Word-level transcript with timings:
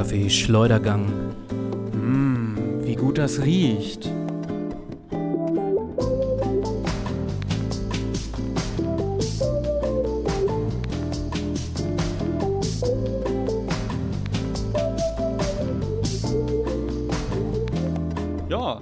Kaffee 0.00 0.30
Schleudergang. 0.30 1.04
Mmm, 1.92 2.56
wie 2.84 2.94
gut 2.94 3.18
das 3.18 3.42
riecht. 3.42 4.10
Ja, 18.48 18.80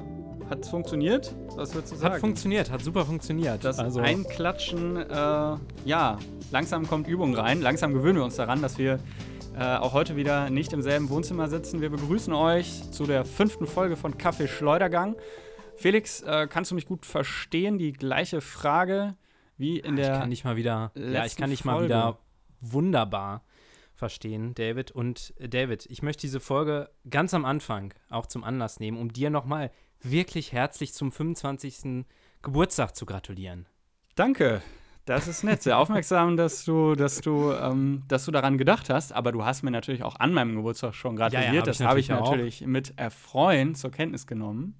hat 0.48 0.60
es 0.60 0.68
funktioniert? 0.68 1.34
Was 1.56 1.74
würdest 1.74 1.94
du 1.94 1.96
sagen? 1.96 2.14
Hat 2.14 2.20
funktioniert, 2.20 2.70
hat 2.70 2.84
super 2.84 3.04
funktioniert. 3.04 3.64
Das 3.64 3.80
also, 3.80 3.98
Einklatschen, 3.98 4.98
äh, 4.98 5.56
ja, 5.84 6.16
langsam 6.52 6.86
kommt 6.86 7.08
Übung 7.08 7.34
rein. 7.34 7.60
Langsam 7.60 7.92
gewöhnen 7.92 8.18
wir 8.18 8.24
uns 8.24 8.36
daran, 8.36 8.62
dass 8.62 8.78
wir 8.78 9.00
äh, 9.58 9.76
auch 9.76 9.92
heute 9.92 10.14
wieder 10.14 10.50
nicht 10.50 10.72
im 10.72 10.82
selben 10.82 11.10
Wohnzimmer 11.10 11.48
sitzen. 11.48 11.80
Wir 11.80 11.90
begrüßen 11.90 12.32
euch 12.32 12.88
zu 12.92 13.06
der 13.06 13.24
fünften 13.24 13.66
Folge 13.66 13.96
von 13.96 14.16
Kaffee 14.16 14.46
Schleudergang. 14.46 15.16
Felix, 15.74 16.22
äh, 16.22 16.46
kannst 16.48 16.70
du 16.70 16.76
mich 16.76 16.86
gut 16.86 17.04
verstehen? 17.04 17.76
Die 17.76 17.92
gleiche 17.92 18.40
Frage 18.40 19.16
wie 19.56 19.80
in 19.80 19.96
der. 19.96 20.12
ich 20.14 20.20
kann 20.20 20.30
dich 20.30 20.44
mal 20.44 20.56
wieder. 20.56 20.92
Ja, 20.94 21.24
ich 21.24 21.34
kann 21.34 21.50
dich 21.50 21.64
mal 21.64 21.72
Folge. 21.72 21.86
wieder 21.86 22.18
wunderbar 22.60 23.42
verstehen, 23.94 24.54
David. 24.54 24.92
Und 24.92 25.34
äh, 25.38 25.48
David, 25.48 25.86
ich 25.86 26.02
möchte 26.02 26.20
diese 26.20 26.38
Folge 26.38 26.90
ganz 27.10 27.34
am 27.34 27.44
Anfang 27.44 27.92
auch 28.10 28.26
zum 28.26 28.44
Anlass 28.44 28.78
nehmen, 28.78 28.96
um 28.96 29.12
dir 29.12 29.30
nochmal 29.30 29.72
wirklich 30.00 30.52
herzlich 30.52 30.94
zum 30.94 31.10
25. 31.10 32.04
Geburtstag 32.42 32.94
zu 32.94 33.06
gratulieren. 33.06 33.66
Danke. 34.14 34.62
Das 35.08 35.26
ist 35.28 35.42
nett, 35.44 35.62
sehr 35.62 35.78
aufmerksam, 35.78 36.36
dass 36.36 36.64
du, 36.64 36.94
dass 36.94 37.20
du, 37.20 37.52
ähm, 37.52 38.02
dass 38.08 38.24
du 38.26 38.30
daran 38.30 38.58
gedacht 38.58 38.90
hast. 38.90 39.12
Aber 39.12 39.32
du 39.32 39.44
hast 39.44 39.62
mir 39.62 39.70
natürlich 39.70 40.02
auch 40.02 40.16
an 40.16 40.32
meinem 40.32 40.56
Geburtstag 40.56 40.94
schon 40.94 41.16
gratuliert. 41.16 41.44
Ja, 41.46 41.52
ja, 41.54 41.58
hab 41.60 41.66
das 41.66 41.80
habe 41.80 42.00
ich 42.00 42.08
natürlich 42.08 42.62
auch. 42.62 42.66
mit 42.66 42.92
Erfreuen 42.98 43.74
zur 43.74 43.90
Kenntnis 43.90 44.26
genommen. 44.26 44.74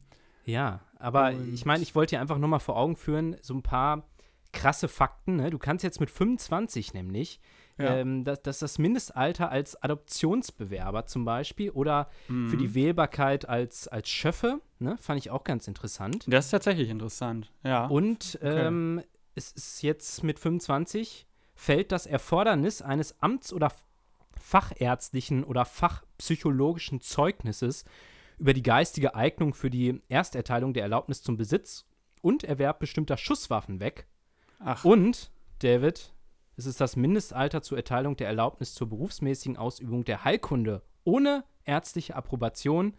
Ja, 0.44 0.80
aber 0.98 1.28
Und- 1.30 1.52
ich 1.54 1.64
meine, 1.66 1.82
ich 1.82 1.94
wollte 1.94 2.16
dir 2.16 2.20
einfach 2.20 2.38
nur 2.38 2.48
mal 2.48 2.58
vor 2.58 2.76
Augen 2.76 2.96
führen, 2.96 3.36
so 3.42 3.54
ein 3.54 3.62
paar 3.62 4.04
krasse 4.52 4.88
Fakten. 4.88 5.36
Ne? 5.36 5.50
Du 5.50 5.58
kannst 5.58 5.84
jetzt 5.84 6.00
mit 6.00 6.10
25 6.10 6.94
nämlich, 6.94 7.38
Ja. 7.78 7.96
ähm, 7.98 8.24
dass, 8.24 8.40
dass 8.42 8.58
das 8.60 8.78
Mindestalter 8.78 9.50
als 9.50 9.80
Adoptionsbewerber 9.82 11.06
zum 11.06 11.24
Beispiel 11.24 11.70
oder 11.70 12.08
für 12.26 12.32
Mhm. 12.32 12.58
die 12.58 12.74
Wählbarkeit 12.74 13.48
als, 13.48 13.88
als 13.88 14.08
Schöffe, 14.08 14.60
ne? 14.78 14.96
fand 15.00 15.18
ich 15.18 15.30
auch 15.30 15.44
ganz 15.44 15.68
interessant. 15.68 16.24
Das 16.28 16.46
ist 16.46 16.50
tatsächlich 16.50 16.88
interessant. 16.88 17.52
Ja. 17.62 17.86
Und 17.86 18.38
Okay. 18.42 18.66
ähm, 18.66 19.02
es 19.38 19.52
ist 19.52 19.82
jetzt 19.82 20.24
mit 20.24 20.38
25 20.38 21.26
fällt 21.54 21.92
das 21.92 22.06
Erfordernis 22.06 22.82
eines 22.82 23.20
Amts- 23.22 23.52
oder 23.52 23.72
fachärztlichen 24.36 25.44
oder 25.44 25.64
fachpsychologischen 25.64 27.00
Zeugnisses 27.00 27.84
über 28.38 28.52
die 28.52 28.62
geistige 28.62 29.14
Eignung 29.14 29.54
für 29.54 29.70
die 29.70 30.02
Ersterteilung 30.08 30.74
der 30.74 30.82
Erlaubnis 30.82 31.22
zum 31.22 31.36
Besitz 31.36 31.86
und 32.20 32.44
Erwerb 32.44 32.80
bestimmter 32.80 33.16
Schusswaffen 33.16 33.80
weg. 33.80 34.06
Ach, 34.58 34.84
Und, 34.84 35.30
David, 35.60 36.12
es 36.56 36.66
ist 36.66 36.80
das 36.80 36.96
Mindestalter 36.96 37.62
zur 37.62 37.78
Erteilung 37.78 38.16
der 38.16 38.26
Erlaubnis 38.26 38.74
zur 38.74 38.88
berufsmäßigen 38.88 39.56
Ausübung 39.56 40.04
der 40.04 40.24
Heilkunde 40.24 40.82
ohne 41.04 41.44
ärztliche 41.64 42.16
Approbation, 42.16 42.94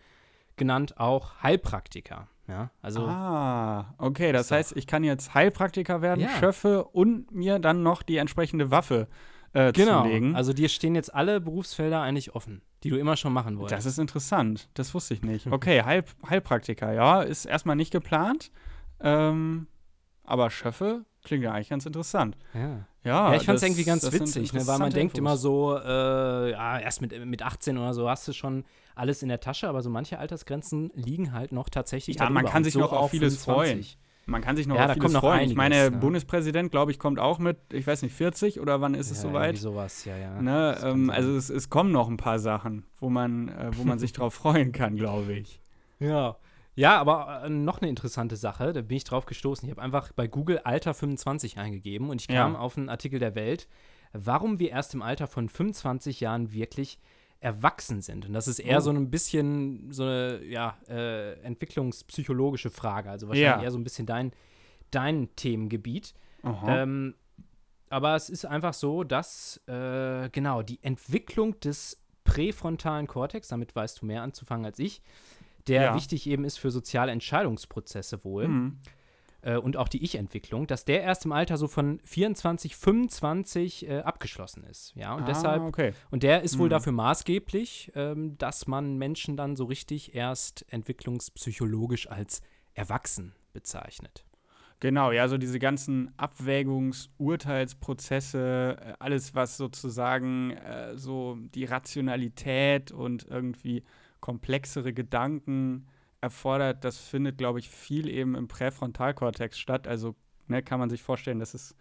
genannt 0.55 0.97
auch 0.97 1.43
Heilpraktiker. 1.43 2.27
Ja, 2.49 2.71
also 2.81 3.01
ah, 3.07 3.93
okay. 3.97 4.31
Das 4.31 4.49
heißt, 4.51 4.75
ich 4.75 4.87
kann 4.87 5.03
jetzt 5.03 5.33
Heilpraktiker 5.33 6.01
werden, 6.01 6.21
Ja. 6.21 6.29
schöffe 6.39 6.83
und 6.83 7.31
mir 7.31 7.59
dann 7.59 7.83
noch 7.83 8.01
die 8.01 8.17
entsprechende 8.17 8.71
Waffe 8.71 9.07
äh, 9.53 9.71
Genau. 9.71 10.03
zulegen. 10.03 10.35
Also 10.35 10.51
dir 10.53 10.67
stehen 10.69 10.95
jetzt 10.95 11.13
alle 11.13 11.39
Berufsfelder 11.41 12.01
eigentlich 12.01 12.35
offen, 12.35 12.61
die 12.83 12.89
du 12.89 12.97
immer 12.97 13.15
schon 13.17 13.33
machen 13.33 13.57
wolltest. 13.57 13.77
das 13.77 13.85
ist 13.85 13.97
interessant. 13.99 14.69
Das 14.73 14.93
wusste 14.93 15.13
ich 15.13 15.21
nicht. 15.23 15.47
Okay, 15.51 15.83
Heil, 15.83 16.03
Heilpraktiker, 16.29 16.93
ja, 16.93 17.21
ist 17.21 17.45
erstmal 17.45 17.75
nicht 17.75 17.91
geplant. 17.91 18.51
Ähm, 19.01 19.67
aber 20.23 20.49
Schöffe 20.49 21.05
klingt 21.23 21.43
ja 21.43 21.51
eigentlich 21.53 21.69
ganz 21.69 21.85
interessant. 21.85 22.35
ja. 22.53 22.85
Ja, 23.03 23.31
ja, 23.31 23.37
ich 23.37 23.45
fand 23.45 23.57
es 23.57 23.63
irgendwie 23.63 23.85
ganz 23.85 24.03
witzig, 24.11 24.51
ne, 24.53 24.59
weil 24.67 24.77
man 24.77 24.87
interessante 24.89 24.95
denkt 24.95 25.17
immer 25.17 25.31
Infos. 25.31 25.41
so, 25.41 25.77
äh, 25.77 26.51
ja, 26.51 26.79
erst 26.79 27.01
mit, 27.01 27.25
mit 27.25 27.41
18 27.41 27.77
oder 27.77 27.93
so 27.93 28.09
hast 28.09 28.27
du 28.27 28.33
schon 28.33 28.65
alles 28.95 29.23
in 29.23 29.29
der 29.29 29.39
Tasche, 29.39 29.69
aber 29.69 29.81
so 29.81 29.89
manche 29.89 30.19
Altersgrenzen 30.19 30.91
liegen 30.95 31.31
halt 31.33 31.51
noch 31.53 31.69
tatsächlich 31.69 32.17
Ja, 32.17 32.23
man 32.29 32.43
darüber. 32.43 32.49
kann 32.51 32.59
Und 32.59 32.63
sich 32.65 32.73
so 32.73 32.79
noch 32.81 32.91
auf 32.91 33.11
vieles 33.11 33.45
25. 33.45 33.97
Man 34.25 34.41
kann 34.41 34.55
sich 34.57 34.67
noch 34.67 34.75
Ja, 34.75 34.81
auf 34.83 34.87
da 34.89 34.93
vieles 34.95 35.11
freuen. 35.15 35.37
ich 35.37 35.41
einiges, 35.41 35.55
meine, 35.57 35.75
ja. 35.75 35.89
Bundespräsident, 35.89 36.71
glaube 36.71 36.91
ich, 36.91 36.99
kommt 36.99 37.19
auch 37.19 37.39
mit, 37.39 37.57
ich 37.73 37.87
weiß 37.87 38.01
nicht, 38.03 38.13
40 38.13 38.59
oder 38.59 38.79
wann 38.81 38.93
ist 38.93 39.09
es 39.09 39.23
Ja, 39.23 39.29
soweit? 39.29 39.55
irgendwie 39.55 39.61
sowas, 39.61 40.05
ja, 40.05 40.17
ja. 40.17 40.41
Ne, 40.41 40.75
kann 40.79 40.91
ähm, 40.91 41.09
also 41.09 41.35
es, 41.35 41.49
es 41.49 41.69
kommen 41.69 41.91
noch 41.91 42.09
ein 42.09 42.17
paar 42.17 42.37
Sachen, 42.37 42.85
wo 42.99 43.09
man, 43.09 43.47
äh, 43.47 43.71
wo 43.75 43.85
man 43.85 43.97
sich 43.97 44.11
drauf 44.13 44.33
freuen 44.35 44.71
kann, 44.71 44.97
glaube 44.97 45.33
ich. 45.33 45.61
Ja. 45.99 46.35
Ja, 46.79 46.97
aber 46.97 47.43
äh, 47.43 47.49
noch 47.49 47.79
eine 47.81 47.89
interessante 47.89 48.37
Sache, 48.37 48.71
da 48.71 48.81
bin 48.81 48.95
ich 48.95 49.03
drauf 49.03 49.25
gestoßen. 49.25 49.67
Ich 49.67 49.71
habe 49.71 49.81
einfach 49.81 50.13
bei 50.13 50.27
Google 50.27 50.59
Alter 50.59 50.93
25 50.93 51.57
eingegeben 51.57 52.09
und 52.09 52.21
ich 52.21 52.27
kam 52.29 52.53
Ja. 52.53 52.59
auf 52.59 52.77
einen 52.77 52.87
Artikel 52.87 53.19
der 53.19 53.35
Welt, 53.35 53.67
warum 54.13 54.59
wir 54.59 54.69
erst 54.69 54.93
im 54.93 55.01
Alter 55.01 55.27
von 55.27 55.49
25 55.49 56.21
Jahren 56.21 56.53
wirklich 56.53 56.97
erwachsen 57.41 58.01
sind. 58.01 58.25
Und 58.27 58.33
das 58.33 58.47
ist 58.47 58.59
eher 58.59 58.77
Oh. 58.77 58.81
so 58.81 58.91
ein 58.91 59.09
bisschen 59.11 59.91
so 59.91 60.03
eine 60.03 60.41
ja, 60.45 60.77
äh, 60.87 61.33
entwicklungspsychologische 61.41 62.69
Frage. 62.69 63.09
Also 63.09 63.27
wahrscheinlich 63.27 63.57
Ja. 63.57 63.61
eher 63.63 63.71
so 63.71 63.77
ein 63.77 63.83
bisschen 63.83 64.05
dein, 64.05 64.31
dein 64.91 65.35
Themengebiet. 65.35 66.13
Ähm, 66.65 67.13
aber 67.89 68.15
es 68.15 68.29
ist 68.29 68.45
einfach 68.45 68.73
so, 68.73 69.03
dass 69.03 69.57
äh, 69.67 70.29
genau 70.29 70.61
die 70.61 70.79
Entwicklung 70.81 71.59
des 71.59 72.01
präfrontalen 72.23 73.07
Kortex, 73.07 73.49
damit 73.49 73.75
weißt 73.75 74.01
du 74.01 74.05
mehr 74.05 74.21
anzufangen 74.21 74.65
als 74.65 74.79
ich, 74.79 75.01
der 75.69 75.81
Ja. 75.83 75.95
wichtig 75.95 76.27
eben 76.27 76.43
ist 76.43 76.57
für 76.59 76.71
soziale 76.71 77.11
Entscheidungsprozesse 77.11 78.23
wohl 78.25 78.47
Mhm. 78.47 78.79
äh, 79.41 79.55
und 79.55 79.77
auch 79.77 79.87
die 79.87 80.03
Ich-Entwicklung, 80.03 80.67
dass 80.67 80.83
der 80.83 81.01
erst 81.01 81.23
im 81.25 81.31
Alter 81.31 81.55
so 81.57 81.67
von 81.69 82.01
24, 82.03 82.75
25 82.75 83.87
äh, 83.87 83.99
abgeschlossen 83.99 84.63
ist. 84.65 84.93
Ja, 84.95 85.13
und 85.13 85.23
ah, 85.23 85.25
deshalb, 85.25 85.61
okay. 85.63 85.93
und 86.11 86.23
der 86.23 86.41
ist 86.41 86.57
wohl 86.59 86.67
Mhm. 86.67 86.71
dafür 86.71 86.91
maßgeblich, 86.91 87.91
ähm, 87.95 88.37
dass 88.37 88.67
man 88.67 88.97
Menschen 88.97 89.37
dann 89.37 89.55
so 89.55 89.63
richtig 89.65 90.13
erst 90.13 90.65
entwicklungspsychologisch 90.73 92.09
als 92.09 92.41
erwachsen 92.73 93.33
bezeichnet. 93.53 94.25
Genau, 94.81 95.11
ja, 95.11 95.27
so 95.27 95.37
diese 95.37 95.59
ganzen 95.59 96.09
Abwägungs-, 96.17 97.09
Urteilsprozesse, 97.17 98.77
äh, 98.79 98.93
alles, 98.99 99.35
was 99.35 99.57
sozusagen 99.57 100.51
äh, 100.51 100.97
so 100.97 101.37
die 101.53 101.65
Rationalität 101.65 102.91
und 102.91 103.25
irgendwie 103.29 103.83
komplexere 104.19 104.93
Gedanken 104.93 105.87
erfordert, 106.21 106.83
das 106.83 106.97
findet, 106.97 107.37
glaube 107.37 107.59
ich, 107.59 107.69
viel 107.69 108.09
eben 108.09 108.35
im 108.35 108.47
Präfrontalkortex 108.47 109.57
statt. 109.57 109.87
Also 109.87 110.15
ne, 110.47 110.61
kann 110.61 110.79
man 110.79 110.89
sich 110.89 111.01
vorstellen, 111.01 111.39
dass 111.39 111.53
es 111.53 111.75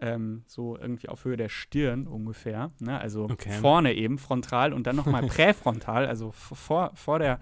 ähm, 0.00 0.44
so 0.46 0.76
irgendwie 0.76 1.08
auf 1.08 1.24
Höhe 1.24 1.36
der 1.36 1.48
Stirn 1.48 2.06
ungefähr, 2.06 2.70
ne? 2.80 2.98
also 2.98 3.24
Okay. 3.24 3.50
vorne 3.50 3.92
eben 3.94 4.18
frontal 4.18 4.72
und 4.72 4.86
dann 4.86 4.96
nochmal 4.96 5.22
präfrontal, 5.26 6.06
also 6.06 6.32
vor, 6.32 6.92
vor 6.94 7.18
der, 7.18 7.40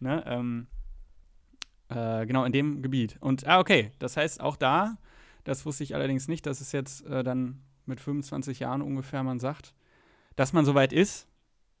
ne, 0.00 0.22
ähm, 0.26 0.66
äh, 1.88 2.26
genau 2.26 2.44
in 2.44 2.52
dem 2.52 2.82
Gebiet. 2.82 3.16
Und, 3.20 3.46
ah, 3.46 3.58
okay, 3.58 3.92
das 3.98 4.16
heißt 4.16 4.40
auch 4.40 4.56
da, 4.56 4.96
das 5.44 5.64
wusste 5.66 5.84
ich 5.84 5.94
allerdings 5.94 6.28
nicht, 6.28 6.46
dass 6.46 6.60
es 6.60 6.72
jetzt 6.72 7.06
äh, 7.06 7.22
dann 7.22 7.62
mit 7.86 8.00
25 8.00 8.60
Jahren 8.60 8.82
ungefähr 8.82 9.22
man 9.22 9.38
sagt, 9.38 9.74
dass 10.36 10.52
man 10.52 10.64
soweit 10.64 10.92
ist. 10.92 11.28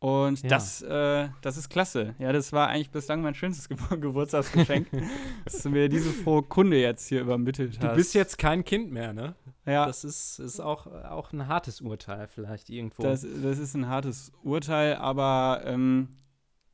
Und 0.04 0.42
Ja. 0.42 0.50
das, 0.50 0.82
äh, 0.82 1.30
das 1.40 1.56
ist 1.56 1.70
klasse. 1.70 2.14
Ja, 2.18 2.30
das 2.30 2.52
war 2.52 2.68
eigentlich 2.68 2.90
bislang 2.90 3.22
mein 3.22 3.34
schönstes 3.34 3.70
Ge 3.70 3.78
Geburtstagsgeschenk, 4.00 4.88
dass 5.46 5.62
du 5.62 5.70
mir 5.70 5.88
diese 5.88 6.10
frohe 6.10 6.42
Kunde 6.42 6.78
jetzt 6.78 7.08
hier 7.08 7.22
übermittelt 7.22 7.78
hast. 7.78 7.90
Du 7.90 7.94
bist 7.96 8.14
jetzt 8.14 8.36
kein 8.36 8.64
Kind 8.64 8.92
mehr, 8.92 9.14
ne? 9.14 9.34
ja, 9.64 9.86
Das 9.86 10.04
ist, 10.04 10.40
ist 10.40 10.60
auch, 10.60 10.86
auch 10.86 11.32
ein 11.32 11.48
hartes 11.48 11.80
Urteil 11.80 12.28
vielleicht 12.28 12.68
irgendwo. 12.68 13.02
Das, 13.02 13.22
das 13.22 13.58
ist 13.58 13.72
ein 13.74 13.88
hartes 13.88 14.30
Urteil, 14.42 14.96
aber 14.96 15.62
ähm, 15.64 16.08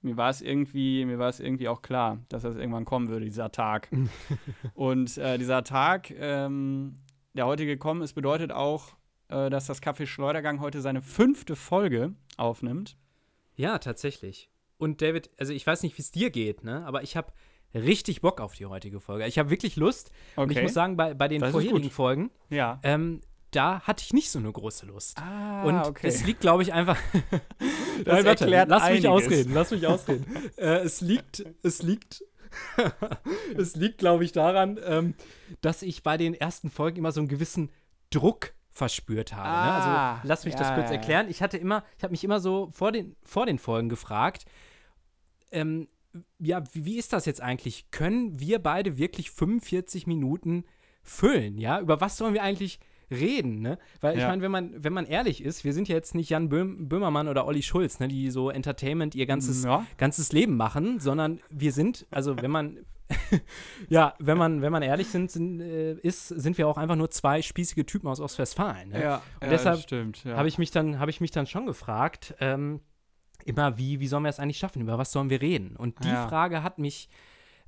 mir 0.02 0.16
war 0.16 0.30
es 0.30 0.40
irgendwie, 0.42 1.04
mir 1.04 1.20
war 1.20 1.28
es 1.28 1.38
irgendwie 1.38 1.68
auch 1.68 1.82
klar, 1.82 2.18
dass 2.30 2.42
das 2.42 2.56
irgendwann 2.56 2.84
kommen 2.84 3.10
würde, 3.10 3.26
dieser 3.26 3.52
Tag. 3.52 3.90
Und 4.74 5.18
äh, 5.18 5.38
dieser 5.38 5.62
Tag, 5.62 6.10
ähm, 6.18 6.94
der 7.34 7.46
heute 7.46 7.64
gekommen 7.64 8.02
ist, 8.02 8.14
bedeutet 8.14 8.50
auch, 8.50 8.96
äh, 9.28 9.50
dass 9.50 9.66
das 9.66 9.80
Café 9.80 10.06
Schleudergang 10.06 10.58
heute 10.60 10.80
seine 10.80 11.00
fünfte 11.00 11.54
Folge 11.54 12.12
aufnimmt. 12.36 12.96
Ja, 13.60 13.78
tatsächlich. 13.78 14.50
Und 14.78 15.02
David, 15.02 15.30
also 15.38 15.52
ich 15.52 15.66
weiß 15.66 15.82
nicht, 15.82 15.96
wie 15.98 16.02
es 16.02 16.10
dir 16.10 16.30
geht, 16.30 16.64
ne? 16.64 16.84
Aber 16.86 17.02
ich 17.02 17.16
habe 17.16 17.32
richtig 17.74 18.22
Bock 18.22 18.40
auf 18.40 18.54
die 18.54 18.66
heutige 18.66 19.00
Folge. 19.00 19.26
Ich 19.26 19.38
habe 19.38 19.50
wirklich 19.50 19.76
Lust. 19.76 20.10
Und 20.36 20.50
ich 20.50 20.60
muss 20.60 20.72
sagen, 20.72 20.96
bei, 20.96 21.14
bei 21.14 21.28
den 21.28 21.40
Das 21.40 21.50
vorherigen. 21.52 21.90
Folgen, 21.90 22.30
ja. 22.48 22.80
ähm, 22.82 23.20
da 23.50 23.80
hatte 23.80 24.02
ich 24.02 24.12
nicht 24.12 24.30
so 24.30 24.38
eine 24.38 24.50
große 24.50 24.86
Lust. 24.86 25.18
Ah, 25.18 25.64
Und 25.64 25.78
okay. 25.80 26.06
es 26.06 26.24
liegt, 26.24 26.40
glaube 26.40 26.62
ich, 26.62 26.72
einfach. 26.72 26.98
Das 28.02 28.14
Nein, 28.14 28.26
erklärt 28.26 28.68
lass 28.70 28.84
mich 28.84 29.06
einiges. 29.06 29.10
ausreden, 29.10 29.52
lass 29.52 29.70
mich 29.72 29.86
ausreden. 29.86 30.24
äh, 30.56 30.78
es 30.78 31.02
liegt, 31.02 31.44
es 31.62 31.82
liegt, 31.82 32.24
es 33.58 33.76
liegt, 33.76 33.98
glaube 33.98 34.24
ich, 34.24 34.32
daran, 34.32 34.80
ähm, 34.82 35.12
dass 35.60 35.82
ich 35.82 36.02
bei 36.02 36.16
den 36.16 36.32
ersten 36.32 36.70
Folgen 36.70 36.96
immer 36.96 37.12
so 37.12 37.20
einen 37.20 37.28
gewissen 37.28 37.70
Druck 38.08 38.54
verspürt 38.80 39.34
habe. 39.34 39.46
Ah, 39.48 39.66
ne? 39.66 39.72
Also 39.72 40.28
lass 40.28 40.44
mich 40.46 40.54
das 40.54 40.68
ja, 40.70 40.74
kurz 40.74 40.86
ja, 40.88 40.94
ja. 40.94 40.98
erklären. 41.00 41.26
Ich 41.28 41.42
hatte 41.42 41.58
immer, 41.58 41.84
ich 41.98 42.02
habe 42.02 42.12
mich 42.12 42.24
immer 42.24 42.40
so 42.40 42.70
vor 42.72 42.92
den, 42.92 43.14
vor 43.22 43.44
den 43.46 43.58
Folgen 43.58 43.88
gefragt, 43.90 44.46
ähm, 45.52 45.86
ja, 46.38 46.62
wie, 46.72 46.84
wie 46.86 46.96
ist 46.98 47.12
das 47.12 47.26
jetzt 47.26 47.42
eigentlich? 47.42 47.90
Können 47.90 48.40
wir 48.40 48.58
beide 48.58 48.96
wirklich 48.96 49.30
45 49.30 50.06
Minuten 50.06 50.64
füllen? 51.02 51.58
Ja, 51.58 51.78
über 51.80 52.00
was 52.00 52.16
sollen 52.16 52.32
wir 52.34 52.42
eigentlich 52.42 52.80
reden, 53.10 53.60
ne? 53.60 53.78
Weil 54.00 54.14
ich 54.16 54.22
Ja. 54.22 54.28
meine, 54.28 54.40
wenn 54.42 54.50
man, 54.50 54.82
wenn 54.84 54.92
man 54.92 55.04
ehrlich 55.04 55.42
ist, 55.44 55.62
wir 55.64 55.72
sind 55.72 55.88
ja 55.88 55.96
jetzt 55.96 56.14
nicht 56.14 56.30
Jan 56.30 56.48
Böhm, 56.48 56.88
Böhmermann 56.88 57.28
oder 57.28 57.46
Olli 57.46 57.62
Schulz, 57.62 58.00
ne, 58.00 58.08
die 58.08 58.30
so 58.30 58.50
Entertainment 58.50 59.14
ihr 59.14 59.26
ganzes, 59.26 59.64
Ja. 59.64 59.84
ganzes 59.98 60.32
Leben 60.32 60.56
machen, 60.56 61.00
sondern 61.00 61.40
wir 61.50 61.72
sind, 61.72 62.06
also 62.10 62.36
wenn 62.40 62.50
man, 62.50 62.78
ja, 63.88 64.14
wenn 64.18 64.38
man, 64.38 64.62
wenn 64.62 64.72
man 64.72 64.82
ehrlich 64.82 65.08
sind, 65.08 65.30
sind, 65.30 65.60
äh, 65.60 65.92
ist, 65.94 66.28
sind 66.28 66.58
wir 66.58 66.68
auch 66.68 66.76
einfach 66.78 66.96
nur 66.96 67.10
zwei 67.10 67.42
spießige 67.42 67.84
Typen 67.86 68.08
aus 68.08 68.20
Ostwestfalen. 68.20 68.90
Ne? 68.90 69.02
Ja, 69.02 69.14
Und 69.40 69.44
ja, 69.44 69.48
deshalb. 69.50 69.90
Ja. 70.24 70.36
habe 70.36 70.48
ich 70.48 70.58
mich 70.58 70.70
dann, 70.70 70.98
habe 70.98 71.10
ich 71.10 71.20
mich 71.20 71.30
dann 71.30 71.46
schon 71.46 71.66
gefragt, 71.66 72.34
ähm, 72.40 72.80
immer, 73.44 73.78
wie, 73.78 74.00
wie 74.00 74.06
sollen 74.06 74.22
wir 74.24 74.28
es 74.30 74.38
eigentlich 74.38 74.58
schaffen? 74.58 74.82
Über 74.82 74.98
was 74.98 75.12
sollen 75.12 75.30
wir 75.30 75.40
reden? 75.40 75.76
Und 75.76 76.04
die 76.04 76.08
Ja. 76.08 76.28
Frage 76.28 76.62
hat 76.62 76.78
mich, 76.78 77.08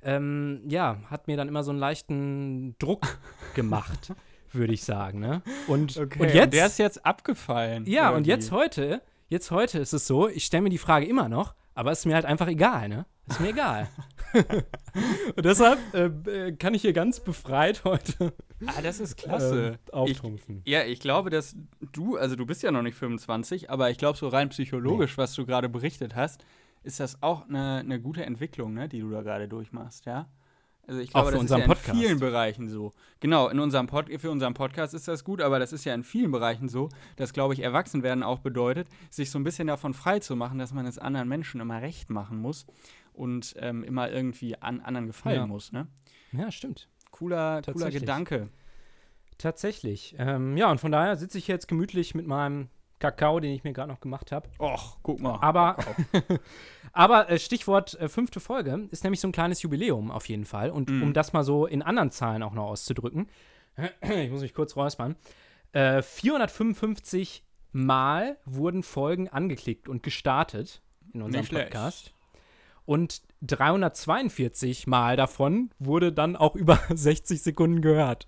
ähm, 0.01 0.61
ja, 0.67 0.97
hat 1.09 1.27
mir 1.27 1.37
dann 1.37 1.47
immer 1.47 1.63
so 1.63 1.71
einen 1.71 1.79
leichten 1.79 2.75
Druck 2.79 3.19
gemacht, 3.55 4.13
würde 4.51 4.73
ich 4.73 4.83
sagen. 4.83 5.19
Ne? 5.19 5.41
Und, 5.67 5.97
okay, 5.97 6.19
und 6.21 6.33
jetzt, 6.33 6.53
der 6.53 6.67
ist 6.67 6.79
jetzt 6.79 7.05
abgefallen. 7.05 7.85
ja, 7.85 8.09
und 8.09 8.15
irgendwie. 8.15 8.29
jetzt 8.31 8.51
heute, 8.51 9.01
jetzt 9.29 9.51
heute 9.51 9.79
ist 9.79 9.93
es 9.93 10.05
so, 10.07 10.27
ich 10.29 10.45
stelle 10.45 10.63
mir 10.63 10.69
die 10.69 10.77
Frage 10.77 11.05
immer 11.05 11.27
noch, 11.29 11.55
aber 11.75 11.91
es 11.91 11.99
ist 11.99 12.05
mir 12.05 12.15
halt 12.15 12.25
einfach 12.25 12.47
egal, 12.47 12.87
ne? 12.87 13.05
Ist 13.27 13.39
mir 13.39 13.49
egal. 13.49 13.87
und 15.35 15.45
deshalb 15.45 15.79
äh, 15.93 16.05
äh, 16.29 16.51
kann 16.53 16.73
ich 16.73 16.81
hier 16.81 16.93
ganz 16.93 17.19
befreit 17.19 17.83
heute 17.83 18.33
Ah, 18.65 18.81
das 18.81 18.99
ist 18.99 19.17
klasse. 19.17 19.79
ähm, 19.87 19.93
auftrumpfen. 19.93 20.61
Ja, 20.65 20.83
ich 20.83 20.99
glaube, 20.99 21.29
dass 21.29 21.55
du, 21.91 22.17
also 22.17 22.35
du 22.35 22.45
bist 22.45 22.63
ja 22.63 22.71
noch 22.71 22.81
nicht 22.81 22.95
25, 22.95 23.69
aber 23.69 23.89
ich 23.89 23.97
glaube, 23.97 24.17
so 24.17 24.27
rein 24.27 24.49
psychologisch, 24.49 25.17
was 25.17 25.33
du 25.33 25.45
gerade 25.45 25.69
berichtet 25.69 26.15
hast, 26.15 26.45
ist 26.83 26.99
das 26.99 27.21
auch 27.21 27.47
eine, 27.47 27.79
eine 27.79 27.99
gute 27.99 28.25
Entwicklung, 28.25 28.73
ne, 28.73 28.89
die 28.89 28.99
du 28.99 29.09
da 29.09 29.21
gerade 29.21 29.47
durchmachst, 29.47 30.05
ja? 30.05 30.27
Also 30.85 30.99
ich 30.99 31.11
glaube, 31.11 31.31
für 31.31 31.35
das 31.37 31.45
ist 31.45 31.51
ja 31.51 31.57
in 31.59 31.65
Podcast. 31.65 31.97
vielen 31.97 32.19
Bereichen 32.19 32.67
so. 32.67 32.91
Genau, 33.21 33.47
in 33.47 33.59
unserem 33.59 33.87
Pod 33.87 34.09
für 34.19 34.29
unseren 34.29 34.53
Podcast 34.53 34.93
ist 34.93 35.07
das 35.07 35.23
gut, 35.23 35.39
aber 35.41 35.57
das 35.57 35.71
ist 35.71 35.85
ja 35.85 35.93
in 35.93 36.03
vielen 36.03 36.31
Bereichen 36.31 36.67
so, 36.67 36.89
dass, 37.15 37.31
glaube 37.31 37.53
ich, 37.53 37.61
Erwachsenwerden 37.61 38.21
auch 38.21 38.39
bedeutet, 38.39 38.89
sich 39.09 39.31
so 39.31 39.39
ein 39.39 39.45
bisschen 39.45 39.67
davon 39.67 39.93
frei 39.93 40.19
zu 40.19 40.35
machen, 40.35 40.59
dass 40.59 40.73
man 40.73 40.85
es 40.85 40.97
anderen 40.99 41.29
Menschen 41.29 41.61
immer 41.61 41.81
recht 41.81 42.09
machen 42.09 42.37
muss 42.37 42.65
und 43.13 43.55
ähm, 43.59 43.83
immer 43.83 44.11
irgendwie 44.11 44.55
an 44.61 44.81
anderen 44.81 45.07
gefallen 45.07 45.35
Ja. 45.37 45.47
muss, 45.47 45.71
ne? 45.71 45.87
Ja, 46.31 46.51
stimmt. 46.51 46.89
Cooler, 47.11 47.61
cooler. 47.61 47.91
Gedanke. 47.91 48.49
Tatsächlich. 49.37 50.15
Ähm, 50.17 50.57
ja, 50.57 50.69
und 50.71 50.79
von 50.79 50.91
daher 50.91 51.15
sitze 51.15 51.37
ich 51.37 51.47
jetzt 51.47 51.67
gemütlich 51.67 52.15
mit 52.15 52.27
meinem 52.27 52.69
Kakao, 52.99 53.39
den 53.39 53.51
ich 53.53 53.63
mir 53.63 53.73
gerade 53.73 53.91
noch 53.91 53.99
gemacht 53.99 54.31
habe. 54.31 54.47
Och, 54.59 54.97
guck 55.03 55.19
mal. 55.19 55.37
Aber, 55.41 55.75
aber 56.93 57.29
äh, 57.29 57.37
Stichwort 57.39 57.95
äh, 57.99 58.07
fünfte 58.07 58.39
Folge 58.39 58.87
ist 58.91 59.03
nämlich 59.03 59.19
so 59.19 59.27
ein 59.27 59.31
kleines 59.31 59.61
Jubiläum 59.61 60.11
auf 60.11 60.29
jeden 60.29 60.45
Fall. 60.45 60.69
Und 60.69 60.89
Mhm. 60.89 61.03
um 61.03 61.13
das 61.13 61.33
mal 61.33 61.43
so 61.43 61.65
in 61.65 61.81
anderen 61.81 62.11
Zahlen 62.11 62.43
auch 62.43 62.53
noch 62.53 62.65
auszudrücken, 62.67 63.27
ich 64.01 64.29
muss 64.31 64.41
mich 64.41 64.53
kurz 64.53 64.75
räuspern, 64.75 65.15
äh, 65.73 66.01
455 66.01 67.43
Mal 67.75 68.37
wurden 68.45 68.83
Folgen 68.83 69.27
angeklickt 69.29 69.89
und 69.89 70.03
gestartet 70.03 70.83
in 71.11 71.23
unserem 71.23 71.41
Nicht 71.41 71.49
schlecht. 71.49 72.13
Und 72.85 73.21
342 73.41 74.87
Mal 74.87 75.15
davon 75.17 75.69
wurde 75.79 76.11
dann 76.11 76.35
auch 76.35 76.55
über 76.55 76.79
60 76.93 77.41
Sekunden 77.41 77.81
gehört. 77.81 78.27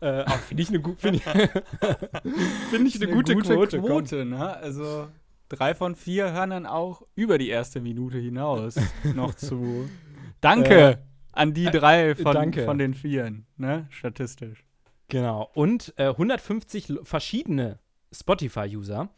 Äh, 0.00 0.22
auch 0.24 0.38
finde 0.38 0.62
ich 0.62 0.68
eine 0.70 0.80
gu 0.80 0.94
find 0.96 1.16
ich, 1.16 1.22
find 1.24 2.88
ich 2.88 3.02
eine, 3.02 3.12
gute, 3.12 3.36
Quote. 3.36 3.78
komm. 3.80 3.86
Quote, 3.88 4.24
ne? 4.24 4.56
Also 4.56 5.08
drei 5.50 5.74
von 5.74 5.94
vier 5.94 6.32
hören 6.32 6.50
dann 6.50 6.66
auch 6.66 7.02
über 7.14 7.36
die 7.38 7.48
erste 7.48 7.80
Minute 7.80 8.18
hinaus 8.18 8.76
noch 9.14 9.34
zu. 9.34 9.88
Danke 10.40 10.98
an 11.32 11.52
die 11.54 11.66
drei 11.66 12.14
von, 12.14 12.34
danke. 12.34 12.64
von 12.64 12.78
den 12.78 12.94
Vieren, 12.94 13.46
ne? 13.56 13.86
Statistisch. 13.90 14.64
Genau. 15.08 15.50
Und 15.54 15.92
äh, 15.96 16.08
150 16.08 16.90
l- 16.90 17.00
verschiedene 17.04 17.78
Spotify-User 18.12 19.10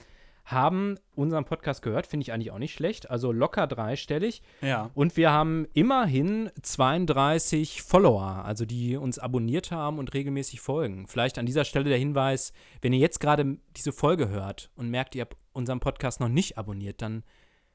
haben 0.51 0.97
unseren 1.15 1.45
Podcast 1.45 1.83
gehört. 1.83 2.07
Finde 2.07 2.23
ich 2.23 2.33
eigentlich 2.33 2.51
auch 2.51 2.59
nicht 2.59 2.75
schlecht. 2.75 3.11
Also 3.11 3.33
locker 3.33 3.67
dreistellig. 3.67 4.43
Ja. 4.63 4.91
Und 4.95 5.17
wir 5.17 5.31
haben 5.31 5.67
immerhin 5.75 6.51
32 6.63 7.83
Follower, 7.83 8.45
also 8.45 8.65
die 8.65 8.97
uns 8.97 9.19
abonniert 9.19 9.71
haben 9.71 9.99
und 9.99 10.15
regelmäßig 10.15 10.61
folgen. 10.61 11.07
Vielleicht 11.07 11.39
an 11.39 11.47
dieser 11.47 11.65
Stelle 11.65 11.89
der 11.89 11.99
Hinweis, 11.99 12.53
wenn 12.83 12.93
ihr 12.93 12.99
jetzt 12.99 13.21
gerade 13.21 13.59
diese 13.77 13.93
Folge 13.93 14.29
hört 14.29 14.71
und 14.77 14.91
merkt, 14.91 15.15
ihr 15.15 15.23
habt 15.23 15.37
unseren 15.53 15.81
Podcast 15.81 16.21
noch 16.21 16.29
nicht 16.29 16.59
abonniert, 16.59 17.03
dann 17.03 17.25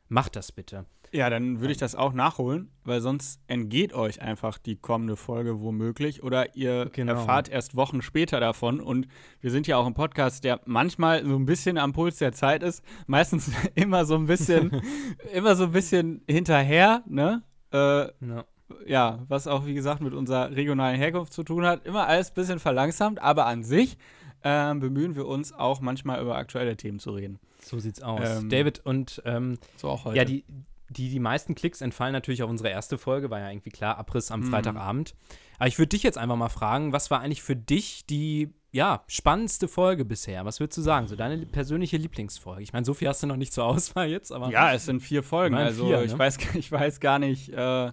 macht 0.07 0.36
das 0.36 0.52
bitte. 0.52 0.86
Ja, 1.12 1.30
dann 1.30 1.62
würde 1.62 1.72
ich 1.72 1.78
das 1.78 1.96
auch 1.96 2.12
nachholen, 2.12 2.69
weil 2.84 3.00
sonst 3.00 3.40
entgeht 3.48 3.94
euch 3.94 4.22
einfach 4.22 4.57
die 4.57 4.75
kommende 4.75 5.16
Folge 5.16 5.62
womöglich 5.62 6.24
oder 6.24 6.56
ihr 6.57 6.90
Genau. 6.92 7.13
erfahrt 7.13 7.48
erst 7.48 7.75
Wochen 7.78 8.02
später 8.02 8.40
davon. 8.42 8.81
Und 8.81 9.07
wir 9.40 9.50
sind 9.52 9.66
ja 9.66 9.78
auch 9.78 9.86
ein 9.86 9.94
Podcast, 9.94 10.44
der 10.44 10.60
manchmal 10.66 11.24
so 11.25 11.36
ein 11.38 11.46
bisschen 11.46 11.78
am 11.78 11.94
Puls 11.94 12.18
der 12.18 12.34
Zeit 12.34 12.63
ist, 12.63 12.84
meistens 13.07 13.50
immer 13.75 14.04
so 14.06 14.16
ein 14.16 14.25
bisschen, 14.25 14.81
immer 15.34 15.56
so 15.56 15.66
ein 15.66 15.72
bisschen 15.72 16.22
hinterher, 16.30 17.04
ne? 17.07 17.44
Äh, 17.72 17.78
Ja. 18.25 18.46
ja, 18.86 19.19
was 19.30 19.48
auch 19.48 19.66
wie 19.66 19.74
gesagt 19.75 20.02
mit 20.02 20.13
unserer 20.13 20.52
regionalen 20.52 20.98
Herkunft 20.98 21.31
zu 21.34 21.44
tun 21.44 21.66
hat, 21.66 21.86
immer 21.86 22.07
alles 22.07 22.31
ein 22.31 22.36
bisschen 22.36 22.60
verlangsamt, 22.60 23.22
aber 23.22 23.46
an 23.46 23.63
sich 23.63 23.98
ähm, 24.44 24.80
bemühen 24.81 25.16
wir 25.16 25.28
uns 25.28 25.54
auch 25.54 25.80
manchmal 25.81 26.22
über 26.22 26.36
aktuelle 26.36 26.75
Themen 26.75 27.00
zu 27.00 27.12
reden. 27.12 27.40
So 27.65 27.79
sieht's 27.79 28.01
aus. 28.01 28.41
Ähm, 28.41 28.50
David 28.50 28.79
und 28.85 29.21
ähm, 29.25 29.57
So 29.77 29.89
auch 29.89 30.06
heute. 30.06 30.17
Ja, 30.17 30.25
die, 30.25 30.45
die, 30.89 31.09
die 31.09 31.19
meisten 31.19 31.56
Klicks 31.56 31.81
entfallen 31.81 32.13
natürlich 32.13 32.44
auf 32.44 32.50
unsere 32.50 32.69
erste 32.69 32.97
Folge, 32.97 33.29
war 33.31 33.39
ja 33.39 33.50
irgendwie 33.50 33.71
klar, 33.71 33.97
Abriss 33.97 34.29
am 34.31 34.41
Mhm. 34.41 34.45
Freitagabend. 34.51 35.15
Aber 35.57 35.67
ich 35.67 35.79
würde 35.79 35.89
dich 35.89 36.03
jetzt 36.03 36.17
einfach 36.17 36.35
mal 36.35 36.50
fragen, 36.50 36.94
was 36.94 37.09
war 37.09 37.21
eigentlich 37.21 37.41
für 37.41 37.56
dich 37.56 38.06
die 38.06 38.53
ja, 38.71 39.03
spannendste 39.07 39.67
Folge 39.69 40.03
bisher? 40.03 40.44
Was 40.45 40.59
würdest 40.59 40.77
du 40.77 40.81
sagen? 40.81 41.07
So 41.07 41.15
deine 41.15 41.38
li- 41.38 41.45
persönliche 41.45 41.95
Lieblingsfolge? 41.97 42.62
Ich 42.62 42.73
meine, 42.73 42.85
so 42.85 42.94
viel 42.94 43.07
hast 43.07 43.23
du 43.23 43.27
noch 43.27 43.38
nicht 43.38 43.53
zur 43.53 43.63
Auswahl 43.63 44.09
jetzt, 44.09 44.31
aber. 44.33 44.50
Ja, 44.51 44.73
es 44.73 44.85
sind 44.85 45.00
vier 45.00 45.23
Folgen. 45.23 45.56
Also 45.56 45.88
vier, 45.88 46.03
ich, 46.03 46.11
ne? 46.11 46.19
weiß, 46.19 46.38
ich 46.56 46.71
weiß 46.71 47.00
gar 47.00 47.18
nicht, 47.18 47.50
äh, 47.50 47.91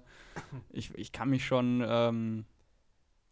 ich, 0.71 0.93
ich 0.99 1.13
kann 1.13 1.31
mich 1.31 1.47
schon, 1.47 1.85
ähm, 1.87 2.45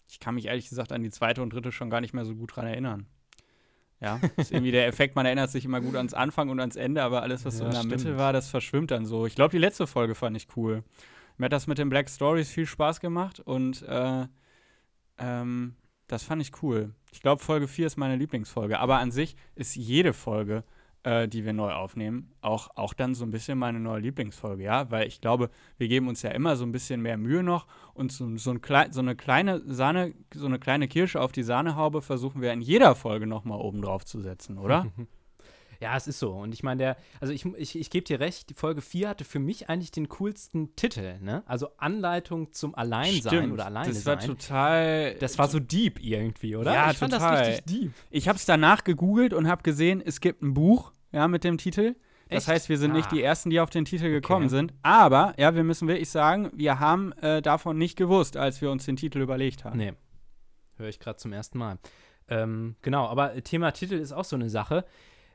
ich 0.09 0.21
kann 0.21 0.37
mich 0.37 0.47
ehrlich 0.47 0.69
gesagt 0.69 0.93
an 0.93 1.03
die 1.03 1.11
zweite 1.11 1.43
und 1.43 1.53
dritte 1.53 1.73
schon 1.73 1.91
gar 1.91 2.01
nicht 2.01 2.15
mehr 2.15 2.25
so 2.25 2.35
gut 2.37 2.55
dran 2.57 2.67
erinnern. 2.67 3.07
Ja, 4.01 4.19
ist 4.39 4.51
irgendwie 4.51 4.71
der 4.73 4.87
Effekt, 4.87 5.15
man 5.15 5.27
erinnert 5.27 5.51
sich 5.51 5.65
immer 5.67 5.81
gut 5.83 5.95
ans 5.95 6.15
Anfang 6.15 6.49
und 6.49 6.59
ans 6.59 6.77
Ende, 6.77 7.03
aber 7.03 7.23
alles, 7.23 7.45
was 7.45 7.59
so 7.59 7.65
Ja, 7.65 7.69
in 7.71 7.75
der 7.75 7.85
Mitte 7.85 8.01
stimmt. 8.05 8.19
war, 8.19 8.33
das 8.33 8.49
verschwimmt 8.49 8.91
dann 8.91 9.05
so. 9.05 9.27
Ich 9.27 9.35
glaube, 9.35 9.51
die 9.51 9.59
letzte 9.59 9.87
Folge 9.87 10.15
fand 10.15 10.37
ich 10.39 10.49
cool. 10.57 10.83
Mir 11.37 11.47
hat 11.47 11.53
das 11.53 11.67
mit 11.67 11.77
den 11.79 11.91
Black 11.91 12.09
Stories 12.09 12.51
viel 12.51 12.65
Spaß 12.67 13.01
gemacht 13.01 13.41
und 13.41 13.83
äh, 13.83 14.27
ähm, 15.19 15.75
das 16.07 16.23
fand 16.23 16.41
ich 16.43 16.63
cool. 16.63 16.95
Ich 17.13 17.21
glaube, 17.21 17.43
Folge 17.43 17.69
4 17.69 17.87
ist 17.87 17.97
meine 17.99 18.17
Lieblingsfolge, 18.17 18.79
aber 18.79 18.99
an 18.99 19.11
sich 19.11 19.37
ist 19.55 19.75
jede 19.77 20.13
Folge 20.13 20.65
äh, 21.03 21.29
die 21.29 21.45
wir 21.45 21.53
neu 21.53 21.73
aufnehmen, 21.73 22.33
auch, 22.41 22.71
auch 22.77 22.95
dann 22.95 23.15
so 23.15 23.25
ein 23.25 23.31
bisschen 23.31 23.59
meine 23.59 23.81
neue 23.81 24.01
Lieblingsfolge, 24.01 24.63
ja, 24.63 24.91
weil 24.91 25.07
ich 25.07 25.21
glaube, 25.21 25.51
wir 25.79 25.89
geben 25.89 26.09
uns 26.09 26.23
ja 26.23 26.31
immer 26.31 26.57
so 26.57 26.65
ein 26.65 26.73
bisschen 26.73 27.01
mehr 27.01 27.17
Mühe 27.17 27.43
noch 27.43 27.67
und 27.95 28.13
so, 28.13 28.37
so, 28.37 28.51
ein 28.51 28.61
klei 28.61 28.89
so 28.91 29.01
eine 29.01 29.17
kleine 29.17 29.63
Sahne, 29.67 30.15
so 30.35 30.47
eine 30.47 30.59
kleine 30.59 30.89
Kirsche 30.89 31.21
auf 31.21 31.33
die 31.33 31.43
Sahnehaube 31.43 32.03
versuchen 32.03 32.43
wir 32.43 32.53
in 32.53 32.61
jeder 32.61 32.95
Folge 32.95 33.27
nochmal 33.27 33.61
oben 33.61 33.83
drauf 33.83 34.05
zu 34.05 34.21
setzen, 34.21 34.59
oder? 34.59 34.87
Ja, 35.81 35.97
es 35.97 36.07
ist 36.07 36.19
so. 36.19 36.33
Und 36.33 36.53
ich 36.53 36.63
meine, 36.63 36.79
der, 36.79 36.97
also 37.21 37.33
ich, 37.33 37.45
ich, 37.57 37.79
ich 37.79 37.89
gebe 37.91 38.05
dir 38.05 38.21
recht, 38.21 38.51
die 38.51 38.55
Folge 38.55 38.83
4 38.83 39.09
hatte 39.09 39.25
für 39.25 39.39
mich 39.39 39.69
eigentlich 39.71 39.91
den 39.91 40.09
coolsten 40.11 40.77
Titel, 40.77 41.19
ne? 41.21 41.43
Also 41.47 41.69
Anleitung 41.79 42.53
zum 42.53 42.75
Alleinsein 42.75 43.51
oder 43.51 43.65
Alleine 43.67 43.89
das 43.89 44.05
war 44.05 44.21
sein. 44.21 44.29
total. 44.29 45.15
Das 45.21 45.39
war 45.39 45.49
so 45.49 45.59
deep 45.59 45.99
irgendwie, 46.03 46.55
oder? 46.57 46.75
Ja, 46.75 46.91
ich 46.91 46.99
fand 46.99 47.13
total. 47.15 47.39
das 47.39 47.49
richtig 47.49 47.65
deep. 47.81 47.93
Ich 48.11 48.29
habe 48.29 48.37
es 48.37 48.45
danach 48.45 48.85
gegoogelt 48.85 49.33
und 49.33 49.49
habe 49.49 49.63
gesehen, 49.63 50.03
es 50.05 50.21
gibt 50.21 50.43
ein 50.43 50.53
Buch, 50.55 50.93
ja, 51.13 51.27
mit 51.29 51.45
dem 51.45 51.57
Titel. 51.57 51.97
Das 52.29 52.45
Echt? 52.45 52.49
heißt, 52.49 52.69
wir 52.69 52.79
sind 52.79 52.93
nicht 52.93 53.07
Ah. 53.07 53.15
die 53.15 53.23
Ersten, 53.23 53.51
die 53.51 53.59
auf 53.59 53.71
den 53.71 53.85
Titel 53.85 54.09
gekommen 54.11 54.47
Okay. 54.47 54.55
sind. 54.57 54.75
Aber, 54.83 55.35
ja, 55.39 55.55
wir 55.57 55.65
müssen 55.65 55.89
wirklich 55.89 56.11
sagen, 56.11 56.51
wir 56.55 56.79
haben 56.79 57.13
äh, 57.23 57.43
davon 57.43 57.77
nicht 57.79 57.97
gewusst, 57.97 58.37
als 58.37 58.61
wir 58.61 58.71
uns 58.71 58.85
den 58.85 58.97
Titel 58.97 59.21
überlegt 59.21 59.65
haben. 59.65 59.79
Nee. 59.79 59.95
Höre 60.77 60.89
ich 60.89 61.01
gerade 61.01 61.17
zum 61.19 61.33
ersten 61.33 61.59
Mal. 61.59 61.79
Ähm, 62.29 62.77
genau, 62.83 63.07
aber 63.09 63.43
Thema 63.43 63.73
Titel 63.73 63.95
ist 63.95 64.13
auch 64.13 64.25
so 64.25 64.37
eine 64.37 64.49
Sache. 64.49 64.85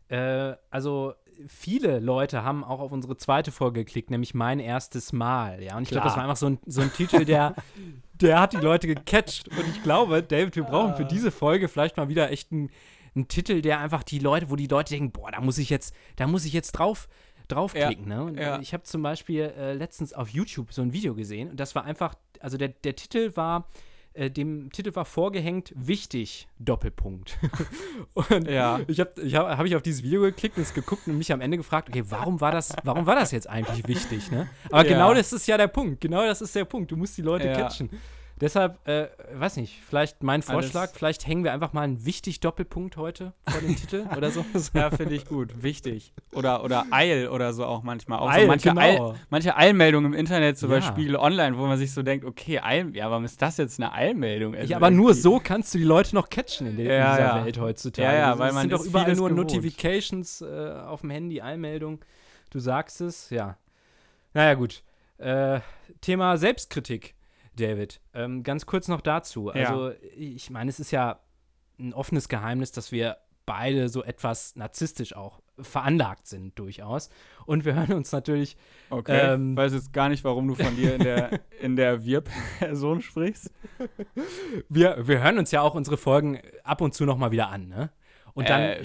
Äh, 0.09 0.55
also 0.69 1.13
viele 1.47 1.99
Leute 1.99 2.43
haben 2.43 2.63
auch 2.63 2.79
auf 2.79 2.91
unsere 2.91 3.17
zweite 3.17 3.51
Folge 3.51 3.83
geklickt, 3.83 4.09
nämlich 4.09 4.33
mein 4.33 4.59
erstes 4.59 5.13
Mal. 5.13 5.61
Ja, 5.61 5.77
und 5.77 5.83
ich 5.83 5.89
glaube, 5.89 6.05
das 6.05 6.15
war 6.15 6.23
einfach 6.23 6.37
so 6.37 6.47
ein, 6.47 6.59
so 6.65 6.81
ein 6.81 6.91
Titel, 6.93 7.25
der, 7.25 7.55
der 8.13 8.39
hat 8.39 8.53
die 8.53 8.57
Leute 8.57 8.87
gecatcht. 8.87 9.49
Und 9.49 9.67
ich 9.67 9.83
glaube, 9.83 10.23
David, 10.23 10.55
wir 10.55 10.63
brauchen 10.63 10.95
für 10.95 11.05
diese 11.05 11.31
Folge 11.31 11.67
vielleicht 11.67 11.97
mal 11.97 12.09
wieder 12.09 12.31
echt 12.31 12.51
einen, 12.51 12.69
einen 13.15 13.27
Titel, 13.27 13.61
der 13.61 13.79
einfach 13.79 14.03
die 14.03 14.19
Leute, 14.19 14.49
wo 14.49 14.55
die 14.55 14.67
Leute 14.67 14.93
denken, 14.93 15.11
boah, 15.11 15.31
da 15.31 15.41
muss 15.41 15.57
ich 15.57 15.69
jetzt, 15.69 15.93
da 16.15 16.27
muss 16.27 16.45
ich 16.45 16.53
jetzt 16.53 16.73
drauf 16.73 17.07
draufklicken. 17.47 18.07
ne? 18.07 18.23
Und 18.23 18.39
ja. 18.39 18.59
ich 18.59 18.73
habe 18.73 18.83
zum 18.83 19.03
Beispiel 19.03 19.53
äh, 19.55 19.73
letztens 19.73 20.13
auf 20.13 20.29
YouTube 20.29 20.73
so 20.73 20.81
ein 20.81 20.93
Video 20.93 21.13
gesehen 21.13 21.51
und 21.51 21.59
das 21.59 21.75
war 21.75 21.83
einfach, 21.83 22.15
also 22.39 22.57
der, 22.57 22.69
der 22.69 22.95
Titel 22.95 23.35
war 23.35 23.67
äh, 24.15 24.31
dem 24.31 24.71
Titel 24.71 24.95
war 24.95 25.05
vorgehängt, 25.05 25.73
wichtig, 25.75 26.47
Doppelpunkt. 26.59 27.37
und 28.13 28.47
Ja. 28.49 28.79
ich 28.87 28.99
habe 28.99 29.11
ich 29.21 29.35
hab, 29.35 29.57
hab 29.57 29.65
ich 29.65 29.75
auf 29.75 29.81
dieses 29.81 30.03
Video 30.03 30.21
geklickt 30.21 30.57
und 30.57 30.63
es 30.63 30.73
geguckt 30.73 31.07
und 31.07 31.17
mich 31.17 31.31
am 31.31 31.41
Ende 31.41 31.57
gefragt, 31.57 31.89
okay, 31.89 32.03
warum 32.09 32.41
war 32.41 32.51
das, 32.51 32.73
warum 32.83 33.05
war 33.05 33.15
das 33.15 33.31
jetzt 33.31 33.49
eigentlich 33.49 33.87
wichtig, 33.87 34.31
ne? 34.31 34.47
Aber 34.71 34.83
Ja. 34.83 34.89
genau 34.89 35.13
das 35.13 35.33
ist 35.33 35.47
ja 35.47 35.57
der 35.57 35.67
Punkt, 35.67 36.01
genau 36.01 36.25
das 36.25 36.41
ist 36.41 36.55
der 36.55 36.65
Punkt, 36.65 36.91
du 36.91 36.97
musst 36.97 37.17
die 37.17 37.21
Leute 37.21 37.47
Ja. 37.47 37.53
catchen. 37.53 37.89
Deshalb, 38.41 38.85
äh, 38.85 39.07
weiß 39.33 39.55
nicht, 39.55 39.79
vielleicht 39.87 40.21
mein 40.21 40.41
Alles- 40.41 40.45
Vorschlag, 40.51 40.89
vielleicht 40.93 41.25
hängen 41.25 41.45
wir 41.45 41.53
einfach 41.53 41.71
mal 41.71 41.83
einen 41.83 42.05
wichtig 42.05 42.41
Doppelpunkt 42.41 42.97
heute 42.97 43.31
vor 43.47 43.61
dem 43.61 43.77
Titel 43.77 44.05
oder 44.17 44.29
so. 44.29 44.43
Ja, 44.73 44.91
finde 44.91 45.15
ich 45.15 45.25
gut. 45.25 45.63
Wichtig. 45.63 46.13
Oder, 46.33 46.61
oder 46.65 46.85
Eil 46.91 47.29
oder 47.29 47.53
so 47.53 47.63
auch 47.65 47.81
manchmal. 47.81 48.19
Auch 48.19 48.29
Eil, 48.29 48.41
so 48.41 48.47
manche, 48.47 48.69
genau. 48.69 48.81
Eil, 48.81 49.13
manche 49.29 49.55
Eilmeldungen 49.55 50.11
im 50.11 50.19
Internet, 50.19 50.57
zum 50.57 50.69
Ja. 50.69 50.77
Beispiel 50.79 51.03
Spiegel 51.05 51.15
Online, 51.15 51.57
wo 51.57 51.65
man 51.65 51.77
sich 51.77 51.93
so 51.93 52.03
denkt, 52.03 52.25
okay, 52.25 52.59
Eil, 52.59 52.93
ja, 52.93 53.09
warum 53.09 53.23
ist 53.23 53.41
das 53.41 53.55
jetzt 53.55 53.79
eine 53.79 53.93
Eilmeldung? 53.93 54.53
Also 54.53 54.69
Ja, 54.69 54.77
aber 54.77 54.91
nur 54.91 55.11
irgendwie- 55.11 55.21
so 55.21 55.39
kannst 55.41 55.73
du 55.73 55.77
die 55.77 55.85
Leute 55.85 56.13
noch 56.13 56.27
catchen 56.29 56.67
in, 56.67 56.75
der, 56.75 56.85
Ja, 56.93 57.11
in 57.11 57.15
dieser 57.23 57.37
ja. 57.37 57.45
Welt 57.45 57.59
heutzutage. 57.59 58.05
Ja, 58.07 58.13
ja, 58.17 58.27
Also 58.31 58.39
weil 58.39 58.49
es 58.49 58.53
man 58.55 58.61
sind 58.63 58.73
doch 58.73 58.85
überall 58.85 59.15
nur 59.15 59.29
gewohnt. 59.29 59.35
Notifications 59.53 60.41
äh, 60.41 60.71
auf 60.85 61.01
dem 61.01 61.09
Handy, 61.11 61.39
Eilmeldung. 61.41 61.99
Du 62.49 62.59
sagst 62.59 62.99
es, 62.99 63.29
ja. 63.29 63.57
Naja, 64.33 64.55
gut. 64.55 64.83
Äh, 65.19 65.61
Thema 66.01 66.37
Selbstkritik, 66.37 67.15
David. 67.55 68.01
Ähm, 68.13 68.43
ganz 68.43 68.65
kurz 68.65 68.87
noch 68.87 69.01
dazu. 69.01 69.51
Ja. 69.53 69.69
Also, 69.69 69.91
ich 70.15 70.49
meine, 70.49 70.69
es 70.69 70.79
ist 70.79 70.91
ja 70.91 71.19
ein 71.79 71.93
offenes 71.93 72.29
Geheimnis, 72.29 72.71
dass 72.71 72.91
wir 72.91 73.17
beide 73.45 73.89
so 73.89 74.03
etwas 74.03 74.55
narzisstisch 74.55 75.15
auch 75.15 75.41
veranlagt 75.59 76.27
sind, 76.27 76.57
durchaus. 76.59 77.09
Und 77.45 77.63
wir 77.63 77.75
hören 77.75 77.93
uns 77.93 78.11
natürlich 78.11 78.57
Okay, 78.89 79.33
Ähm, 79.33 79.51
ich 79.51 79.57
weiß 79.57 79.73
jetzt 79.73 79.93
gar 79.93 80.09
nicht, 80.09 80.23
warum 80.23 80.47
du 80.47 80.55
von 80.55 80.75
dir 80.75 80.95
in 80.95 81.03
der, 81.03 81.39
in 81.61 81.75
der 81.75 82.03
Wir-Person 82.03 83.01
sprichst. 83.01 83.51
wir, 84.69 85.07
wir 85.07 85.23
hören 85.23 85.37
uns 85.37 85.51
ja 85.51 85.61
auch 85.61 85.75
unsere 85.75 85.97
Folgen 85.97 86.39
ab 86.63 86.81
und 86.81 86.93
zu 86.93 87.05
noch 87.05 87.17
mal 87.17 87.31
wieder 87.31 87.49
an, 87.49 87.67
ne? 87.67 87.91
Und 88.33 88.49
dann, 88.49 88.61
Äh, 88.61 88.83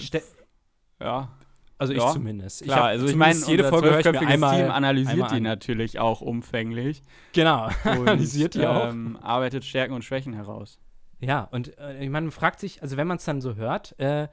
Ja, 0.99 1.35
also 1.81 1.93
ich 1.93 1.99
ja, 1.99 2.11
zumindest. 2.11 2.63
klar. 2.63 2.77
hab 2.77 2.85
also 2.85 3.07
ich 3.07 3.15
meine, 3.15 3.37
jede 3.47 3.65
Folge 3.65 3.89
höre 3.91 3.99
ich 3.99 4.05
mir 4.11 4.27
einmal, 4.27 4.61
Team 4.61 4.71
analysiert 4.71 5.13
einmal 5.13 5.29
die 5.29 5.35
an. 5.35 5.43
natürlich 5.43 5.99
auch 5.99 6.21
umfänglich. 6.21 7.01
Genau, 7.33 7.65
Und, 7.65 7.73
analysiert 8.07 8.55
die 8.55 8.65
auch. 8.65 8.89
ähm, 8.89 9.17
arbeitet 9.21 9.65
Stärken 9.65 9.93
und 9.93 10.03
Schwächen 10.05 10.33
heraus. 10.33 10.79
Ja, 11.19 11.43
und 11.51 11.77
äh, 11.77 12.03
ich 12.03 12.09
man 12.09 12.31
fragt 12.31 12.59
sich, 12.59 12.81
also 12.81 12.95
wenn 12.97 13.07
man 13.07 13.17
es 13.17 13.25
dann 13.25 13.41
so 13.41 13.55
hört, 13.55 13.99
äh, 13.99 14.27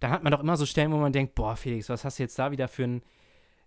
dann 0.00 0.10
hat 0.10 0.22
man 0.24 0.32
doch 0.32 0.40
immer 0.40 0.56
so 0.56 0.66
Stellen, 0.66 0.90
wo 0.92 0.96
man 0.96 1.12
denkt, 1.12 1.34
boah, 1.34 1.54
Felix, 1.56 1.88
was 1.88 2.04
hast 2.04 2.18
du 2.18 2.22
jetzt 2.24 2.38
da 2.38 2.50
wieder 2.50 2.66
für 2.68 2.84
ein 2.84 3.02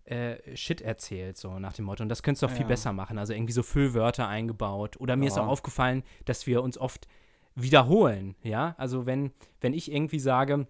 äh, 0.05 0.55
Shit 0.55 0.81
erzählt, 0.81 1.37
so 1.37 1.59
nach 1.59 1.73
dem 1.73 1.85
Motto. 1.85 2.01
Und 2.03 2.09
das 2.09 2.23
könntest 2.23 2.43
du 2.43 2.47
doch 2.47 2.53
viel 2.53 2.61
Ja. 2.63 2.67
besser 2.67 2.93
machen. 2.93 3.17
Also 3.17 3.33
irgendwie 3.33 3.53
so 3.53 3.61
Füllwörter 3.63 4.27
eingebaut. 4.27 4.97
Oder 4.99 5.15
mir 5.15 5.27
ist 5.27 5.35
Ja. 5.37 5.43
auch 5.43 5.47
aufgefallen, 5.47 6.03
dass 6.25 6.47
wir 6.47 6.61
uns 6.63 6.77
oft 6.77 7.07
wiederholen, 7.55 8.35
ja. 8.43 8.75
Also 8.77 9.05
wenn, 9.05 9.31
wenn 9.61 9.73
ich 9.73 9.91
irgendwie 9.91 10.19
sage, 10.19 10.67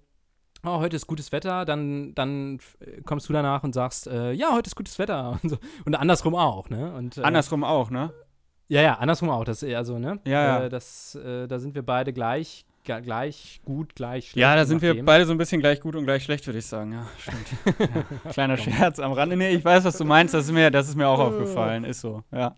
oh, 0.63 0.79
heute 0.79 0.95
ist 0.95 1.07
gutes 1.07 1.31
Wetter, 1.31 1.65
dann, 1.65 2.13
dann 2.15 2.59
äh, 2.79 3.01
kommst 3.01 3.29
du 3.29 3.33
danach 3.33 3.63
und 3.63 3.73
sagst, 3.73 4.07
äh, 4.07 4.31
ja, 4.31 4.53
heute 4.53 4.67
ist 4.67 4.75
gutes 4.75 4.97
Wetter. 4.99 5.39
Und, 5.43 5.49
so. 5.49 5.57
und 5.85 5.95
andersrum 5.95 6.35
auch, 6.35 6.69
ne? 6.69 6.93
Und, 6.93 7.17
äh, 7.17 7.21
Andersrum 7.21 7.63
auch, 7.63 7.89
ne? 7.89 8.13
Ja, 8.69 8.81
ja, 8.81 8.93
andersrum 8.95 9.29
auch. 9.29 9.45
Das, 9.45 9.63
also, 9.63 9.97
ne? 9.97 10.19
Ja, 10.25 10.43
ja. 10.43 10.63
Äh, 10.65 10.69
das, 10.69 11.15
äh, 11.15 11.47
da 11.47 11.57
sind 11.59 11.73
wir 11.73 11.83
beide 11.83 12.11
gleich, 12.11 12.65
gleich 12.83 13.61
gut, 13.63 13.95
gleich 13.95 14.25
schlecht. 14.25 14.37
Ja, 14.37 14.55
da 14.55 14.65
sind 14.65 14.81
wir 14.81 15.05
beide 15.05 15.25
so 15.25 15.31
ein 15.31 15.37
bisschen 15.37 15.61
gleich 15.61 15.79
gut 15.79 15.95
und 15.95 16.03
gleich 16.03 16.23
schlecht, 16.23 16.45
würde 16.47 16.59
ich 16.59 16.65
sagen. 16.65 16.93
Ja, 16.93 17.07
stimmt. 17.17 17.79
ja, 17.79 18.31
kleiner 18.31 18.57
Scherz 18.57 18.99
am 18.99 19.13
Rande. 19.13 19.37
Nee, 19.37 19.55
ich 19.55 19.63
weiß, 19.63 19.85
was 19.85 19.97
du 19.97 20.05
meinst. 20.05 20.33
Das 20.33 20.45
ist 20.45 20.51
mir, 20.51 20.69
das 20.69 20.89
ist 20.89 20.95
mir 20.95 21.07
auch 21.07 21.19
aufgefallen. 21.19 21.85
Ist 21.85 22.01
so, 22.01 22.23
ja. 22.31 22.55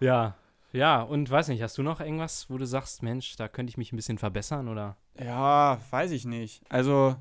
Ja, 0.00 0.34
ja, 0.72 1.00
und 1.02 1.30
weiß 1.30 1.48
nicht, 1.48 1.62
hast 1.62 1.78
du 1.78 1.82
noch 1.82 2.00
irgendwas, 2.00 2.48
wo 2.50 2.58
du 2.58 2.66
sagst, 2.66 3.02
Mensch, 3.02 3.36
da 3.36 3.48
könnte 3.48 3.70
ich 3.70 3.78
mich 3.78 3.92
ein 3.92 3.96
bisschen 3.96 4.18
verbessern 4.18 4.68
oder? 4.68 4.96
Ja, 5.18 5.78
weiß 5.90 6.10
ich 6.12 6.24
nicht. 6.24 6.62
Also, 6.70 7.16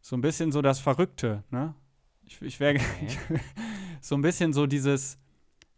so 0.00 0.16
ein 0.16 0.20
bisschen 0.20 0.52
so 0.52 0.62
das 0.62 0.78
Verrückte, 0.80 1.42
ne? 1.50 1.74
Ich, 2.26 2.40
ich 2.40 2.60
wäre 2.60 2.78
so 4.00 4.14
ein 4.14 4.22
bisschen 4.22 4.52
so 4.52 4.66
dieses, 4.66 5.18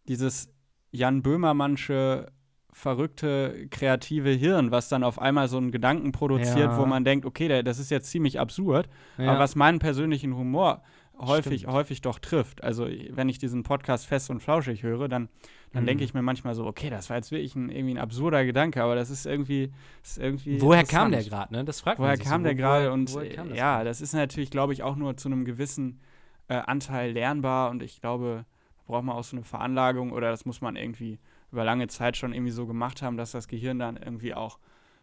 dieses 0.09 0.49
Jan 0.93 1.23
Böhmermannsche 1.23 2.31
verrückte 2.73 3.69
kreative 3.71 4.31
Hirn, 4.31 4.71
was 4.71 4.89
dann 4.91 5.03
auf 5.03 5.19
einmal 5.19 5.49
so 5.49 5.57
einen 5.57 5.73
Gedanken 5.73 6.13
produziert, 6.13 6.59
Ja. 6.73 6.79
wo 6.79 6.85
man 6.87 7.05
denkt, 7.05 7.25
okay, 7.25 7.63
das 7.63 7.79
ist 7.79 7.91
jetzt 7.91 8.11
ziemlich 8.11 8.39
absurd, 8.39 8.89
Ja. 9.17 9.31
aber 9.31 9.39
was 9.41 9.57
meinen 9.57 9.79
persönlichen 9.79 10.37
Humor 10.37 10.83
häufig, 11.19 11.63
Stimmt. 11.63 11.73
häufig 11.73 12.01
doch 12.03 12.19
trifft. 12.19 12.63
Also 12.63 12.87
wenn 13.11 13.31
ich 13.31 13.39
diesen 13.39 13.63
Podcast 13.63 14.07
fest 14.07 14.29
und 14.29 14.41
flauschig 14.41 14.83
höre, 14.83 15.09
dann, 15.09 15.31
dann 15.73 15.83
Mhm. 15.83 15.87
denke 15.89 16.05
ich 16.05 16.15
mir 16.15 16.23
manchmal 16.23 16.55
so, 16.55 16.67
okay, 16.67 16.89
das 16.91 17.11
war 17.11 17.17
jetzt 17.17 17.31
wirklich 17.31 17.55
ein, 17.55 17.69
irgendwie 17.71 17.95
ein 17.95 17.99
absurder 17.99 18.45
Gedanke, 18.45 18.83
aber 18.83 18.95
das 18.95 19.11
ist 19.11 19.27
irgendwie, 19.27 19.73
ist 20.03 20.19
irgendwie 20.19 20.61
Woher 20.61 20.85
kam 20.85 21.11
der 21.11 21.23
gerade, 21.25 21.53
ne? 21.53 21.65
Das 21.65 21.81
fragt 21.81 21.99
Woher 21.99 22.09
man 22.11 22.17
sich 22.17 22.27
kam 22.27 22.41
so. 22.41 22.45
der 22.45 22.55
gerade? 22.55 22.85
woher- 22.87 22.93
Und 22.93 23.13
woher 23.15 23.29
kam 23.31 23.49
ja, 23.55 23.75
gerade? 23.77 23.85
das 23.89 24.01
ist 24.01 24.13
natürlich, 24.15 24.51
glaube 24.51 24.73
ich, 24.73 24.83
auch 24.83 24.97
nur 24.97 25.17
zu 25.17 25.29
einem 25.29 25.45
gewissen 25.45 26.01
äh, 26.49 26.55
Anteil 26.55 27.13
lernbar 27.13 27.71
und 27.71 27.83
ich 27.83 28.01
glaube, 28.01 28.45
da 28.79 28.93
braucht 28.93 29.05
man 29.05 29.17
auch 29.17 29.25
so 29.25 29.37
eine 29.37 29.45
Veranlagung 29.45 30.13
oder 30.13 30.31
das 30.31 30.45
muss 30.47 30.61
man 30.61 30.77
irgendwie 30.77 31.19
über 31.53 31.65
lange 31.65 31.89
Zeit 31.89 32.17
schon 32.17 32.33
irgendwie 32.33 32.53
so 32.53 32.67
gemacht 32.67 33.03
haben, 33.03 33.17
dass 33.17 33.33
das 33.33 33.49
Gehirn 33.49 33.79
dann 33.79 33.97
irgendwie 33.97 34.35
auch 34.35 34.59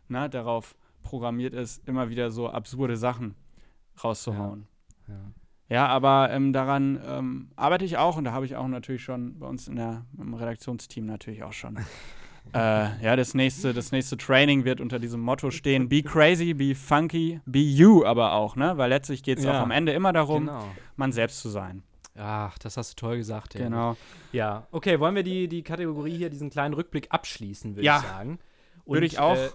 ne, 0.07 0.29
darauf 0.29 0.75
programmiert 1.03 1.53
ist, 1.53 1.85
immer 1.87 2.09
wieder 2.09 2.31
so 2.31 2.49
absurde 2.49 2.95
Sachen 2.95 3.35
rauszuhauen. 4.03 4.67
Ja. 5.07 5.13
Ja, 5.15 5.19
aber 5.69 6.29
ähm, 6.31 6.53
daran 6.53 6.99
ähm, 7.05 7.49
arbeite 7.55 7.85
ich 7.85 7.97
auch 7.97 8.17
und 8.17 8.25
da 8.25 8.31
habe 8.31 8.45
ich 8.45 8.55
auch 8.55 8.67
natürlich 8.67 9.03
schon 9.03 9.39
bei 9.39 9.47
uns 9.47 9.67
in 9.67 9.75
der, 9.75 10.05
im 10.17 10.33
Redaktionsteam 10.33 11.05
natürlich 11.05 11.43
auch 11.43 11.53
schon. 11.53 11.77
äh, 12.53 13.03
ja, 13.03 13.15
das 13.15 13.33
nächste, 13.33 13.73
das 13.73 13.91
nächste 13.91 14.17
Training 14.17 14.65
wird 14.65 14.81
unter 14.81 14.99
diesem 14.99 15.21
Motto 15.21 15.49
stehen: 15.51 15.89
Be 15.89 16.03
crazy, 16.03 16.53
be 16.53 16.75
funky, 16.75 17.39
be 17.45 17.59
you, 17.59 18.05
aber 18.05 18.33
auch, 18.33 18.55
ne? 18.55 18.77
Weil 18.77 18.89
letztlich 18.89 19.23
geht 19.23 19.39
es 19.39 19.45
Ja. 19.45 19.51
auch 19.57 19.63
am 19.63 19.71
Ende 19.71 19.93
immer 19.93 20.13
darum, 20.13 20.45
Genau. 20.45 20.65
man 20.95 21.11
selbst 21.11 21.39
zu 21.41 21.49
sein. 21.49 21.83
Ach, 22.15 22.57
das 22.59 22.77
hast 22.77 22.91
du 22.91 22.95
toll 23.07 23.17
gesagt. 23.17 23.55
David. 23.55 23.67
Genau. 23.67 23.97
Ja, 24.31 24.67
okay, 24.71 24.99
wollen 24.99 25.15
wir 25.15 25.23
die, 25.23 25.47
die 25.47 25.63
Kategorie 25.63 26.15
hier, 26.15 26.29
diesen 26.29 26.51
kleinen 26.51 26.75
Rückblick 26.75 27.07
abschließen, 27.09 27.75
würde 27.75 27.85
Ja. 27.85 27.97
ich 27.97 28.03
sagen. 28.03 28.39
Würde 28.85 29.05
ich 29.07 29.17
auch 29.17 29.35
äh, 29.35 29.49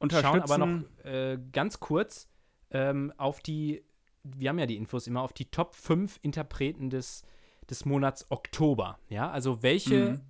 Unterstützen. 0.00 0.40
schauen 0.40 0.42
aber 0.42 0.58
noch 0.58 1.04
äh, 1.04 1.38
ganz 1.52 1.78
kurz 1.78 2.28
ähm, 2.72 3.12
auf 3.16 3.40
die, 3.40 3.84
wir 4.22 4.48
haben 4.50 4.58
ja 4.58 4.66
die 4.66 4.76
Infos 4.76 5.06
immer, 5.06 5.22
auf 5.22 5.32
die 5.32 5.46
Top 5.46 5.74
5 5.74 6.18
Interpreten 6.22 6.90
des, 6.90 7.22
des 7.68 7.84
Monats 7.84 8.26
Oktober. 8.30 8.98
Ja, 9.08 9.30
also 9.30 9.62
welche 9.62 9.94
Mhm. 10.12 10.20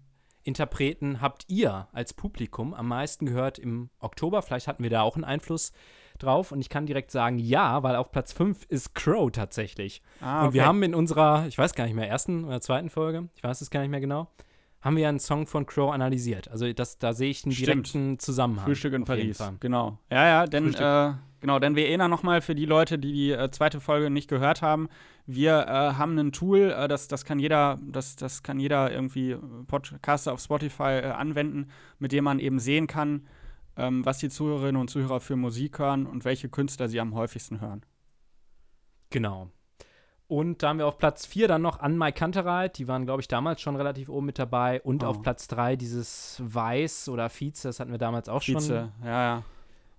Interpreten 0.43 1.21
habt 1.21 1.45
ihr 1.49 1.89
als 1.93 2.15
Publikum 2.15 2.73
am 2.73 2.89
meisten 2.89 3.27
gehört 3.27 3.59
im 3.59 3.91
Oktober? 3.99 4.41
Vielleicht 4.43 4.69
hatten 4.69 4.83
wir 4.83 4.91
da 4.91 5.03
auch 5.03 5.15
einen 5.17 5.25
Einfluss 5.25 5.73
drauf 6.19 6.51
und 6.53 6.61
ich 6.61 6.69
kann 6.71 6.87
direkt 6.87 7.11
sagen, 7.11 7.39
ja, 7.39 7.83
weil 7.83 7.95
auf 7.97 8.11
Platz 8.11 8.33
5 8.33 8.65
ist 8.67 8.95
Crow 8.95 9.31
tatsächlich. 9.31 10.03
Ah, 10.21 10.47
Und 10.47 10.55
wir 10.55 10.63
okay. 10.63 10.69
haben 10.69 10.83
in 10.83 10.95
unserer, 10.95 11.47
ich 11.47 11.59
weiß 11.59 11.75
gar 11.75 11.85
nicht 11.85 11.95
mehr, 11.95 12.09
ersten 12.09 12.45
oder 12.45 12.61
zweiten 12.61 12.89
Folge, 12.91 13.29
ich 13.35 13.45
weiß 13.45 13.61
es 13.61 13.71
gar 13.71 13.81
nicht 13.81 13.91
mehr 13.91 14.01
genau, 14.01 14.29
haben 14.81 14.97
wir 14.97 15.09
einen 15.11 15.21
Song 15.21 15.47
von 15.47 15.67
Crow 15.67 15.93
analysiert. 15.93 16.49
Also 16.49 16.73
das, 16.73 16.99
da 16.99 17.13
sehe 17.13 17.31
ich 17.31 17.45
einen 17.45 17.53
Stimmt. 17.53 17.67
direkten 17.67 18.19
Zusammenhang. 18.19 18.65
Frühstück 18.65 18.95
in 18.95 19.05
Paris. 19.05 19.43
Genau. 19.61 19.99
Ja, 20.11 20.27
ja, 20.27 20.47
denn 20.47 20.73
äh, 20.75 21.13
genau, 21.41 21.59
denn 21.59 21.77
wir 21.77 21.87
erinnern 21.87 22.11
nochmal 22.11 22.41
für 22.41 22.55
die 22.55 22.67
Leute, 22.67 22.99
die 22.99 23.13
die 23.13 23.33
äh, 23.33 23.51
zweite 23.51 23.81
Folge 23.81 24.11
nicht 24.11 24.29
gehört 24.29 24.63
haben. 24.63 24.89
Wir 25.27 25.67
äh, 25.67 25.95
haben 25.95 26.19
ein 26.19 26.33
Tool, 26.33 26.71
äh, 26.77 26.89
das, 26.89 27.09
das 27.09 27.25
kann 27.25 27.39
jeder, 27.39 27.79
das, 27.83 28.17
das 28.17 28.43
kann 28.43 28.59
jeder 28.61 28.91
irgendwie 28.93 29.33
äh, 29.33 29.39
Podcaster 29.67 30.33
auf 30.33 30.41
Spotify 30.41 31.01
äh, 31.03 31.07
anwenden, 31.11 31.71
mit 31.99 32.13
dem 32.13 32.25
man 32.25 32.39
eben 32.39 32.59
sehen 32.59 32.87
kann, 32.87 33.27
ähm, 33.77 34.05
was 34.05 34.19
die 34.19 34.29
Zuhörerinnen 34.29 34.81
und 34.81 34.89
Zuhörer 34.91 35.21
für 35.21 35.37
Musik 35.37 35.79
hören 35.79 36.07
und 36.07 36.25
welche 36.25 36.49
Künstler 36.49 36.89
sie 36.89 37.01
am 37.01 37.15
häufigsten 37.15 37.61
hören. 37.61 37.83
Genau. 39.11 39.51
Und 40.27 40.63
da 40.63 40.69
haben 40.69 40.79
wir 40.79 40.87
auf 40.87 40.97
Platz 40.99 41.27
4 41.27 41.49
dann 41.49 41.63
noch 41.63 41.81
An 41.81 41.99
My 41.99 42.13
Kantereit. 42.13 42.79
Die 42.79 42.87
waren, 42.87 43.05
glaube 43.05 43.21
ich, 43.21 43.27
damals 43.27 43.61
schon 43.61 43.75
relativ 43.75 44.09
oben 44.09 44.27
mit 44.27 44.39
dabei. 44.39 44.81
Und 44.83 45.03
Oh. 45.03 45.09
auf 45.09 45.23
Platz 45.23 45.49
3 45.49 45.75
dieses 45.75 46.41
Weiß 46.45 47.09
oder 47.09 47.29
Vize, 47.29 47.67
das 47.67 47.81
hatten 47.81 47.91
wir 47.91 47.99
damals 47.99 48.29
auch 48.29 48.41
schon. 48.41 48.55
Vize, 48.55 48.93
ja, 49.03 49.23
ja. 49.37 49.43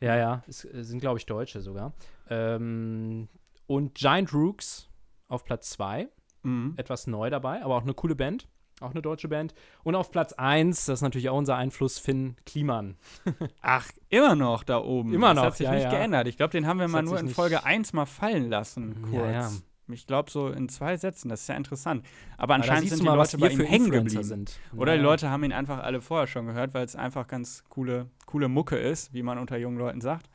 Ja, 0.02 0.18
ja, 0.18 0.44
es 0.48 0.66
äh, 0.66 0.84
sind, 0.84 1.00
glaube 1.00 1.20
ich, 1.20 1.26
Deutsche 1.26 1.62
sogar. 1.62 1.94
Ähm, 2.30 3.30
und 3.68 3.96
Giant 3.96 4.34
Rooks 4.34 4.90
auf 5.28 5.46
Platz 5.46 5.70
2. 5.72 6.10
Mhm. 6.44 6.74
etwas 6.78 7.06
neu 7.06 7.30
dabei, 7.30 7.64
aber 7.64 7.76
auch 7.76 7.84
eine 7.84 7.94
coole 7.94 8.16
Band. 8.16 8.48
Auch 8.80 8.92
eine 8.92 9.02
deutsche 9.04 9.28
Band. 9.28 9.54
Und 9.84 9.94
auf 9.94 10.10
Platz 10.10 10.34
1, 10.34 10.86
das 10.86 11.00
ist 11.00 11.02
natürlich 11.04 11.30
auch 11.30 11.38
unser 11.38 11.56
Einfluss, 11.56 12.00
Finn 12.00 12.36
Kliman. 12.48 12.98
Ach, 13.62 13.88
immer 14.10 14.34
noch 14.34 14.64
da 14.64 14.80
oben. 14.80 15.14
Immer 15.14 15.30
das 15.30 15.36
noch, 15.36 15.44
hat 15.44 15.58
sich 15.58 15.68
ja, 15.68 15.74
nicht 15.74 15.84
ja. 15.84 15.92
geändert. 15.92 16.28
Ich 16.28 16.36
glaube, 16.36 16.52
den 16.52 16.66
haben 16.66 16.78
wir 16.78 16.86
Das 16.86 16.92
mal 16.92 17.04
nur 17.04 17.20
in 17.20 17.30
Folge 17.30 17.64
1 17.64 17.94
mal 17.94 18.08
fallen 18.08 18.50
lassen, 18.50 19.04
kurz. 19.04 19.32
Ja. 19.32 19.52
Ich 19.88 20.08
glaube, 20.08 20.32
so 20.32 20.48
in 20.50 20.70
zwei 20.70 20.96
Sätzen. 20.96 21.30
Das 21.30 21.42
ist 21.42 21.48
ja 21.50 21.56
interessant. 21.56 22.06
Aber 22.38 22.54
anscheinend 22.56 22.82
siehst 22.84 22.92
sind 22.98 23.00
du 23.00 23.04
die 23.04 23.10
mal, 23.10 23.18
was 23.18 23.34
Leute 23.34 23.42
bei 23.42 23.48
wir 23.48 23.52
ihm 23.54 23.60
für 23.60 23.66
hängen 23.66 23.92
geblieben. 23.92 24.24
sind. 24.24 24.60
Oder 24.78 24.94
die 24.94 25.00
Ja. 25.00 25.04
Leute 25.04 25.30
haben 25.30 25.44
ihn 25.44 25.52
einfach 25.54 25.80
alle 25.84 26.02
vorher 26.02 26.28
schon 26.28 26.46
gehört, 26.46 26.74
weil 26.74 26.86
es 26.86 26.96
einfach 26.96 27.28
ganz 27.28 27.64
coole, 27.70 28.08
coole 28.26 28.48
Mucke 28.48 28.78
ist, 28.78 29.14
wie 29.14 29.24
man 29.24 29.38
unter 29.38 29.58
jungen 29.58 29.78
Leuten 29.78 30.00
sagt. 30.02 30.30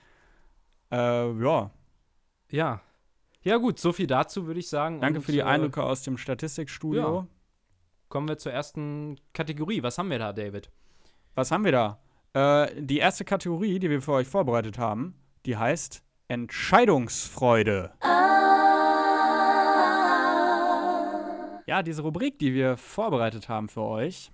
Äh, 0.92 1.32
ja, 1.42 1.70
Ja. 2.50 2.80
Ja, 3.42 3.58
gut, 3.58 3.78
so 3.78 3.92
viel 3.92 4.08
dazu, 4.08 4.46
würde 4.48 4.58
ich 4.58 4.68
sagen. 4.68 5.00
danke 5.00 5.20
Und, 5.20 5.24
für 5.24 5.30
die 5.32 5.38
äh, 5.38 5.42
Eindrücke 5.44 5.82
aus 5.82 6.02
dem 6.02 6.18
Statistikstudio. 6.18 7.28
Kommen 8.08 8.28
wir 8.28 8.38
zur 8.38 8.52
ersten 8.52 9.16
Kategorie. 9.32 9.82
Was 9.84 9.98
haben 9.98 10.10
wir 10.10 10.18
da, 10.18 10.32
David? 10.32 10.70
Was 11.36 11.50
haben 11.52 11.64
wir 11.64 11.72
da? 11.72 12.00
Äh, 12.34 12.82
die 12.82 12.98
erste 12.98 13.24
Kategorie, 13.24 13.78
die 13.78 13.88
wir 13.88 14.02
für 14.02 14.12
euch 14.12 14.26
vorbereitet 14.28 14.78
haben, 14.78 15.14
die 15.44 15.56
heißt 15.56 16.02
Entscheidungsfreude. 16.28 17.92
Ja, 21.68 21.82
diese 21.82 22.02
Rubrik, 22.02 22.38
die 22.38 22.54
wir 22.54 22.76
vorbereitet 22.76 23.48
haben 23.48 23.68
für 23.68 23.82
euch, 23.82 24.30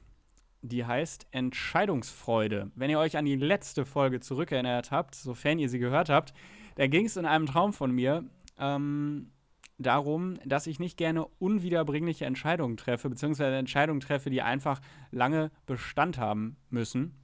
die 0.61 0.85
heißt 0.85 1.27
Entscheidungsfreude. 1.31 2.71
Wenn 2.75 2.91
ihr 2.91 2.99
euch 2.99 3.17
an 3.17 3.25
die 3.25 3.37
letzte 3.37 3.87
Folge 3.87 4.21
zurückerinnert 4.21 4.91
habt, 4.91 5.15
sofern 5.15 5.59
ihr 5.59 5.71
sie 5.71 5.79
gehört 5.79 6.11
habt, 6.11 6.35
da 6.77 6.87
ging 6.87 7.07
es 7.07 7.17
in 7.17 7.25
einem 7.25 7.47
Traum 7.47 7.73
von 7.73 7.91
mir 7.91 8.25
ähm, 8.59 9.31
darum, 9.79 10.35
dass 10.45 10.67
ich 10.67 10.79
nicht 10.79 10.99
gerne 10.99 11.27
unwiederbringliche 11.39 12.27
Entscheidungen 12.27 12.77
treffe, 12.77 13.09
beziehungsweise 13.09 13.57
Entscheidungen 13.57 14.01
treffe, 14.01 14.29
die 14.29 14.43
einfach 14.43 14.83
lange 15.11 15.51
Bestand 15.65 16.19
haben 16.19 16.59
müssen. 16.69 17.15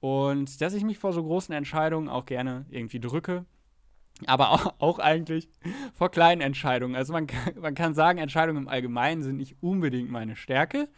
Und 0.00 0.60
dass 0.60 0.74
ich 0.74 0.82
mich 0.82 0.98
vor 0.98 1.12
so 1.12 1.22
großen 1.22 1.54
Entscheidungen 1.54 2.08
auch 2.08 2.26
gerne 2.26 2.66
irgendwie 2.68 2.98
drücke. 2.98 3.46
Aber 4.24 4.50
auch, 4.50 4.74
auch 4.78 4.98
eigentlich 4.98 5.48
vor 5.94 6.10
kleinen 6.10 6.40
Entscheidungen. 6.40 6.96
Also 6.96 7.12
man 7.12 7.26
kann, 7.26 7.54
man 7.60 7.74
kann 7.74 7.94
sagen, 7.94 8.18
Entscheidungen 8.18 8.62
im 8.62 8.68
Allgemeinen 8.68 9.22
sind 9.22 9.36
nicht 9.36 9.56
unbedingt 9.60 10.10
meine 10.10 10.36
Stärke. 10.36 10.88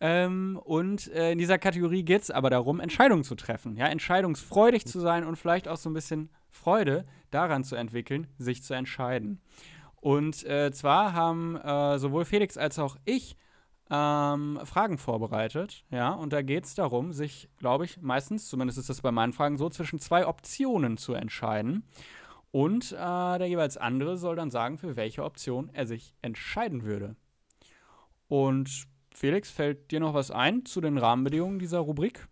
Ähm, 0.00 0.60
und 0.64 1.10
äh, 1.12 1.32
in 1.32 1.38
dieser 1.38 1.58
Kategorie 1.58 2.02
geht 2.02 2.22
es 2.22 2.30
aber 2.30 2.50
darum, 2.50 2.80
Entscheidungen 2.80 3.24
zu 3.24 3.34
treffen. 3.34 3.76
Ja, 3.76 3.86
entscheidungsfreudig 3.86 4.86
zu 4.86 5.00
sein 5.00 5.24
und 5.24 5.36
vielleicht 5.36 5.68
auch 5.68 5.76
so 5.76 5.90
ein 5.90 5.94
bisschen 5.94 6.30
Freude 6.50 7.04
daran 7.30 7.64
zu 7.64 7.76
entwickeln, 7.76 8.26
sich 8.38 8.62
zu 8.62 8.74
entscheiden. 8.74 9.40
Und 10.00 10.44
äh, 10.44 10.72
zwar 10.72 11.14
haben 11.14 11.56
äh, 11.56 11.98
sowohl 11.98 12.24
Felix 12.24 12.58
als 12.58 12.78
auch 12.78 12.96
ich 13.04 13.36
ähm, 13.90 14.60
Fragen 14.64 14.98
vorbereitet. 14.98 15.84
Ja, 15.90 16.10
und 16.10 16.32
da 16.32 16.42
geht 16.42 16.64
es 16.64 16.74
darum, 16.74 17.12
sich, 17.12 17.48
glaube 17.58 17.84
ich, 17.84 18.00
meistens, 18.00 18.48
zumindest 18.48 18.78
ist 18.78 18.88
das 18.88 19.02
bei 19.02 19.12
meinen 19.12 19.32
Fragen 19.32 19.56
so, 19.56 19.68
zwischen 19.68 19.98
zwei 19.98 20.26
Optionen 20.26 20.96
zu 20.96 21.14
entscheiden. 21.14 21.84
Und 22.54 22.92
äh, 22.92 22.96
der 22.96 23.46
jeweils 23.48 23.76
andere 23.76 24.16
soll 24.16 24.36
dann 24.36 24.48
sagen, 24.52 24.78
für 24.78 24.94
welche 24.94 25.24
Option 25.24 25.70
er 25.72 25.88
sich 25.88 26.14
entscheiden 26.22 26.84
würde. 26.84 27.16
Und 28.28 28.86
Felix, 29.12 29.50
fällt 29.50 29.90
dir 29.90 29.98
noch 29.98 30.14
was 30.14 30.30
ein 30.30 30.64
zu 30.64 30.80
den 30.80 30.96
Rahmenbedingungen 30.96 31.58
dieser 31.58 31.80
Rubrik? 31.80 32.28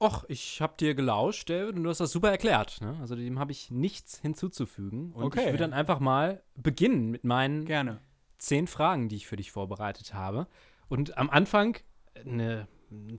Och, 0.00 0.24
ich 0.26 0.60
habe 0.60 0.74
dir 0.76 0.96
gelauscht, 0.96 1.48
David, 1.50 1.76
und 1.76 1.84
du 1.84 1.90
hast 1.90 2.00
das 2.00 2.10
super 2.10 2.32
erklärt. 2.32 2.80
Ne? 2.80 2.96
Also 3.00 3.14
dem 3.14 3.38
habe 3.38 3.52
ich 3.52 3.70
nichts 3.70 4.18
hinzuzufügen. 4.18 5.12
Und 5.12 5.22
Okay. 5.26 5.38
ich 5.42 5.46
würde 5.46 5.58
dann 5.58 5.72
einfach 5.72 6.00
mal 6.00 6.42
beginnen 6.56 7.12
mit 7.12 7.22
meinen 7.22 7.64
Gerne. 7.64 8.00
zehn 8.38 8.66
Fragen, 8.66 9.08
die 9.08 9.14
ich 9.14 9.28
für 9.28 9.36
dich 9.36 9.52
vorbereitet 9.52 10.14
habe. 10.14 10.48
Und 10.88 11.16
am 11.16 11.30
Anfang 11.30 11.76
eine, 12.16 12.66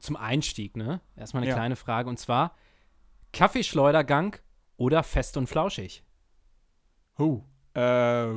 zum 0.01 0.17
Einstieg, 0.17 0.75
ne? 0.75 0.99
Erstmal 1.15 1.43
eine 1.43 1.49
Ja. 1.51 1.55
kleine 1.55 1.77
Frage. 1.77 2.09
Und 2.09 2.19
zwar: 2.19 2.57
Kaffeeschleudergang 3.31 4.35
oder 4.75 5.01
fest 5.01 5.37
und 5.37 5.47
flauschig? 5.47 6.03
Huh. 7.17 7.41
Äh, 7.73 8.27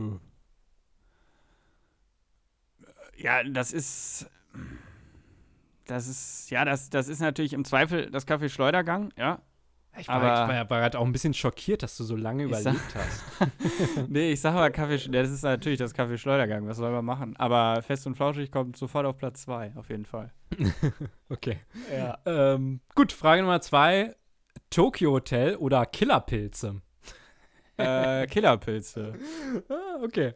ja, 3.17 3.43
das 3.45 3.73
ist. 3.73 4.27
Das 5.87 6.07
ist, 6.07 6.51
ja, 6.51 6.65
das, 6.67 6.91
das 6.91 7.09
ist 7.09 7.21
natürlich 7.21 7.55
im 7.55 7.65
Zweifel 7.65 8.11
das 8.11 8.27
Kaffeeschleudergang, 8.27 9.11
ja. 9.17 9.41
Ich 9.99 10.07
war, 10.07 10.17
Aber- 10.17 10.43
ich 10.43 10.49
war, 10.49 10.55
ja- 10.55 10.71
war 10.71 10.83
halt 10.83 10.95
auch 10.97 11.05
ein 11.05 11.13
bisschen 11.13 11.33
schockiert, 11.35 11.83
dass 11.83 11.97
du 11.97 12.05
so 12.05 12.15
lange 12.15 12.45
Ich 12.45 12.51
sag- 12.57 12.75
überlegt 12.75 12.95
hast. 12.95 13.25
nee, 14.09 14.31
ich 14.33 14.41
sag 14.41 14.53
mal 14.55 14.71
Kaffee, 14.71 14.99
das 15.11 15.31
ist 15.31 15.43
natürlich 15.43 15.79
das 15.79 15.95
Kaffeeschleudergang, 15.95 16.69
was 16.69 16.77
soll 16.77 16.93
man 16.93 17.05
machen? 17.07 17.37
Aber 17.37 17.81
Fest 17.83 18.07
und 18.07 18.15
Flauschig 18.17 18.53
kommt 18.53 18.77
sofort 18.77 19.07
auf 19.07 19.17
Platz 19.17 19.43
2, 19.43 19.73
auf 19.77 19.89
jeden 19.89 20.05
Fall. 20.05 20.33
Okay. 21.31 21.59
Ja. 21.93 22.19
Ähm, 22.27 22.81
gut, 22.95 23.13
Frage 23.13 23.43
Nummer 23.43 23.61
zwei: 23.61 24.15
Tokyo 24.71 25.13
Hotel 25.13 25.57
oder 25.57 25.85
Killerpilze? 25.85 26.81
Äh, 27.79 28.27
Killerpilze. 28.27 29.15
Ah, 29.69 30.03
okay. 30.03 30.35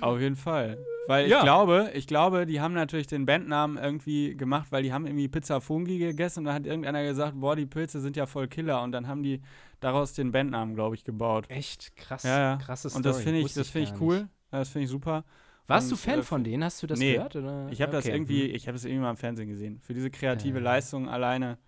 Auf 0.00 0.20
jeden 0.20 0.36
Fall. 0.36 0.78
Weil 1.08 1.24
ich 1.26 1.30
Ja. 1.32 1.42
glaube, 1.42 1.90
ich 1.94 2.06
glaube, 2.06 2.46
die 2.46 2.60
haben 2.60 2.74
natürlich 2.74 3.06
den 3.08 3.26
Bandnamen 3.26 3.76
irgendwie 3.76 4.36
gemacht, 4.36 4.68
weil 4.70 4.82
die 4.84 4.92
haben 4.92 5.06
irgendwie 5.06 5.28
Pizza 5.28 5.60
Fungi 5.60 5.98
gegessen 5.98 6.40
und 6.40 6.44
da 6.46 6.54
hat 6.54 6.66
irgendeiner 6.66 7.02
gesagt, 7.02 7.34
boah, 7.40 7.56
die 7.56 7.66
Pilze 7.66 8.00
sind 8.00 8.16
ja 8.16 8.26
voll 8.26 8.46
Killer 8.48 8.82
und 8.82 8.92
dann 8.92 9.08
haben 9.08 9.22
die 9.22 9.40
daraus 9.80 10.12
den 10.12 10.30
Bandnamen, 10.32 10.74
glaube 10.74 10.94
ich, 10.94 11.04
gebaut. 11.04 11.46
Echt 11.48 11.96
krass. 11.96 12.22
Ja, 12.22 12.38
ja. 12.38 12.56
Krasse 12.56 12.88
Story. 12.88 12.98
Und 12.98 13.06
das 13.06 13.20
finde 13.20 13.38
ich, 13.40 13.44
Wusste 13.46 13.60
das 13.60 13.70
finde 13.70 13.90
ich 13.92 14.00
cool. 14.00 14.18
nicht. 14.20 14.28
Das 14.50 14.68
finde 14.68 14.84
ich 14.84 14.90
super. 14.90 15.24
Warst 15.66 15.90
du 15.90 15.94
Und, 15.94 16.00
Fan 16.00 16.18
äh, 16.20 16.22
von 16.22 16.44
denen? 16.44 16.62
Hast 16.62 16.82
du 16.82 16.86
das 16.86 16.98
nee. 16.98 17.14
gehört? 17.14 17.34
Oder? 17.36 17.66
Ich 17.70 17.82
habe 17.82 17.90
das 17.90 18.04
Okay. 18.04 18.14
irgendwie, 18.14 18.48
hm. 18.48 18.54
ich 18.54 18.66
habe 18.68 18.74
das 18.76 18.84
irgendwie 18.84 19.02
mal 19.02 19.10
im 19.10 19.16
Fernsehen 19.16 19.48
gesehen. 19.48 19.80
Für 19.80 19.94
diese 19.94 20.10
kreative 20.10 20.58
Ja. 20.58 20.64
Leistung 20.64 21.08
alleine 21.08 21.58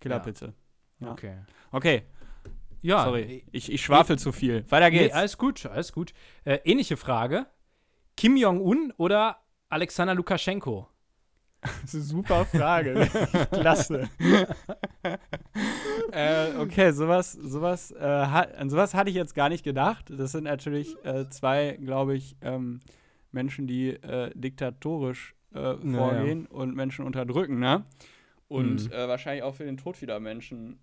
Killerpilze. 0.00 0.52
ja. 1.00 1.12
Okay. 1.12 1.36
Okay, 1.70 2.02
Ja, 2.82 3.04
sorry. 3.04 3.44
Ich, 3.52 3.72
ich 3.72 3.82
schwafel 3.82 4.18
zu 4.18 4.32
viel. 4.32 4.64
Weiter 4.70 4.90
Nee, 4.90 4.98
geht's. 4.98 5.14
alles 5.14 5.38
gut, 5.38 5.66
alles 5.66 5.92
gut. 5.92 6.12
Äh, 6.44 6.58
ähnliche 6.64 6.96
Frage. 6.96 7.46
Kim 8.16 8.36
Jong-un 8.36 8.92
oder 8.96 9.38
Alexander 9.68 10.14
Lukaschenko? 10.14 10.88
Das 11.82 11.94
ist 11.94 11.94
eine 11.94 12.02
super 12.04 12.44
Frage. 12.44 13.08
Klasse. 13.52 14.10
äh, 16.12 16.56
okay, 16.58 16.90
sowas, 16.92 17.32
sowas, 17.32 17.90
äh, 17.92 18.00
hat, 18.00 18.54
an 18.56 18.70
sowas 18.70 18.94
hatte 18.94 19.10
ich 19.10 19.16
jetzt 19.16 19.34
gar 19.34 19.48
nicht 19.48 19.64
gedacht. 19.64 20.06
Das 20.10 20.32
sind 20.32 20.44
natürlich 20.44 20.96
äh, 21.04 21.28
zwei, 21.30 21.78
glaube 21.80 22.16
ich, 22.16 22.36
ähm, 22.42 22.80
Menschen, 23.30 23.66
die 23.66 23.90
äh, 23.90 24.30
diktatorisch 24.34 25.34
äh, 25.54 25.74
vorgehen 25.76 26.46
und 26.46 26.74
Menschen 26.74 27.04
unterdrücken, 27.04 27.58
ne? 27.58 27.84
Und 28.48 28.86
Mhm. 28.88 28.92
äh, 28.92 29.08
wahrscheinlich 29.08 29.42
auch 29.42 29.54
für 29.54 29.64
den 29.64 29.76
Tod 29.78 29.96
vieler 29.96 30.20
Menschen 30.20 30.78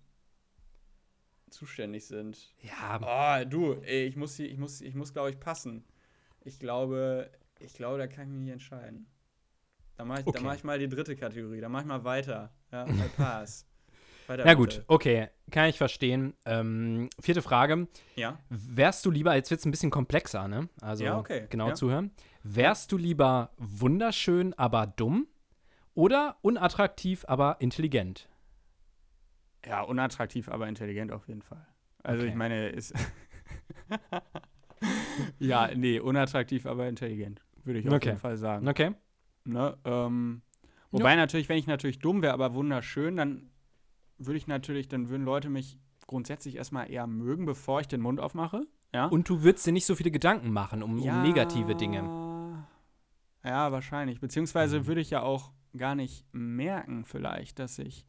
zuständig 1.50 2.06
sind. 2.06 2.54
Ja, 2.62 2.98
Oh, 3.42 3.44
du, 3.48 3.74
ey, 3.82 4.06
ich 4.06 4.16
muss, 4.16 4.36
hier- 4.36 4.50
ich 4.50 4.58
muss, 4.58 4.80
ich 4.80 4.94
muss, 4.94 5.12
glaube 5.12 5.30
ich, 5.30 5.38
passen. 5.40 5.84
Ich 6.42 6.58
glaube, 6.58 7.30
ich 7.58 7.74
glaube, 7.74 7.98
da 7.98 8.06
kann 8.06 8.24
ich 8.24 8.30
mich 8.30 8.40
nicht 8.40 8.52
entscheiden. 8.52 9.06
Da 9.96 10.04
mache 10.04 10.20
ich, 10.20 10.24
da 10.24 10.30
Okay. 10.30 10.40
mach 10.42 10.54
ich 10.54 10.64
mal 10.64 10.78
die 10.78 10.88
dritte 10.88 11.14
Kategorie. 11.16 11.60
Da 11.60 11.68
mache 11.68 11.82
ich 11.82 11.88
mal 11.88 12.04
weiter. 12.04 12.52
Ja, 12.72 12.84
bei 12.86 13.08
Pass. 13.16 13.66
Weiter 14.26 14.46
ja 14.46 14.54
gut, 14.54 14.68
bitte. 14.70 14.84
okay, 14.86 15.28
kann 15.50 15.68
ich 15.68 15.76
verstehen. 15.76 16.34
Ähm, 16.46 17.10
vierte 17.20 17.42
Frage. 17.42 17.88
Ja. 18.14 18.38
Wärst 18.48 19.04
du 19.04 19.10
lieber, 19.10 19.34
jetzt 19.34 19.50
wird 19.50 19.58
es 19.60 19.66
ein 19.66 19.72
bisschen 19.72 19.90
komplexer, 19.90 20.46
ne? 20.48 20.68
Also 20.80 21.04
Ja, 21.04 21.18
okay, 21.18 21.46
genau 21.50 21.68
ja. 21.68 21.74
zuhören. 21.74 22.12
Wärst 22.44 22.92
du 22.92 22.96
lieber 22.96 23.50
wunderschön, 23.58 24.54
aber 24.54 24.86
dumm 24.86 25.26
oder 25.94 26.36
unattraktiv, 26.42 27.24
aber 27.26 27.56
intelligent? 27.60 28.28
Ja, 29.66 29.82
unattraktiv, 29.82 30.48
aber 30.48 30.68
intelligent 30.68 31.12
auf 31.12 31.28
jeden 31.28 31.42
Fall. 31.42 31.66
Also 32.02 32.22
Okay. 32.22 32.30
ich 32.30 32.36
meine, 32.36 32.68
ist. 32.70 32.94
ja, 35.38 35.70
nee, 35.74 36.00
unattraktiv, 36.00 36.66
aber 36.66 36.88
intelligent. 36.88 37.42
Würde 37.64 37.80
ich 37.80 37.88
auf 37.88 37.94
Okay. 37.94 38.10
jeden 38.10 38.20
Fall 38.20 38.36
sagen. 38.36 38.66
Okay. 38.66 38.94
Ne? 39.44 39.76
Ähm, 39.84 40.42
wobei 40.90 41.16
natürlich, 41.16 41.48
wenn 41.48 41.58
ich 41.58 41.66
natürlich 41.66 41.98
dumm 41.98 42.22
wäre, 42.22 42.32
aber 42.32 42.54
wunderschön, 42.54 43.16
dann 43.16 43.50
würde 44.18 44.38
ich 44.38 44.46
natürlich, 44.46 44.88
dann 44.88 45.08
würden 45.08 45.24
Leute 45.24 45.50
mich 45.50 45.78
grundsätzlich 46.06 46.56
erstmal 46.56 46.90
eher 46.90 47.06
mögen, 47.06 47.46
bevor 47.46 47.80
ich 47.80 47.88
den 47.88 48.00
Mund 48.00 48.20
aufmache. 48.20 48.66
Ja. 48.94 49.06
Und 49.06 49.28
du 49.28 49.42
würdest 49.42 49.66
dir 49.66 49.72
nicht 49.72 49.86
so 49.86 49.94
viele 49.94 50.10
Gedanken 50.10 50.52
machen 50.52 50.82
um, 50.82 51.00
um 51.00 51.22
negative 51.22 51.76
Dinge. 51.76 52.10
Ja, 53.44 53.72
wahrscheinlich. 53.72 54.20
Beziehungsweise 54.20 54.80
Mhm. 54.80 54.86
würde 54.86 55.00
ich 55.00 55.10
ja 55.10 55.22
auch 55.22 55.52
gar 55.76 55.94
nicht 55.94 56.26
merken, 56.32 57.04
vielleicht, 57.04 57.58
dass 57.58 57.78
ich, 57.78 58.04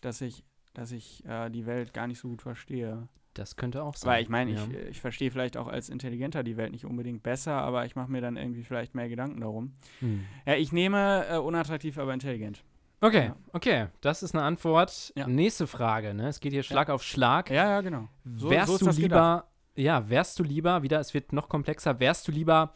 dass 0.00 0.20
ich, 0.20 0.44
dass 0.76 0.92
ich 0.92 1.24
äh, 1.26 1.50
die 1.50 1.66
Welt 1.66 1.94
gar 1.94 2.06
nicht 2.06 2.18
so 2.18 2.28
gut 2.28 2.42
verstehe. 2.42 3.08
Das 3.34 3.56
könnte 3.56 3.82
auch 3.82 3.96
sein. 3.96 4.10
Weil 4.12 4.22
ich 4.22 4.28
meine, 4.28 4.52
ja. 4.52 4.64
ich, 4.70 4.88
ich 4.90 5.00
verstehe 5.00 5.30
vielleicht 5.30 5.56
auch 5.56 5.68
als 5.68 5.88
Intelligenter 5.88 6.42
die 6.42 6.56
Welt 6.56 6.72
nicht 6.72 6.84
unbedingt 6.84 7.22
besser, 7.22 7.52
aber 7.52 7.84
ich 7.84 7.94
mache 7.96 8.10
mir 8.10 8.20
dann 8.20 8.36
irgendwie 8.36 8.62
vielleicht 8.62 8.94
mehr 8.94 9.08
Gedanken 9.08 9.40
darum. 9.40 9.74
Hm. 10.00 10.24
Ja, 10.46 10.54
ich 10.54 10.72
nehme 10.72 11.26
äh, 11.28 11.36
unattraktiv, 11.38 11.98
aber 11.98 12.14
intelligent. 12.14 12.62
Okay, 13.00 13.26
Ja. 13.26 13.36
okay, 13.52 13.86
das 14.00 14.22
ist 14.22 14.34
eine 14.34 14.42
Antwort. 14.44 15.12
Ja. 15.16 15.26
Nächste 15.26 15.66
Frage, 15.66 16.14
ne? 16.14 16.28
Es 16.28 16.40
geht 16.40 16.52
hier 16.52 16.62
Schlag 16.62 16.88
auf 16.88 17.02
Schlag. 17.02 17.50
Ja, 17.50 17.68
ja, 17.70 17.80
genau. 17.82 18.08
So- 18.24 18.48
wärst 18.50 18.78
so 18.78 18.86
du 18.86 18.90
lieber, 18.90 19.48
ja, 19.74 20.08
wärst 20.08 20.38
du 20.38 20.42
lieber, 20.42 20.82
wieder, 20.82 20.98
es 21.00 21.12
wird 21.12 21.32
noch 21.34 21.48
komplexer, 21.50 22.00
wärst 22.00 22.26
du 22.28 22.32
lieber 22.32 22.74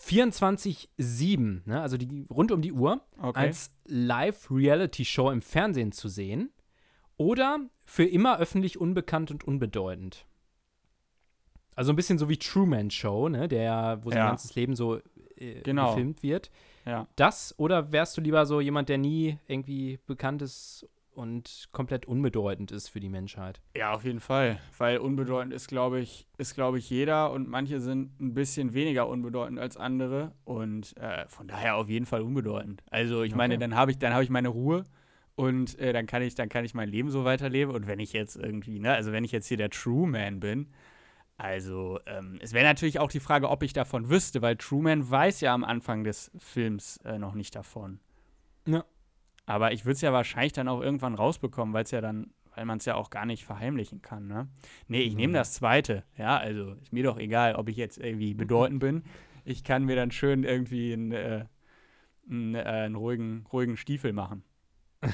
24-7, 0.00 1.62
ne? 1.66 1.80
Also 1.80 1.96
die, 1.96 2.26
rund 2.30 2.52
um 2.52 2.62
die 2.62 2.72
Uhr, 2.72 3.00
Okay. 3.20 3.38
als 3.40 3.74
Live-Reality-Show 3.86 5.30
im 5.30 5.42
Fernsehen 5.42 5.90
zu 5.90 6.08
sehen 6.08 6.50
oder 7.18 7.58
für 7.84 8.04
immer 8.04 8.38
öffentlich 8.38 8.80
unbekannt 8.80 9.30
und 9.30 9.44
unbedeutend? 9.44 10.24
Also 11.76 11.92
ein 11.92 11.96
bisschen 11.96 12.18
so 12.18 12.28
wie 12.28 12.38
Truman 12.38 12.90
Show, 12.90 13.28
ne? 13.28 13.46
Der, 13.48 14.00
wo 14.02 14.10
sein 14.10 14.18
Ja. 14.18 14.26
ganzes 14.28 14.54
Leben 14.54 14.74
so 14.74 14.96
äh, 15.36 15.60
Genau. 15.62 15.90
gefilmt 15.90 16.22
wird. 16.22 16.50
ja. 16.86 17.06
Das 17.16 17.54
oder 17.58 17.92
wärst 17.92 18.16
du 18.16 18.20
lieber 18.20 18.46
so 18.46 18.60
jemand, 18.60 18.88
der 18.88 18.98
nie 18.98 19.38
irgendwie 19.46 19.98
bekannt 20.06 20.42
ist 20.42 20.88
und 21.12 21.68
komplett 21.72 22.06
unbedeutend 22.06 22.70
ist 22.72 22.88
für 22.88 23.00
die 23.00 23.08
Menschheit? 23.08 23.60
ja, 23.76 23.92
auf 23.92 24.04
jeden 24.04 24.20
Fall. 24.20 24.58
Weil 24.76 24.98
unbedeutend 24.98 25.52
ist, 25.52 25.68
glaube 25.68 26.00
ich, 26.00 26.26
ist, 26.36 26.54
glaube 26.54 26.78
ich, 26.78 26.90
jeder 26.90 27.30
und 27.32 27.48
manche 27.48 27.80
sind 27.80 28.20
ein 28.20 28.34
bisschen 28.34 28.72
weniger 28.74 29.08
unbedeutend 29.08 29.58
als 29.60 29.76
andere. 29.76 30.32
Und 30.44 30.96
äh, 30.96 31.26
von 31.28 31.46
daher 31.48 31.76
auf 31.76 31.88
jeden 31.88 32.06
Fall 32.06 32.22
unbedeutend. 32.22 32.82
Also 32.90 33.22
ich 33.22 33.34
meine, 33.36 33.54
Okay. 33.54 33.60
dann 33.60 33.74
habe 33.76 33.90
ich, 33.92 33.98
dann 33.98 34.12
habe 34.12 34.24
ich 34.24 34.30
meine 34.30 34.48
Ruhe 34.48 34.84
Und 35.38 35.78
äh, 35.78 35.92
dann 35.92 36.06
kann 36.06 36.20
ich, 36.22 36.34
dann 36.34 36.48
kann 36.48 36.64
ich 36.64 36.74
mein 36.74 36.88
Leben 36.88 37.10
so 37.10 37.24
weiterleben. 37.24 37.72
Und 37.72 37.86
wenn 37.86 38.00
ich 38.00 38.12
jetzt 38.12 38.34
irgendwie, 38.36 38.80
ne, 38.80 38.92
also 38.92 39.12
wenn 39.12 39.22
ich 39.22 39.30
jetzt 39.30 39.46
hier 39.46 39.56
der 39.56 39.70
True 39.70 40.08
Man 40.08 40.40
bin, 40.40 40.66
also 41.36 42.00
ähm, 42.06 42.38
es 42.42 42.52
wäre 42.52 42.64
natürlich 42.64 42.98
auch 42.98 43.08
die 43.08 43.20
Frage, 43.20 43.48
ob 43.48 43.62
ich 43.62 43.72
davon 43.72 44.10
wüsste, 44.10 44.42
weil 44.42 44.56
Truman 44.56 45.08
weiß 45.08 45.40
ja 45.40 45.54
am 45.54 45.62
Anfang 45.62 46.02
des 46.02 46.32
Films 46.38 46.96
äh, 47.04 47.18
noch 47.18 47.34
nicht 47.34 47.54
davon. 47.54 48.00
Ja. 48.66 48.84
Aber 49.46 49.72
ich 49.72 49.84
würde 49.84 49.92
es 49.94 50.00
ja 50.00 50.12
wahrscheinlich 50.12 50.54
dann 50.54 50.66
auch 50.66 50.80
irgendwann 50.80 51.14
rausbekommen, 51.14 51.72
weil 51.72 51.84
es 51.84 51.92
ja 51.92 52.00
dann, 52.00 52.32
weil 52.56 52.64
man 52.64 52.78
es 52.78 52.84
ja 52.84 52.96
auch 52.96 53.08
gar 53.08 53.24
nicht 53.24 53.44
verheimlichen 53.44 54.02
kann, 54.02 54.26
ne? 54.26 54.48
Nee, 54.88 55.02
ich 55.02 55.14
nehme 55.14 55.30
Mhm. 55.30 55.36
das 55.36 55.52
zweite. 55.52 56.02
Ja, 56.16 56.36
also 56.36 56.72
ist 56.82 56.92
mir 56.92 57.04
doch 57.04 57.18
egal, 57.18 57.54
ob 57.54 57.68
ich 57.68 57.76
jetzt 57.76 57.98
irgendwie 57.98 58.34
bedeutend 58.34 58.80
bin. 58.80 59.04
Ich 59.44 59.62
kann 59.62 59.84
mir 59.84 59.94
dann 59.94 60.10
schön 60.10 60.42
irgendwie 60.42 60.92
einen, 60.92 61.12
äh, 61.12 61.44
einen, 62.28 62.54
äh, 62.56 62.62
einen 62.62 62.96
ruhigen, 62.96 63.46
ruhigen 63.52 63.76
Stiefel 63.76 64.12
machen, 64.12 64.42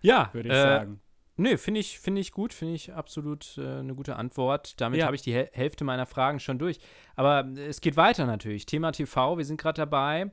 Ja, 0.00 0.28
würde 0.32 0.48
ich 0.50 0.54
äh, 0.54 0.62
sagen. 0.62 1.00
Nö, 1.36 1.56
finde 1.56 1.80
ich, 1.80 1.98
finde 1.98 2.20
ich 2.20 2.30
gut, 2.30 2.52
finde 2.52 2.74
ich 2.74 2.92
absolut 2.92 3.56
äh, 3.58 3.78
eine 3.80 3.94
gute 3.94 4.16
Antwort. 4.16 4.80
Damit 4.80 5.00
Ja. 5.00 5.06
habe 5.06 5.16
ich 5.16 5.22
die 5.22 5.32
Häl- 5.34 5.48
Hälfte 5.52 5.82
meiner 5.84 6.06
Fragen 6.06 6.38
schon 6.40 6.58
durch. 6.58 6.78
Aber 7.16 7.44
äh, 7.56 7.66
es 7.66 7.80
geht 7.80 7.96
weiter 7.96 8.26
natürlich. 8.26 8.66
Thema 8.66 8.92
TV, 8.92 9.38
wir 9.38 9.44
sind 9.44 9.60
gerade 9.60 9.78
dabei. 9.80 10.30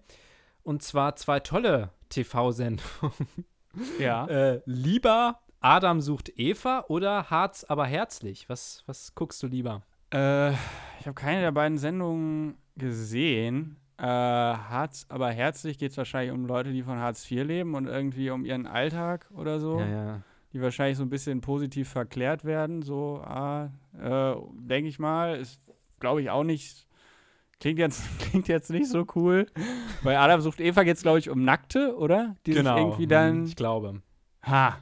Und 0.64 0.84
zwar 0.84 1.16
zwei 1.16 1.40
tolle 1.40 1.90
TV-Sendungen. 2.10 3.14
Ja. 4.00 4.26
Äh, 4.28 4.62
lieber 4.66 5.40
Adam 5.62 6.02
sucht 6.02 6.30
Eva 6.38 6.84
oder 6.90 7.30
Harz 7.30 7.64
aber 7.64 7.86
herzlich? 7.86 8.50
Was, 8.50 8.84
was 8.86 9.16
guckst 9.16 9.42
du 9.42 9.48
lieber? 9.48 9.84
Äh, 10.14 10.52
ich 10.52 11.06
habe 11.08 11.14
keine 11.16 11.40
der 11.42 11.52
beiden 11.54 11.78
Sendungen 11.78 12.58
gesehen. 12.76 13.78
Äh, 14.02 14.06
Harz, 14.06 15.06
aber 15.10 15.30
herzlich 15.30 15.78
geht 15.78 15.92
es 15.92 15.98
wahrscheinlich 15.98 16.34
um 16.34 16.48
Leute, 16.48 16.72
die 16.72 16.82
von 16.82 16.98
Hartz 16.98 17.30
IV 17.30 17.44
leben 17.44 17.76
und 17.76 17.86
irgendwie 17.86 18.32
um 18.32 18.46
ihren 18.46 18.66
Alltag 18.66 19.30
oder 19.36 19.60
so, 19.60 19.80
Ja, 19.80 19.88
ja. 19.88 20.22
die 20.54 20.62
wahrscheinlich 20.62 20.98
so 20.98 21.04
ein 21.04 21.10
bisschen 21.12 21.42
positiv 21.42 21.88
verklärt 21.88 22.44
werden. 22.44 22.82
So, 22.82 23.22
ah, 23.24 23.70
äh, 23.96 24.34
denke 24.56 24.90
ich 24.90 24.98
mal, 24.98 25.36
ist, 25.38 25.62
glaube 26.00 26.22
ich, 26.24 26.32
auch 26.32 26.44
nicht. 26.44 26.88
Klingt 27.60 27.78
jetzt, 27.78 28.02
klingt 28.20 28.48
jetzt 28.48 28.72
nicht 28.72 28.88
so 28.90 29.06
cool. 29.16 29.46
Bei 30.04 30.18
Adam 30.18 30.42
sucht 30.42 30.60
Eva 30.62 30.82
geht 30.82 30.98
es, 30.98 31.04
glaube 31.04 31.20
ich, 31.20 31.30
um 31.30 31.44
Nackte, 31.44 31.96
oder? 31.96 32.36
Die 32.48 32.54
sich 32.54 32.66
irgendwie 32.66 33.06
dann. 33.06 33.46
Ich 33.46 33.56
glaube. 33.56 34.02
Ha. 34.42 34.78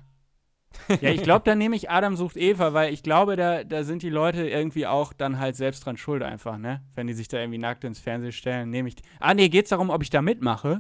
Ja, 1.02 1.10
ich 1.12 1.24
glaube, 1.24 1.44
dann 1.46 1.58
nehme 1.58 1.76
ich 1.76 1.90
Adam 1.90 2.16
sucht 2.16 2.38
Eva, 2.38 2.74
weil 2.74 2.94
ich 2.94 3.04
glaube, 3.04 3.36
da, 3.36 3.64
da 3.64 3.84
sind 3.84 4.02
die 4.04 4.10
Leute 4.10 4.48
irgendwie 4.48 4.88
auch 4.88 5.14
dann 5.14 5.40
halt 5.40 5.56
selbst 5.56 5.86
dran 5.86 5.98
schuld 5.98 6.24
einfach, 6.24 6.58
ne? 6.58 6.82
Wenn 6.96 7.08
die 7.08 7.14
sich 7.14 7.28
da 7.28 7.38
irgendwie 7.40 7.58
nackt 7.60 7.84
ins 7.84 8.00
Fernsehen 8.00 8.32
stellen, 8.32 8.70
nehme 8.70 8.90
ich. 8.90 8.96
Ah, 9.20 9.34
nee, 9.34 9.50
geht's 9.50 9.70
darum, 9.70 9.90
ob 9.90 10.02
ich 10.04 10.10
da 10.10 10.22
mitmache? 10.22 10.78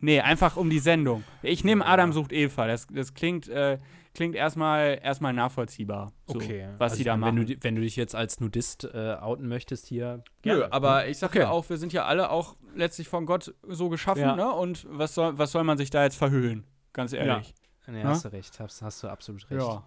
Nee, 0.00 0.20
einfach 0.20 0.56
um 0.56 0.68
die 0.68 0.80
Sendung. 0.80 1.24
Ich 1.42 1.64
nehme 1.64 1.84
Ja. 1.84 1.90
Adam 1.92 2.12
sucht 2.12 2.32
Eva. 2.32 2.66
Das, 2.66 2.86
das 2.92 3.14
klingt, 3.14 3.48
äh, 3.48 3.78
klingt 4.14 4.34
erstmal, 4.34 4.98
erstmal 5.02 5.32
nachvollziehbar. 5.32 6.12
So, 6.26 6.34
Was 6.40 6.92
Also 6.92 6.96
die 6.96 7.04
da 7.04 7.16
meine, 7.16 7.32
machen. 7.40 7.48
Wenn 7.48 7.56
du, 7.56 7.64
wenn 7.64 7.74
du 7.76 7.80
dich 7.82 7.96
jetzt 7.96 8.14
als 8.14 8.38
Nudist 8.40 8.84
äh, 8.92 9.14
outen 9.20 9.48
möchtest 9.48 9.86
hier. 9.86 10.22
Nö, 10.44 10.56
gerne. 10.58 10.72
aber 10.72 11.08
ich 11.08 11.18
sag 11.18 11.30
Okay. 11.30 11.40
ja 11.40 11.50
auch, 11.50 11.68
wir 11.70 11.78
sind 11.78 11.92
ja 11.92 12.04
alle 12.04 12.30
auch 12.30 12.56
letztlich 12.74 13.08
von 13.08 13.24
Gott 13.24 13.54
so 13.66 13.88
geschaffen, 13.88 14.22
Ja. 14.22 14.36
ne? 14.36 14.52
Und 14.52 14.86
was 14.90 15.14
soll, 15.14 15.38
was 15.38 15.52
soll 15.52 15.64
man 15.64 15.78
sich 15.78 15.88
da 15.90 16.02
jetzt 16.04 16.16
verhüllen? 16.16 16.64
Ganz 16.92 17.12
ehrlich. 17.12 17.54
Nee, 17.86 18.00
Ja? 18.02 18.08
hast 18.10 18.24
du 18.24 18.32
recht. 18.32 18.58
Hast, 18.60 18.82
hast 18.82 19.02
du 19.02 19.08
absolut 19.08 19.48
recht. 19.50 19.62
Ja. 19.62 19.82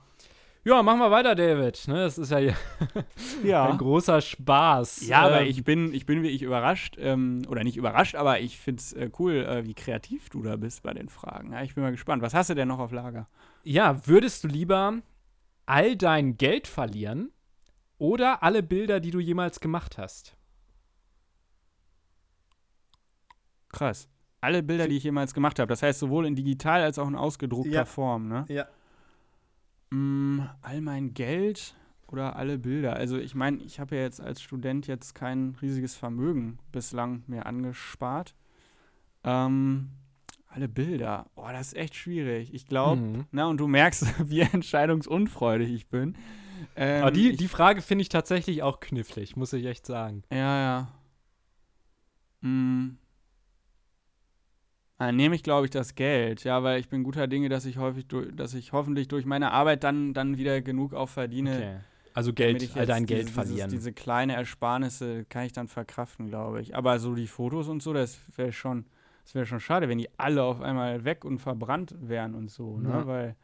Ja, 0.63 0.83
machen 0.83 0.99
wir 0.99 1.09
weiter, 1.11 1.33
David. 1.33 1.87
Ne, 1.87 1.95
das 2.03 2.17
ist 2.17 2.29
ja 2.29 2.39
ja. 2.39 3.69
ein 3.69 3.77
großer 3.77 4.19
Spaß. 4.19 5.07
Ja, 5.07 5.21
aber 5.21 5.41
Ähm, 5.41 5.47
ich 5.47 5.63
bin, 5.63 5.93
ich 5.93 6.05
bin 6.05 6.23
wie 6.23 6.27
ich 6.27 6.41
überrascht, 6.41 6.97
ähm, 6.99 7.43
oder 7.47 7.63
nicht 7.63 7.77
überrascht, 7.77 8.15
aber 8.15 8.41
ich 8.41 8.59
finde 8.59 8.81
es 8.81 8.91
äh, 8.91 9.09
cool, 9.17 9.35
äh, 9.45 9.65
wie 9.65 9.73
kreativ 9.73 10.29
du 10.29 10.43
da 10.43 10.57
bist 10.57 10.83
bei 10.83 10.93
den 10.93 11.07
Fragen. 11.07 11.53
Ja, 11.53 11.63
ich 11.63 11.73
bin 11.73 11.83
mal 11.85 11.91
gespannt. 11.91 12.21
Was 12.21 12.33
hast 12.33 12.49
du 12.49 12.53
denn 12.53 12.67
noch 12.67 12.79
auf 12.79 12.91
Lager? 12.91 13.27
Ja, 13.63 14.05
würdest 14.07 14.43
du 14.43 14.49
lieber 14.49 14.95
all 15.67 15.95
dein 15.95 16.37
Geld 16.37 16.67
verlieren 16.67 17.31
oder 17.97 18.43
alle 18.43 18.61
Bilder, 18.61 18.99
die 18.99 19.11
du 19.11 19.19
jemals 19.21 19.61
gemacht 19.61 19.97
hast? 19.97 20.35
Krass. 23.69 24.09
Alle 24.47 24.63
Bilder, 24.63 24.87
die 24.87 24.95
ich 24.95 25.03
jemals 25.03 25.33
gemacht 25.33 25.59
habe. 25.59 25.67
Das 25.67 25.83
heißt, 25.83 25.99
sowohl 25.99 26.25
in 26.25 26.35
digital 26.35 26.81
als 26.81 26.97
auch 26.97 27.07
in 27.09 27.15
ausgedruckter 27.15 27.69
Ja. 27.71 27.83
Form, 27.85 28.29
ne? 28.29 28.45
Ja. 28.47 28.65
Mm, 29.89 30.39
all 30.61 30.79
mein 30.79 31.13
Geld 31.13 31.75
oder 32.07 32.37
alle 32.37 32.57
Bilder. 32.57 32.95
Also 32.95 33.17
ich 33.17 33.35
meine, 33.35 33.57
ich 33.63 33.81
habe 33.81 33.97
ja 33.97 34.03
jetzt 34.03 34.21
als 34.21 34.41
Student 34.41 34.87
jetzt 34.87 35.15
kein 35.15 35.57
riesiges 35.61 35.95
Vermögen 35.95 36.59
bislang 36.71 37.23
mir 37.27 37.45
angespart. 37.45 38.35
Ähm, 39.25 39.89
alle 40.47 40.69
Bilder. 40.69 41.25
Oh, 41.35 41.47
das 41.51 41.67
ist 41.67 41.75
echt 41.75 41.95
schwierig. 41.95 42.53
Ich 42.53 42.65
glaube, 42.67 43.01
Mhm. 43.01 43.25
na 43.31 43.47
und 43.47 43.57
du 43.57 43.67
merkst, 43.67 44.05
wie 44.29 44.39
entscheidungsunfreudig 44.39 45.69
ich 45.73 45.87
bin. 45.89 46.15
Ähm, 46.77 47.01
Aber 47.01 47.11
die, 47.11 47.31
ich, 47.31 47.37
die 47.37 47.49
Frage 47.49 47.81
finde 47.81 48.01
ich 48.03 48.09
tatsächlich 48.09 48.63
auch 48.63 48.79
knifflig, 48.79 49.35
muss 49.35 49.51
ich 49.51 49.65
echt 49.65 49.85
sagen. 49.85 50.23
Ja, 50.31 50.57
ja. 50.61 50.87
Mm. 52.47 52.97
Dann 54.97 55.15
nehme 55.15 55.35
ich, 55.35 55.43
glaube 55.43 55.65
ich, 55.65 55.71
das 55.71 55.93
Geld, 55.95 56.43
ja, 56.43 56.63
weil 56.63 56.79
ich 56.79 56.89
bin 56.89 57.03
guter 57.03 57.27
Dinge, 57.27 57.49
dass 57.49 57.65
ich 57.65 57.77
häufig, 57.77 58.07
durch, 58.07 58.35
dass 58.35 58.53
ich 58.55 58.73
hoffentlich 58.73 59.07
durch 59.07 59.25
meine 59.25 59.51
Arbeit 59.51 59.83
dann, 59.83 60.13
dann 60.13 60.37
wieder 60.37 60.61
genug 60.61 60.93
auch 60.93 61.09
verdiene, 61.09 61.55
Okay. 61.55 61.77
Also 62.13 62.31
damit 62.31 62.61
Geld, 62.61 62.63
ich 62.63 62.75
all 62.75 62.87
dein 62.87 63.05
Geld 63.05 63.29
verlieren. 63.29 63.69
Dieses, 63.69 63.83
diese 63.83 63.93
kleine 63.93 64.33
Ersparnisse 64.33 65.25
kann 65.25 65.45
ich 65.45 65.53
dann 65.53 65.67
verkraften, 65.67 66.29
glaube 66.29 66.61
ich. 66.61 66.75
Aber 66.75 66.97
so 66.97 67.13
die 67.13 67.27
Fotos 67.27 67.67
und 67.67 67.83
so, 67.83 67.93
das 67.93 68.19
wäre 68.35 68.51
schon, 68.51 68.85
das 69.23 69.35
wäre 69.35 69.45
schon 69.45 69.59
schade, 69.59 69.87
wenn 69.87 69.99
die 69.99 70.09
alle 70.17 70.41
auf 70.41 70.59
einmal 70.59 71.05
weg 71.05 71.23
und 71.25 71.37
verbrannt 71.37 71.93
wären 71.99 72.33
und 72.33 72.49
so, 72.49 72.79
ne? 72.79 72.89
Ja. 72.89 73.05
Weil 73.05 73.35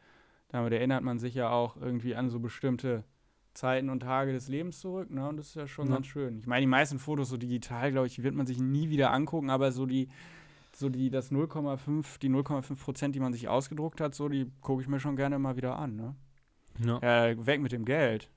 damit 0.48 0.72
erinnert 0.72 1.04
man 1.04 1.20
sich 1.20 1.34
ja 1.36 1.50
auch 1.50 1.76
irgendwie 1.76 2.16
an 2.16 2.30
so 2.30 2.40
bestimmte 2.40 3.04
Zeiten 3.52 3.90
und 3.90 4.00
Tage 4.00 4.32
des 4.32 4.48
Lebens 4.48 4.80
zurück, 4.80 5.08
ne? 5.08 5.28
Und 5.28 5.36
das 5.36 5.50
ist 5.50 5.54
ja 5.54 5.68
schon 5.68 5.86
Ja. 5.86 5.94
ganz 5.94 6.08
schön. 6.08 6.40
Ich 6.40 6.48
meine, 6.48 6.62
die 6.62 6.66
meisten 6.66 6.98
Fotos 6.98 7.28
so 7.28 7.36
digital, 7.36 7.92
glaube 7.92 8.08
ich, 8.08 8.16
die 8.16 8.24
wird 8.24 8.34
man 8.34 8.48
sich 8.48 8.58
nie 8.58 8.90
wieder 8.90 9.12
angucken, 9.12 9.50
aber 9.50 9.70
so 9.70 9.86
die 9.86 10.08
so 10.76 10.88
die 10.88 11.10
das 11.10 11.30
0,5 11.30 12.18
die 12.20 12.28
0,5 12.28 12.76
Prozent, 12.76 13.14
die 13.14 13.20
man 13.20 13.32
sich 13.32 13.48
ausgedruckt 13.48 14.00
hat, 14.00 14.14
so 14.14 14.28
die 14.28 14.50
gucke 14.60 14.82
ich 14.82 14.88
mir 14.88 15.00
schon 15.00 15.16
gerne 15.16 15.38
mal 15.38 15.56
wieder 15.56 15.76
an, 15.78 15.96
ne? 15.96 16.16
ja. 16.78 16.98
Ja, 17.02 17.46
weg 17.46 17.60
mit 17.60 17.72
dem 17.72 17.84
Geld. 17.84 18.30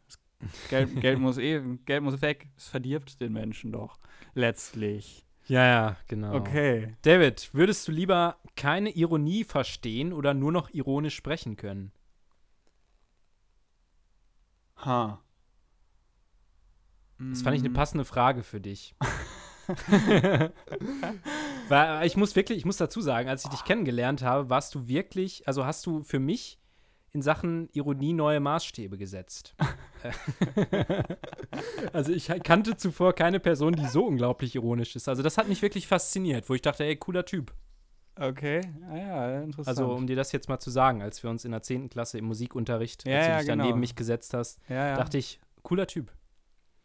Geld, 0.70 0.96
Geld 1.02 1.20
muss 1.20 1.38
eh, 1.38 1.62
Geld 1.86 2.04
muss 2.04 2.22
weg. 2.22 2.50
Es 2.58 2.68
verdirbt 2.68 3.20
den 3.22 3.34
Menschen 3.34 3.72
doch. 3.72 3.98
Letztlich. 4.34 5.26
ja, 5.48 5.66
ja, 5.66 5.98
genau. 6.08 6.36
Okay. 6.36 6.96
David, 7.02 7.54
würdest 7.54 7.88
du 7.88 7.92
lieber 7.92 8.38
keine 8.56 8.92
Ironie 8.92 9.44
verstehen 9.44 10.14
oder 10.14 10.34
nur 10.34 10.52
noch 10.52 10.70
ironisch 10.70 11.16
sprechen 11.16 11.56
können? 11.56 11.92
Ha. 14.78 15.22
Das 17.30 17.42
fand 17.42 17.56
ich 17.56 17.62
eine 17.62 17.72
Mm, 17.72 17.74
passende 17.74 18.06
Frage 18.06 18.44
für 18.44 18.62
dich. 18.62 18.96
Weil 21.70 22.06
ich 22.08 22.18
muss 22.18 22.36
wirklich, 22.36 22.58
ich 22.58 22.66
muss 22.66 22.78
dazu 22.78 23.02
sagen, 23.02 23.30
als 23.30 23.44
ich 23.44 23.50
dich 23.50 23.64
kennengelernt 23.64 24.24
habe, 24.24 24.50
warst 24.50 24.74
du 24.76 24.88
wirklich, 24.88 25.48
also 25.48 25.66
hast 25.66 25.86
du 25.86 26.04
für 26.04 26.20
mich 26.20 26.60
in 27.12 27.22
Sachen 27.22 27.70
Ironie 27.74 28.14
neue 28.14 28.40
Maßstäbe 28.40 28.98
gesetzt. 28.98 29.56
also 31.94 32.12
ich 32.12 32.28
kannte 32.44 32.78
zuvor 32.78 33.14
keine 33.14 33.40
Person, 33.40 33.74
die 33.74 33.88
so 33.88 34.06
unglaublich 34.06 34.56
ironisch 34.56 34.96
ist. 34.96 35.08
Also 35.10 35.24
das 35.24 35.38
hat 35.38 35.48
mich 35.48 35.62
wirklich 35.62 35.88
fasziniert, 35.88 36.50
wo 36.50 36.54
ich 36.54 36.62
dachte, 36.62 36.84
ey, 36.84 36.96
cooler 36.96 37.26
Typ. 37.26 37.54
Okay. 38.20 38.62
Ah 38.90 38.98
ja, 38.98 39.42
interessant. 39.42 39.68
Also 39.68 39.94
um 39.94 40.08
dir 40.08 40.16
das 40.16 40.32
jetzt 40.32 40.50
mal 40.50 40.60
zu 40.60 40.70
sagen, 40.70 41.02
als 41.02 41.22
wir 41.24 41.30
uns 41.30 41.46
in 41.46 41.52
der 41.52 41.62
10. 41.62 41.90
Klasse 41.90 42.18
im 42.18 42.26
Musikunterricht, 42.26 43.08
Ja, 43.08 43.18
als 43.18 43.26
du 43.26 43.32
ja, 43.32 43.38
dich 43.40 43.48
dann 43.48 43.60
genau. 43.60 43.70
neben 43.70 43.80
mich 43.80 43.96
gesetzt 43.96 44.34
hast, 44.34 44.60
ja, 44.70 44.88
ja. 44.90 44.96
dachte 44.96 45.18
ich, 45.18 45.40
cooler 45.64 45.88
Typ. 45.88 46.12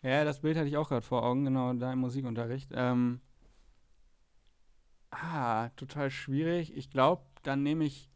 Ja, 0.03 0.25
das 0.25 0.41
Bild 0.41 0.57
hatte 0.57 0.69
ich 0.69 0.77
auch 0.77 0.89
gerade 0.89 1.07
vor 1.07 1.25
Augen, 1.25 1.45
genau, 1.45 1.73
da 1.75 1.93
im 1.93 2.01
Musikunterricht. 2.01 2.71
Ähm, 2.75 3.21
ah, 5.13 5.69
total 5.77 6.11
schwierig. 6.11 6.77
Ich 6.77 6.91
glaube, 6.91 7.23
dann 7.43 7.63
nehme 7.63 7.85
ich. 7.85 8.09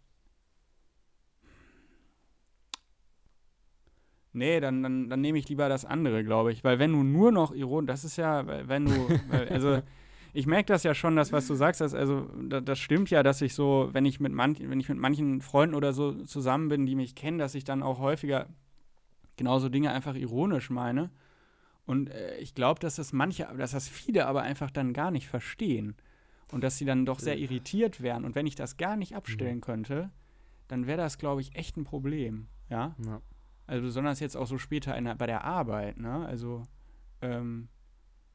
Nee, 4.33 4.61
dann, 4.61 4.83
dann, 4.83 5.09
dann 5.09 5.21
nehme 5.21 5.39
ich 5.39 5.49
lieber 5.49 5.69
das 5.69 5.85
andere, 5.85 6.23
glaube 6.25 6.53
ich. 6.53 6.63
Weil 6.63 6.79
wenn 6.79 6.93
du 6.93 7.03
nur 7.03 7.33
noch 7.33 7.55
ironisch, 7.55 7.89
das 7.89 8.05
ist 8.05 8.17
ja, 8.17 8.47
wenn 8.69 8.85
du, 8.85 9.21
also 9.51 9.81
ich 10.35 10.47
merke 10.47 10.67
das 10.67 10.83
ja 10.83 10.95
schon, 10.95 11.17
das, 11.17 11.33
was 11.33 11.47
du 11.47 11.55
sagst, 11.55 11.81
das, 11.81 11.95
also 11.95 12.29
da, 12.43 12.61
das 12.61 12.79
stimmt 12.79 13.09
ja, 13.09 13.23
dass 13.23 13.41
ich 13.41 13.55
so, 13.55 13.89
wenn 13.93 14.05
ich 14.05 14.21
mit 14.21 14.33
manchen, 14.33 14.69
wenn 14.69 14.79
ich 14.79 14.91
mit 14.91 14.99
manchen 14.99 15.41
Freunden 15.41 15.75
oder 15.75 15.95
so 15.95 16.25
zusammen 16.25 16.69
bin, 16.69 16.85
die 16.85 16.95
mich 16.95 17.15
kennen, 17.15 17.39
dass 17.39 17.55
ich 17.55 17.65
dann 17.65 17.83
auch 17.83 17.99
häufiger 17.99 18.47
genauso 19.39 19.71
Dinge 19.71 19.93
einfach 19.93 20.15
ironisch 20.15 20.69
meine. 20.69 21.11
Und 21.87 22.11
äh, 22.11 22.37
ich 22.37 22.55
glaube, 22.55 22.81
dass 22.81 22.97
das 22.97 23.15
manche, 23.15 23.49
dass 23.57 23.71
das 23.71 23.89
viele 23.89 24.27
aber 24.27 24.43
einfach 24.43 24.71
dann 24.71 24.93
gar 24.93 25.11
nicht 25.11 25.29
verstehen. 25.29 25.97
Und 26.53 26.63
dass 26.63 26.79
sie 26.79 26.85
dann 26.85 27.05
doch 27.07 27.19
sehr 27.19 27.39
irritiert 27.39 28.01
wären. 28.01 28.25
Und 28.25 28.35
wenn 28.35 28.47
ich 28.47 28.55
das 28.55 28.77
gar 28.77 28.97
nicht 28.97 29.17
abstellen 29.17 29.61
könnte, 29.61 30.11
dann 30.69 30.87
wäre 30.87 30.99
das, 30.99 31.19
glaube 31.19 31.41
ich, 31.41 31.55
echt 31.57 31.77
ein 31.77 31.85
Problem. 31.85 32.47
Ja. 32.71 32.95
Also 33.67 33.83
besonders 33.83 34.21
jetzt 34.21 34.37
auch 34.37 34.47
so 34.47 34.59
später 34.59 35.01
der, 35.01 35.15
bei 35.17 35.27
der 35.27 35.45
Arbeit, 35.45 35.99
ne? 35.99 36.25
Also, 36.27 36.63
ähm, 37.21 37.69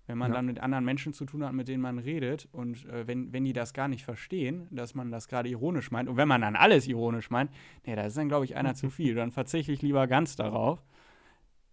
Wenn 0.07 0.17
man 0.17 0.31
Ja. 0.31 0.37
dann 0.37 0.45
mit 0.47 0.59
anderen 0.59 0.83
Menschen 0.83 1.13
zu 1.13 1.23
tun 1.25 1.45
hat, 1.45 1.53
mit 1.53 1.69
denen 1.69 1.81
man 1.81 1.97
redet 1.99 2.49
und 2.51 2.85
äh, 2.87 3.07
wenn, 3.07 3.31
wenn 3.31 3.45
die 3.45 3.53
das 3.53 3.71
gar 3.71 3.87
nicht 3.87 4.03
verstehen, 4.03 4.67
dass 4.71 4.93
man 4.93 5.09
das 5.09 5.29
gerade 5.29 5.47
ironisch 5.47 5.89
meint 5.91 6.09
und 6.09 6.17
wenn 6.17 6.27
man 6.27 6.41
dann 6.41 6.57
alles 6.57 6.87
ironisch 6.87 7.29
meint, 7.29 7.49
nee, 7.85 7.95
da 7.95 8.01
ist 8.03 8.17
dann, 8.17 8.27
glaube 8.27 8.43
ich, 8.43 8.57
einer 8.57 8.73
zu 8.81 8.89
viel. 8.89 9.15
Dann 9.15 9.31
verzichte 9.31 9.71
ich 9.71 9.81
lieber 9.81 10.07
ganz 10.07 10.35
darauf. 10.35 10.83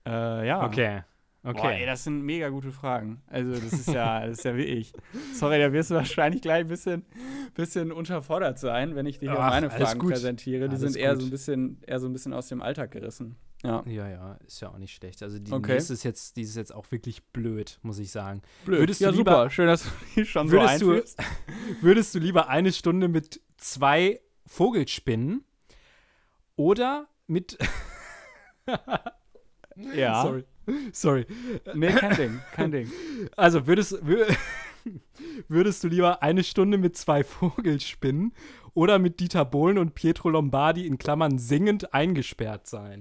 Äh, 0.06 0.46
ja. 0.46 0.64
Okay. 0.64 1.02
Boah, 1.42 1.50
Okay. 1.50 1.80
ey, 1.80 1.86
das 1.86 2.04
sind 2.04 2.22
mega 2.22 2.48
gute 2.48 2.72
Fragen. 2.72 3.22
Also, 3.28 3.52
das 3.52 3.72
ist 3.72 3.88
ja, 3.88 4.26
das 4.26 4.38
ist 4.38 4.44
ja 4.44 4.56
wie 4.56 4.64
ich. 4.64 4.92
Sorry, 5.34 5.58
da 5.60 5.72
wirst 5.72 5.90
du 5.90 5.94
wahrscheinlich 5.94 6.42
gleich 6.42 6.60
ein 6.62 6.68
bisschen, 6.68 7.06
bisschen 7.54 7.92
unterfordert 7.92 8.58
sein, 8.58 8.96
wenn 8.96 9.06
ich 9.06 9.18
dir 9.18 9.30
hier 9.30 9.40
Ach, 9.40 9.50
meine 9.50 9.70
Fragen 9.70 10.00
gut. 10.00 10.10
präsentiere. 10.10 10.68
Die 10.68 10.76
Alles 10.76 10.80
sind 10.80 10.96
eher 10.96 11.12
gut. 11.12 11.20
so 11.22 11.26
ein 11.28 11.30
bisschen, 11.30 11.80
eher 11.86 12.00
so 12.00 12.06
ein 12.08 12.12
bisschen 12.12 12.32
aus 12.34 12.48
dem 12.48 12.60
Alltag 12.60 12.90
gerissen. 12.90 13.36
Ja. 13.64 13.82
ja, 13.86 14.08
ja, 14.08 14.34
ist 14.46 14.60
ja 14.60 14.68
auch 14.68 14.78
nicht 14.78 14.94
schlecht. 14.94 15.20
Also 15.22 15.38
die 15.38 15.50
Okay. 15.52 15.72
nächste 15.74 15.92
ist 15.94 16.04
jetzt, 16.04 16.36
die 16.36 16.42
ist 16.42 16.54
jetzt 16.56 16.72
auch 16.74 16.90
wirklich 16.92 17.24
blöd, 17.32 17.78
muss 17.82 17.98
ich 17.98 18.10
sagen. 18.12 18.42
Blöd. 18.64 18.80
Würdest 18.80 19.00
du 19.00 19.04
ja, 19.06 19.10
lieber- 19.10 19.30
super. 19.32 19.50
Schön, 19.50 19.66
dass 19.66 19.82
du 19.84 19.88
die 20.16 20.24
schon 20.26 20.48
so 20.48 20.56
Würdest 20.56 20.82
du, 20.82 20.90
einführst. 20.92 21.18
würdest 21.80 22.14
du 22.14 22.18
lieber 22.20 22.48
eine 22.48 22.72
Stunde 22.72 23.08
mit 23.08 23.40
zwei 23.56 24.20
Vogelspinnen 24.46 25.44
oder 26.56 27.08
mit. 27.26 27.58
Ja. 29.96 30.22
Sorry. 30.26 30.44
Sorry. 30.92 31.26
Nee, 31.74 31.92
kein 31.92 32.16
Ding. 32.16 32.40
Kein 32.54 32.70
Ding. 32.72 32.90
Also 33.36 33.66
würdest, 33.66 33.94
wür- 34.02 34.26
würdest 35.48 35.82
du 35.84 35.88
lieber 35.88 36.22
eine 36.22 36.44
Stunde 36.44 36.78
mit 36.78 36.96
zwei 36.96 37.24
Vogelspinnen 37.24 38.32
oder 38.74 38.98
mit 38.98 39.18
Dieter 39.20 39.44
Bohlen 39.44 39.78
und 39.78 39.94
Pietro 39.94 40.28
Lombardi 40.30 40.86
in 40.86 40.98
Klammern 40.98 41.38
singend 41.38 41.94
eingesperrt 41.94 42.66
sein? 42.66 43.00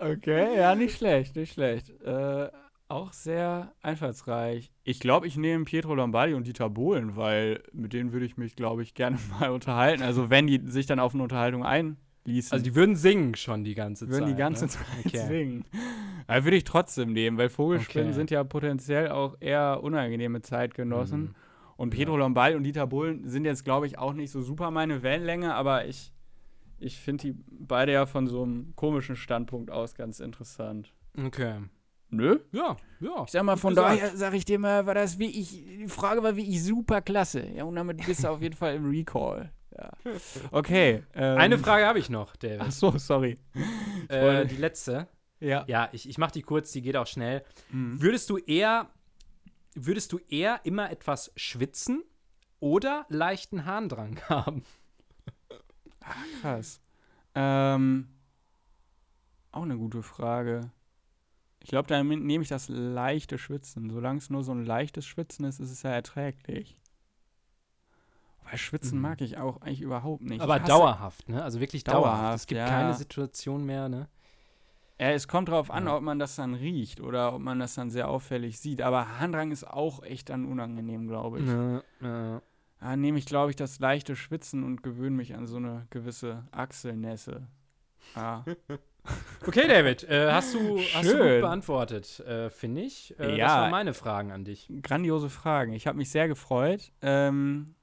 Okay, 0.00 0.56
ja, 0.56 0.74
nicht 0.74 0.96
schlecht, 0.96 1.36
nicht 1.36 1.52
schlecht. 1.52 1.90
Äh, 2.02 2.48
auch 2.88 3.12
sehr 3.12 3.72
einfallsreich. 3.82 4.72
Ich 4.82 4.98
glaube, 4.98 5.26
ich 5.26 5.36
nehme 5.36 5.64
Pietro 5.64 5.94
Lombardi 5.94 6.34
und 6.34 6.46
Dieter 6.46 6.70
Bohlen, 6.70 7.16
weil 7.16 7.62
mit 7.72 7.92
denen 7.92 8.12
würde 8.12 8.24
ich 8.26 8.36
mich, 8.36 8.56
glaube 8.56 8.82
ich, 8.82 8.94
gerne 8.94 9.18
mal 9.38 9.50
unterhalten. 9.50 10.02
Also, 10.02 10.30
wenn 10.30 10.46
die 10.46 10.60
sich 10.64 10.86
dann 10.86 10.98
auf 11.00 11.12
eine 11.14 11.22
Unterhaltung 11.22 11.64
einließen. 12.26 12.52
Also 12.52 12.64
die 12.64 12.74
würden 12.74 12.96
singen 12.96 13.34
schon 13.34 13.64
die 13.64 13.74
ganze 13.74 14.08
würden 14.08 14.24
Zeit. 14.26 14.32
die 14.32 14.38
ganze 14.38 14.64
ne? 14.64 14.70
Zeit 14.70 14.86
Okay. 15.06 15.18
singen. 15.28 15.64
Aber 16.26 16.44
würde 16.44 16.56
ich 16.56 16.64
trotzdem 16.64 17.12
nehmen, 17.12 17.38
weil 17.38 17.48
Vogelspinnen 17.48 18.08
Okay. 18.08 18.14
sind 18.14 18.30
ja 18.30 18.44
potenziell 18.44 19.10
auch 19.10 19.36
eher 19.40 19.82
unangenehme 19.82 20.42
Zeitgenossen. 20.42 21.20
Mhm. 21.20 21.34
Und 21.76 21.90
Pedro 21.90 22.16
Lombardi 22.18 22.56
und 22.56 22.62
Dieter 22.64 22.86
Bohlen 22.86 23.26
sind 23.28 23.46
jetzt, 23.46 23.64
glaube 23.64 23.86
ich, 23.86 23.98
auch 23.98 24.12
nicht 24.12 24.30
so 24.30 24.42
super 24.42 24.70
meine 24.70 25.02
Wellenlänge, 25.02 25.54
aber 25.54 25.86
ich, 25.86 26.12
ich 26.78 26.98
finde 26.98 27.28
die 27.32 27.34
beide 27.48 27.92
ja 27.92 28.04
von 28.04 28.26
so 28.26 28.42
einem 28.42 28.74
komischen 28.76 29.16
Standpunkt 29.16 29.70
aus 29.70 29.94
ganz 29.94 30.20
interessant. 30.20 30.92
Okay. 31.24 31.54
Nö? 32.10 32.40
Ja, 32.52 32.76
ja. 33.00 33.22
Ich 33.24 33.30
sag 33.30 33.44
mal, 33.44 33.56
von 33.56 33.70
gesagt. 33.74 33.88
daher 33.88 34.16
sage 34.16 34.36
ich 34.36 34.44
dir 34.44 34.58
mal, 34.58 34.84
war 34.84 34.94
das 34.94 35.18
wie 35.18 35.30
ich, 35.30 35.64
die 35.64 35.88
Frage 35.88 36.22
war 36.22 36.36
wie 36.36 36.42
ich 36.50 36.62
super 36.62 37.00
klasse. 37.00 37.46
Ja, 37.54 37.64
und 37.64 37.76
damit 37.76 38.04
bist 38.04 38.24
du 38.24 38.28
auf 38.28 38.42
jeden 38.42 38.56
Fall 38.56 38.74
im 38.74 38.84
Recall. 38.90 39.50
Ja. 39.80 39.92
Okay. 40.50 41.04
Ähm, 41.14 41.38
Eine 41.38 41.58
Frage 41.58 41.86
habe 41.86 41.98
ich 41.98 42.10
noch, 42.10 42.36
David. 42.36 42.60
Ach 42.60 42.70
so, 42.72 42.98
sorry. 42.98 43.38
Äh, 44.08 44.46
die 44.46 44.56
letzte. 44.56 45.08
Ja. 45.40 45.64
Ja, 45.66 45.88
ich, 45.92 46.08
ich 46.08 46.18
mache 46.18 46.32
die 46.32 46.42
kurz, 46.42 46.70
die 46.72 46.82
geht 46.82 46.96
auch 46.96 47.06
schnell. 47.06 47.44
Mhm. 47.70 48.00
Würdest 48.00 48.28
du 48.28 48.36
eher, 48.36 48.90
würdest 49.74 50.12
du 50.12 50.18
eher 50.28 50.60
immer 50.64 50.90
etwas 50.90 51.32
schwitzen 51.36 52.02
oder 52.58 53.06
leichten 53.08 53.64
Harndrang 53.64 54.20
haben? 54.28 54.64
Krass. 56.40 56.80
Ähm, 57.34 58.08
auch 59.52 59.62
eine 59.62 59.76
gute 59.78 60.02
Frage. 60.02 60.70
Ich 61.62 61.68
glaube, 61.68 61.88
da 61.88 62.02
nehme 62.02 62.42
ich 62.42 62.48
das 62.48 62.68
leichte 62.68 63.38
Schwitzen. 63.38 63.90
Solange 63.90 64.18
es 64.18 64.30
nur 64.30 64.42
so 64.42 64.52
ein 64.52 64.64
leichtes 64.64 65.06
Schwitzen 65.06 65.44
ist, 65.44 65.60
ist 65.60 65.70
es 65.70 65.82
ja 65.82 65.90
erträglich. 65.90 66.78
Schwitzen 68.58 68.96
Mhm. 68.98 69.02
mag 69.02 69.20
ich 69.20 69.38
auch 69.38 69.60
eigentlich 69.62 69.80
überhaupt 69.82 70.22
nicht. 70.22 70.40
Aber 70.40 70.58
dauerhaft, 70.58 71.28
ne? 71.28 71.42
Also 71.42 71.60
wirklich 71.60 71.84
dauerhaft. 71.84 72.20
Dauerhaft, 72.22 72.36
Es 72.36 72.46
gibt 72.46 72.58
ja. 72.58 72.66
keine 72.68 72.94
Situation 72.94 73.64
mehr, 73.66 73.88
ne? 73.88 74.08
Ja, 74.98 75.10
es 75.12 75.28
kommt 75.28 75.48
drauf 75.48 75.70
an, 75.70 75.86
Ja. 75.86 75.96
ob 75.96 76.02
man 76.02 76.18
das 76.18 76.36
dann 76.36 76.54
riecht 76.54 77.00
oder 77.00 77.34
ob 77.34 77.40
man 77.40 77.58
das 77.58 77.74
dann 77.74 77.90
sehr 77.90 78.08
auffällig 78.08 78.60
sieht. 78.60 78.82
Aber 78.82 79.18
Harndrang 79.18 79.50
ist 79.50 79.66
auch 79.66 80.02
echt 80.02 80.28
dann 80.28 80.44
unangenehm, 80.44 81.08
glaube 81.08 81.40
ich. 81.40 81.46
Ja, 81.46 81.82
ja. 82.02 82.42
Da 82.80 82.96
nehme 82.96 83.18
ich, 83.18 83.26
glaube 83.26 83.50
ich, 83.50 83.56
das 83.56 83.78
leichte 83.78 84.14
Schwitzen 84.16 84.62
und 84.64 84.82
gewöhne 84.82 85.16
mich 85.16 85.34
an 85.34 85.46
so 85.46 85.56
eine 85.56 85.86
gewisse 85.90 86.44
Achselnässe. 86.50 87.46
Ah. 88.14 88.42
Okay, 89.46 89.66
David, 89.66 90.04
äh, 90.04 90.30
hast, 90.30 90.52
du, 90.52 90.78
hast 90.78 91.06
du 91.08 91.12
gut 91.16 91.22
Schön. 91.22 91.40
beantwortet, 91.40 92.20
äh, 92.20 92.50
finde 92.50 92.82
ich. 92.82 93.18
Äh, 93.18 93.28
Das 93.28 93.36
Ja. 93.38 93.46
waren 93.62 93.70
meine 93.70 93.94
Fragen 93.94 94.30
an 94.30 94.44
dich. 94.44 94.70
grandiose 94.82 95.30
Fragen. 95.30 95.72
Ich 95.72 95.86
habe 95.86 95.96
mich 95.96 96.10
sehr 96.10 96.28
gefreut. 96.28 96.92
Ähm, 97.00 97.74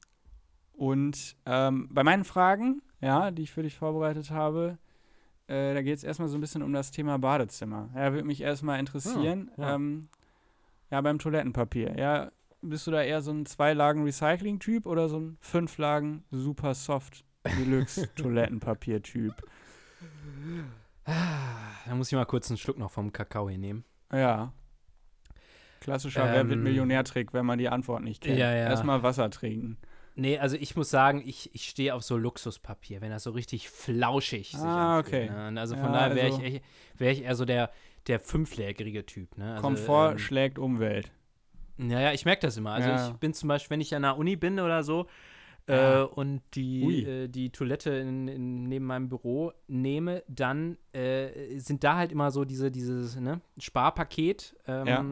und 0.78 1.36
ähm, 1.46 1.90
bei 1.92 2.04
meinen 2.04 2.24
Fragen, 2.24 2.82
ja, 3.02 3.32
die 3.32 3.42
ich 3.44 3.52
für 3.52 3.64
dich 3.64 3.76
vorbereitet 3.76 4.32
habe, 4.32 4.78
äh, 5.48 5.74
da 5.74 5.82
geht 5.82 5.98
es 5.98 6.04
erstmal 6.04 6.30
so 6.30 6.38
ein 6.38 6.42
bisschen 6.42 6.62
um 6.62 6.72
das 6.72 6.92
Thema 6.92 7.18
Badezimmer. 7.18 7.90
Ja, 7.96 8.14
würde 8.14 8.26
mich 8.26 8.42
erstmal 8.42 8.80
interessieren. 8.80 9.52
Ja, 9.58 9.64
Ja, 9.64 9.70
ja. 9.70 9.76
Ähm, 9.76 10.10
ja, 10.92 11.02
beim 11.02 11.20
Toilettenpapier. 11.20 11.98
Ja, 11.98 12.32
bist 12.62 12.88
du 12.88 12.92
da 12.92 13.02
eher 13.02 13.22
so 13.22 13.32
ein 13.32 13.46
Zwei-Lagen-Recycling-Typ 13.46 14.86
oder 14.86 15.10
so 15.10 15.20
ein 15.20 15.38
Fünf-Lagen 15.42 16.24
Super 16.32 16.74
Soft 16.74 17.26
Deluxe 17.60 18.14
Toilettenpapier-Typ? 18.16 19.34
Da 21.06 21.96
muss 21.96 22.08
ich 22.12 22.16
mal 22.16 22.26
kurz 22.26 22.50
einen 22.50 22.58
Schluck 22.58 22.78
noch 22.78 22.92
vom 22.92 23.12
Kakao 23.12 23.50
hier 23.50 23.58
nehmen. 23.58 23.84
Ja. 24.12 24.54
Klassischer 25.80 26.26
Wer 26.26 26.48
wird 26.50 26.58
Ähm, 26.58 26.64
Millionär-Trick, 26.64 27.34
wenn 27.34 27.46
man 27.46 27.60
die 27.60 27.70
Antwort 27.70 28.04
nicht 28.04 28.24
kennt. 28.24 28.38
Ja, 28.38 28.52
ja. 28.54 28.70
Erstmal 28.70 29.04
Wasser 29.04 29.30
trinken. 29.30 29.78
Nee, 30.20 30.40
also 30.40 30.58
ich 30.58 30.76
muss 30.76 30.90
sagen, 30.90 31.22
ich, 31.26 31.54
ich 31.54 31.66
stehe 31.70 31.94
auf 31.94 32.02
so 32.04 32.18
Luxuspapier, 32.18 33.02
wenn 33.02 33.12
das 33.12 33.24
so 33.24 33.32
richtig 33.32 33.70
flauschig 33.70 34.50
sich 34.52 34.60
Ah, 34.60 34.98
anfühlt, 34.98 35.30
okay. 35.30 35.52
Ne? 35.52 35.60
Also 35.62 35.76
Ja, 35.76 35.82
von 35.84 35.94
daher 35.94 36.16
wäre 36.16 36.28
also- 36.28 36.42
ich, 36.42 36.62
wär 36.98 37.12
ich 37.12 37.24
eher 37.24 37.36
so 37.36 37.46
der, 37.46 37.70
der 38.08 38.20
fünflägerige 38.20 39.06
Typ. 39.06 39.38
Ne? 39.38 39.52
Also, 39.52 39.62
Komfort 39.62 40.12
ähm, 40.14 40.18
schlägt 40.18 40.58
Umwelt. 40.60 41.12
Ja, 41.78 42.00
ja, 42.00 42.12
ich 42.14 42.26
merke 42.26 42.42
das 42.48 42.58
immer. 42.58 42.72
Also 42.72 42.90
Ja. 42.90 43.10
ich 43.10 43.14
bin 43.18 43.34
zum 43.36 43.48
Beispiel, 43.50 43.70
wenn 43.76 43.82
ich 43.82 43.94
an 43.96 44.02
der 44.02 44.18
Uni 44.18 44.36
bin 44.36 44.60
oder 44.60 44.82
so 44.82 45.06
Ja. 45.70 46.02
äh, 46.02 46.06
und 46.06 46.42
die, 46.56 47.04
äh, 47.04 47.28
die 47.28 47.52
Toilette 47.52 47.92
in, 47.92 48.28
in, 48.28 48.64
neben 48.64 48.86
meinem 48.86 49.10
Büro 49.10 49.52
nehme, 49.68 50.24
dann 50.28 50.78
äh, 50.94 51.60
sind 51.60 51.84
da 51.84 51.96
halt 51.98 52.12
immer 52.12 52.32
so 52.32 52.44
diese, 52.44 52.72
dieses 52.72 53.18
ne, 53.18 53.42
Sparpaket. 53.60 54.56
Ähm, 54.66 54.88
Ja. 54.88 55.06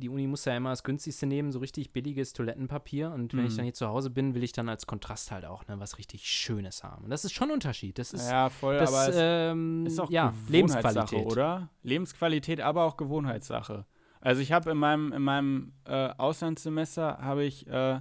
Die 0.00 0.08
Uni 0.08 0.26
muss 0.26 0.44
ja 0.46 0.56
immer 0.56 0.70
das 0.70 0.82
günstigste 0.82 1.26
nehmen, 1.26 1.52
so 1.52 1.58
richtig 1.60 1.92
billiges 1.92 2.32
Toilettenpapier. 2.32 3.10
Und 3.12 3.34
wenn 3.34 3.44
ich 3.46 3.52
Mhm. 3.52 3.56
dann 3.58 3.64
hier 3.64 3.74
zu 3.74 3.86
Hause 3.88 4.10
bin, 4.10 4.34
will 4.34 4.42
ich 4.42 4.52
dann 4.52 4.68
als 4.68 4.86
Kontrast 4.86 5.30
halt 5.30 5.44
auch 5.44 5.66
ne, 5.68 5.78
was 5.78 5.98
richtig 5.98 6.24
Schönes 6.28 6.82
haben. 6.82 7.04
Und 7.04 7.10
das 7.10 7.24
ist 7.24 7.32
schon 7.32 7.48
ein 7.48 7.54
Unterschied. 7.54 7.98
Das 7.98 8.12
ist, 8.12 8.28
Ja, 8.28 8.48
voll, 8.50 8.78
das, 8.78 8.92
aber 8.92 9.14
ähm, 9.14 9.86
ist 9.86 10.00
auch 10.00 10.10
ja, 10.10 10.34
Lebensqualität. 10.48 11.26
oder? 11.26 11.68
Lebensqualität, 11.82 12.60
aber 12.60 12.84
auch 12.84 12.96
Gewohnheitssache. 12.96 13.86
Also 14.22 14.42
ich 14.42 14.52
habe 14.52 14.70
in 14.70 14.76
meinem, 14.76 15.12
in 15.12 15.22
meinem 15.22 15.72
äh, 15.84 16.10
Auslandssemester 16.18 17.18
habe 17.20 17.44
ich 17.44 17.66
äh, 17.66 18.00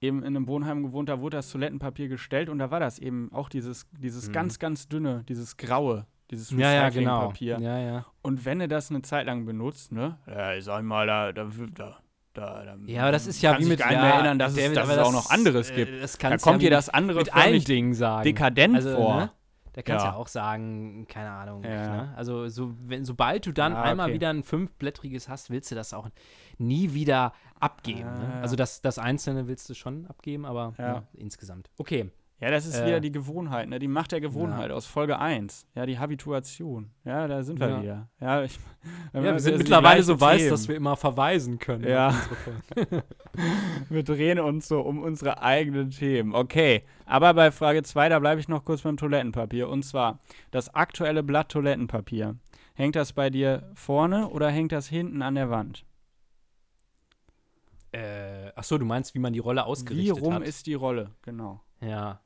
eben 0.00 0.18
in 0.20 0.36
einem 0.36 0.46
Wohnheim 0.48 0.82
gewohnt, 0.82 1.08
da 1.08 1.20
wurde 1.20 1.36
das 1.38 1.50
Toilettenpapier 1.50 2.08
gestellt 2.08 2.48
und 2.48 2.58
da 2.58 2.70
war 2.70 2.80
das 2.80 2.98
eben 2.98 3.30
auch 3.32 3.48
dieses, 3.48 3.86
dieses 3.98 4.28
Mhm. 4.28 4.32
ganz, 4.32 4.58
ganz 4.58 4.88
dünne, 4.88 5.24
dieses 5.28 5.56
graue, 5.56 6.06
dieses 6.32 6.50
Ja, 6.50 6.72
ja, 6.72 6.88
genau. 6.88 7.28
Recyclingpapier. 7.28 7.58
Ja, 7.60 7.78
ja. 7.78 8.06
Und 8.22 8.44
wenn 8.44 8.58
du 8.58 8.66
das 8.68 8.90
eine 8.90 9.02
Zeit 9.02 9.26
lang 9.26 9.44
benutzt, 9.44 9.92
ne? 9.92 10.18
Ja, 10.26 10.54
ich 10.54 10.64
sag 10.64 10.82
mal, 10.82 11.06
da, 11.06 11.32
da, 11.32 11.44
da, 11.74 11.98
da, 12.34 12.64
da 12.64 12.76
Ja, 12.86 13.02
aber 13.02 13.12
das 13.12 13.26
ist 13.26 13.40
ja 13.42 13.52
wie 13.58 13.66
mit 13.66 13.78
nicht 13.78 13.90
ja, 13.90 14.00
mehr 14.02 14.14
erinnern, 14.14 14.38
dass, 14.38 14.54
David, 14.54 14.68
es, 14.70 14.74
dass 14.74 14.88
es 14.88 14.98
auch 14.98 15.12
noch 15.12 15.30
anderes 15.30 15.70
äh, 15.70 15.74
gibt. 15.84 16.22
Da 16.24 16.36
kommt 16.38 16.62
ja 16.62 16.68
dir 16.68 16.70
das 16.70 16.88
andere 16.88 17.18
mit 17.20 17.34
allen 17.34 17.62
Dingen 17.62 17.94
sagen. 17.94 18.24
dekadent 18.24 18.74
Also, 18.76 18.96
vor. 18.96 19.16
ne? 19.16 19.30
Da 19.74 19.80
kannst 19.80 20.04
du 20.04 20.08
Ja. 20.08 20.12
ja 20.12 20.18
auch 20.18 20.28
sagen, 20.28 21.06
keine 21.08 21.30
Ahnung. 21.30 21.62
Ja. 21.64 21.96
Ne? 22.04 22.14
Also, 22.14 22.46
so, 22.48 22.74
wenn, 22.84 23.06
sobald 23.06 23.46
du 23.46 23.52
dann 23.52 23.72
Ah, 23.72 23.82
einmal 23.84 24.06
okay. 24.08 24.14
wieder 24.16 24.28
ein 24.28 24.42
fünfblättriges 24.42 25.30
hast, 25.30 25.48
willst 25.48 25.70
du 25.70 25.74
das 25.74 25.94
auch 25.94 26.10
nie 26.58 26.92
wieder 26.92 27.32
abgeben. 27.58 28.08
Ah, 28.08 28.18
ne? 28.18 28.32
Also, 28.42 28.54
das, 28.54 28.82
das 28.82 28.98
Einzelne 28.98 29.48
willst 29.48 29.70
du 29.70 29.74
schon 29.74 30.06
abgeben, 30.08 30.44
aber 30.44 30.74
ne, 30.76 31.06
insgesamt. 31.14 31.70
Okay. 31.78 32.10
Ja, 32.42 32.50
das 32.50 32.66
ist 32.66 32.80
Äh, 32.80 32.86
wieder 32.86 32.98
die 33.00 33.12
Gewohnheit, 33.12 33.68
ne? 33.68 33.78
die 33.78 33.86
Macht 33.86 34.10
der 34.10 34.20
Gewohnheit 34.20 34.72
aus 34.72 34.84
Folge 34.84 35.18
1. 35.20 35.68
Ja, 35.76 35.86
die 35.86 36.00
Habituation. 36.00 36.90
Ja, 37.04 37.28
da 37.28 37.44
sind 37.44 37.60
wir 37.60 37.68
Ja. 37.68 37.82
wieder. 37.82 38.08
Ja, 38.20 38.42
ich, 38.42 38.58
Ja, 39.12 39.22
wir 39.22 39.38
sind 39.38 39.58
mittlerweile 39.58 40.02
so 40.02 40.20
weiß, 40.20 40.48
dass 40.48 40.66
wir 40.66 40.74
immer 40.74 40.96
verweisen 40.96 41.60
können. 41.60 41.86
Ja. 41.88 42.12
wir 43.88 44.02
drehen 44.02 44.40
uns 44.40 44.66
so 44.66 44.80
um 44.80 45.00
unsere 45.02 45.40
eigenen 45.40 45.90
Themen. 45.90 46.34
Okay, 46.34 46.82
aber 47.06 47.32
bei 47.34 47.52
Frage 47.52 47.84
2, 47.84 48.08
da 48.08 48.18
bleibe 48.18 48.40
ich 48.40 48.48
noch 48.48 48.64
kurz 48.64 48.82
beim 48.82 48.96
Toilettenpapier. 48.96 49.68
Und 49.68 49.84
zwar 49.84 50.18
das 50.50 50.74
aktuelle 50.74 51.22
Blatt 51.22 51.48
Toilettenpapier. 51.50 52.34
Hängt 52.74 52.96
das 52.96 53.12
bei 53.12 53.30
dir 53.30 53.70
vorne 53.76 54.28
oder 54.30 54.48
hängt 54.50 54.72
das 54.72 54.88
hinten 54.88 55.22
an 55.22 55.36
der 55.36 55.48
Wand? 55.50 55.84
äh, 57.92 58.50
ach 58.56 58.64
so, 58.64 58.78
du 58.78 58.86
meinst, 58.86 59.14
wie 59.14 59.18
man 59.18 59.32
die 59.34 59.38
Rolle 59.38 59.60
Wie 59.60 59.64
ausgerichtet 59.66 60.20
rum 60.22 60.34
hat? 60.34 60.42
ist 60.42 60.66
die 60.66 60.74
Rolle? 60.74 61.10
Genau. 61.22 61.60
ja. 61.80 62.20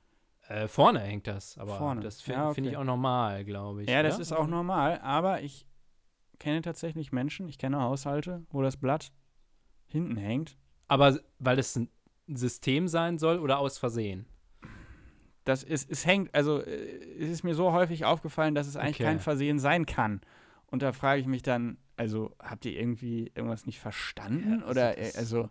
Äh, 0.48 0.68
vorne 0.68 1.00
hängt 1.00 1.26
das, 1.26 1.58
aber 1.58 1.76
Vorne. 1.76 2.00
das 2.02 2.20
finde 2.20 2.40
Ja, 2.40 2.54
find 2.54 2.66
okay. 2.66 2.74
ich 2.74 2.76
auch 2.78 2.84
normal, 2.84 3.44
glaube 3.44 3.82
ich. 3.82 3.88
Ja, 3.90 4.02
das 4.02 4.14
oder? 4.14 4.22
ist 4.22 4.32
auch 4.32 4.46
normal, 4.46 5.00
aber 5.00 5.42
ich 5.42 5.66
kenne 6.38 6.62
tatsächlich 6.62 7.12
Menschen, 7.12 7.48
ich 7.48 7.58
kenne 7.58 7.80
Haushalte, 7.80 8.44
wo 8.50 8.62
das 8.62 8.76
Blatt 8.76 9.10
hinten 9.86 10.16
hängt. 10.16 10.56
Aber 10.88 11.18
weil 11.38 11.58
es 11.58 11.74
ein 11.76 11.88
System 12.28 12.86
sein 12.88 13.18
soll 13.18 13.38
oder 13.40 13.58
aus 13.58 13.78
Versehen? 13.78 14.26
Das 15.44 15.62
ist, 15.62 15.90
es 15.90 16.04
hängt, 16.06 16.34
also 16.34 16.60
äh, 16.60 16.70
es 17.20 17.28
ist 17.30 17.42
mir 17.44 17.54
so 17.54 17.72
häufig 17.72 18.04
aufgefallen, 18.04 18.54
dass 18.54 18.66
es 18.66 18.76
eigentlich 18.76 18.96
Okay. 18.96 19.04
kein 19.04 19.20
Versehen 19.20 19.58
sein 19.58 19.86
kann. 19.86 20.20
Und 20.66 20.82
da 20.82 20.92
frage 20.92 21.20
ich 21.20 21.26
mich 21.26 21.42
dann, 21.42 21.78
also 21.96 22.34
habt 22.40 22.64
ihr 22.66 22.72
irgendwie 22.78 23.30
irgendwas 23.34 23.64
nicht 23.66 23.78
verstanden? 23.80 24.60
Ja, 24.60 24.66
also 24.66 24.70
Oder 24.70 24.94
das- 24.94 25.14
äh, 25.14 25.18
also 25.18 25.48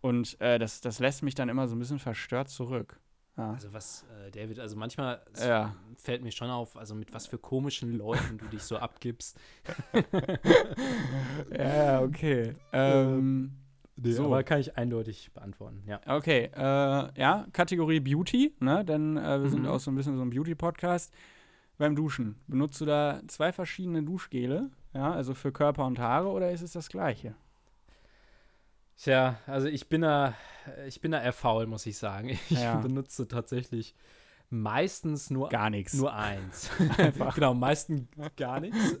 und 0.00 0.40
äh, 0.40 0.58
das, 0.58 0.80
das 0.80 0.98
lässt 0.98 1.22
mich 1.22 1.34
dann 1.34 1.50
immer 1.50 1.68
so 1.68 1.76
ein 1.76 1.78
bisschen 1.78 1.98
verstört 1.98 2.48
zurück. 2.48 2.98
Ja. 3.40 3.52
Also 3.52 3.72
was, 3.72 4.04
äh, 4.26 4.30
David, 4.30 4.58
also 4.60 4.76
manchmal 4.76 5.20
Ja. 5.42 5.74
fällt 5.96 6.22
mir 6.22 6.30
schon 6.30 6.50
auf, 6.50 6.76
also 6.76 6.94
mit 6.94 7.12
was 7.14 7.26
für 7.26 7.38
komischen 7.38 7.96
Leuten 7.96 8.38
du 8.38 8.46
dich 8.46 8.62
so 8.62 8.76
abgibst. 8.76 9.38
ja, 11.56 12.02
okay. 12.02 12.54
Ähm, 12.72 13.52
So. 14.02 14.24
Aber 14.24 14.42
kann 14.44 14.60
ich 14.60 14.76
eindeutig 14.78 15.30
beantworten, 15.34 15.82
ja. 15.86 16.00
Okay, 16.06 16.50
äh, 16.54 16.58
ja, 17.20 17.46
Kategorie 17.52 18.00
Beauty, 18.00 18.54
ne? 18.60 18.82
Denn 18.84 19.16
äh, 19.18 19.42
wir 19.42 19.50
sind 19.50 19.62
Mhm. 19.62 19.68
auch 19.68 19.78
so 19.80 19.90
ein 19.90 19.94
bisschen 19.94 20.16
so 20.16 20.22
ein 20.22 20.30
Beauty-Podcast. 20.30 21.12
Beim 21.76 21.94
Duschen, 21.96 22.36
benutzt 22.46 22.80
du 22.80 22.84
da 22.86 23.20
zwei 23.26 23.52
verschiedene 23.52 24.02
Duschgele, 24.02 24.70
ja, 24.94 25.12
also 25.12 25.34
für 25.34 25.50
Körper 25.52 25.86
und 25.86 25.98
Haare 25.98 26.28
oder 26.28 26.50
ist 26.50 26.62
es 26.62 26.72
das 26.72 26.88
gleiche? 26.88 27.34
Tja, 29.02 29.38
also 29.46 29.66
ich 29.66 29.88
bin 29.88 30.02
da, 30.02 30.34
ich 30.86 31.00
bin 31.00 31.12
da 31.12 31.22
eher 31.22 31.32
faul, 31.32 31.66
muss 31.66 31.86
ich 31.86 31.96
sagen. 31.96 32.28
Ich 32.50 32.60
Ja. 32.62 32.76
benutze 32.80 33.26
tatsächlich 33.28 33.94
meistens 34.50 35.30
nur, 35.30 35.48
Gar 35.48 35.70
nichts. 35.70 35.94
nur 35.94 36.12
eins. 36.12 36.70
Einfach. 36.98 37.34
genau, 37.34 37.54
meistens 37.54 38.08
gar 38.36 38.60
nichts. 38.60 38.98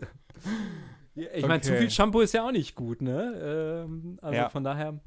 Ich 1.14 1.46
meine, 1.46 1.60
zu 1.60 1.72
Okay. 1.72 1.80
viel 1.80 1.90
Shampoo 1.90 2.20
ist 2.20 2.32
ja 2.32 2.46
auch 2.46 2.52
nicht 2.52 2.74
gut, 2.76 3.02
ne? 3.02 3.84
Ähm, 3.84 4.18
also 4.22 4.36
Ja. 4.36 4.48
von 4.48 4.64
daher. 4.64 5.00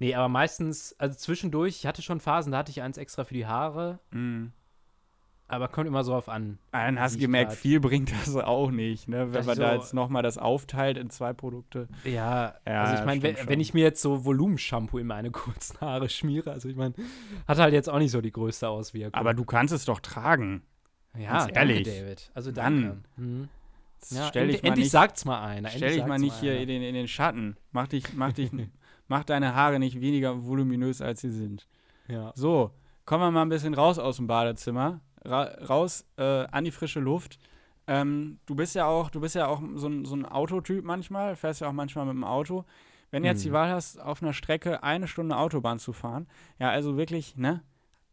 Nee, 0.00 0.14
aber 0.14 0.28
meistens, 0.28 0.94
also 0.98 1.16
zwischendurch, 1.16 1.76
ich 1.76 1.86
hatte 1.86 2.02
schon 2.02 2.18
Phasen, 2.20 2.50
da 2.52 2.58
hatte 2.58 2.70
ich 2.72 2.82
eins 2.82 2.98
extra 2.98 3.24
für 3.24 3.34
die 3.34 3.46
Haare, 3.46 4.00
Mm. 4.10 4.46
Aber 5.48 5.68
kommt 5.68 5.86
immer 5.86 6.02
so 6.04 6.14
auf 6.14 6.28
an. 6.28 6.58
Dann 6.72 6.98
hast 6.98 7.14
du 7.14 7.18
ich 7.18 7.24
gemerkt, 7.24 7.50
grad- 7.50 7.58
viel 7.58 7.78
bringt 7.80 8.10
das 8.12 8.34
auch 8.36 8.70
nicht, 8.70 9.08
ne? 9.08 9.26
Wenn 9.26 9.32
Das 9.32 9.46
man 9.46 9.58
da 9.58 9.70
so- 9.70 9.74
jetzt 9.80 9.94
nochmal 9.94 10.22
das 10.22 10.38
aufteilt 10.38 10.96
in 10.96 11.10
zwei 11.10 11.32
Produkte. 11.32 11.86
Ja, 12.04 12.54
Ja, 12.66 12.82
also 12.84 13.00
ich 13.00 13.04
meine, 13.06 13.22
wenn, 13.22 13.36
wenn 13.48 13.60
ich 13.60 13.74
mir 13.74 13.82
jetzt 13.82 14.00
so 14.02 14.24
Volumenshampoo 14.24 14.98
in 14.98 15.06
meine 15.06 15.30
kurzen 15.32 15.80
Haare 15.80 16.08
schmiere, 16.08 16.50
also 16.50 16.68
ich 16.68 16.76
meine, 16.76 16.94
hat 17.46 17.58
halt 17.58 17.72
jetzt 17.74 17.88
auch 17.90 17.98
nicht 17.98 18.10
so 18.10 18.20
die 18.20 18.32
größte 18.32 18.68
Auswirkung. 18.68 19.14
Aber 19.14 19.34
du 19.34 19.44
kannst 19.44 19.72
es 19.74 19.84
doch 19.84 20.00
tragen. 20.00 20.62
ja, 21.16 21.38
ganz 21.46 21.56
ehrlich. 21.56 21.82
danke, 21.84 22.00
David. 22.00 22.30
Also 22.34 22.50
danke. 22.52 22.96
Hm. 23.16 23.48
Ja, 24.10 24.26
stell 24.28 24.42
end- 24.44 24.52
dich 24.54 24.62
mal 24.62 24.68
endlich 24.68 24.84
nicht, 24.84 24.90
sagt's 24.92 25.24
mal 25.24 25.42
einer. 25.46 25.68
stell 25.70 25.94
dich 25.94 26.06
mal 26.06 26.18
nicht 26.18 26.34
hier 26.40 26.52
einer. 26.52 26.60
in 26.62 26.68
den, 26.68 26.82
in 26.82 26.94
den 26.94 27.08
Schatten. 27.08 27.56
Mach 27.72 27.86
dich, 27.88 28.12
mach 28.14 28.32
dich, 28.32 28.50
mach 29.08 29.24
deine 29.24 29.54
Haare 29.54 29.78
nicht 29.78 30.00
weniger 30.00 30.44
voluminös, 30.44 31.00
als 31.00 31.20
sie 31.22 31.30
sind. 31.30 31.66
Ja. 32.08 32.32
So, 32.34 32.70
kommen 33.06 33.22
wir 33.22 33.30
mal 33.30 33.42
ein 33.42 33.48
bisschen 33.48 33.72
raus 33.72 33.98
aus 33.98 34.16
dem 34.16 34.26
Badezimmer, 34.26 35.00
ra 35.24 35.44
raus 35.68 36.04
äh, 36.16 36.46
an 36.50 36.64
die 36.64 36.70
frische 36.70 37.00
Luft. 37.00 37.38
Ähm, 37.86 38.38
du 38.46 38.54
bist 38.54 38.74
ja 38.74 38.86
auch, 38.86 39.10
du 39.10 39.20
bist 39.20 39.34
ja 39.34 39.46
auch 39.46 39.60
so 39.74 39.88
ein, 39.88 40.04
so 40.04 40.14
ein 40.16 40.24
Autotyp 40.24 40.84
manchmal, 40.84 41.36
fährst 41.36 41.60
ja 41.60 41.68
auch 41.68 41.72
manchmal 41.72 42.06
mit 42.06 42.14
dem 42.14 42.24
Auto. 42.24 42.64
Wenn 43.10 43.22
du 43.22 43.28
jetzt 43.28 43.44
die 43.44 43.50
Mhm. 43.50 43.54
Wahl 43.54 43.70
hast, 43.70 44.00
auf 44.00 44.22
einer 44.22 44.32
Strecke 44.32 44.82
eine 44.82 45.06
Stunde 45.06 45.36
Autobahn 45.36 45.78
zu 45.78 45.92
fahren, 45.92 46.26
ja, 46.58 46.70
also 46.70 46.96
wirklich, 46.96 47.36
ne, 47.36 47.62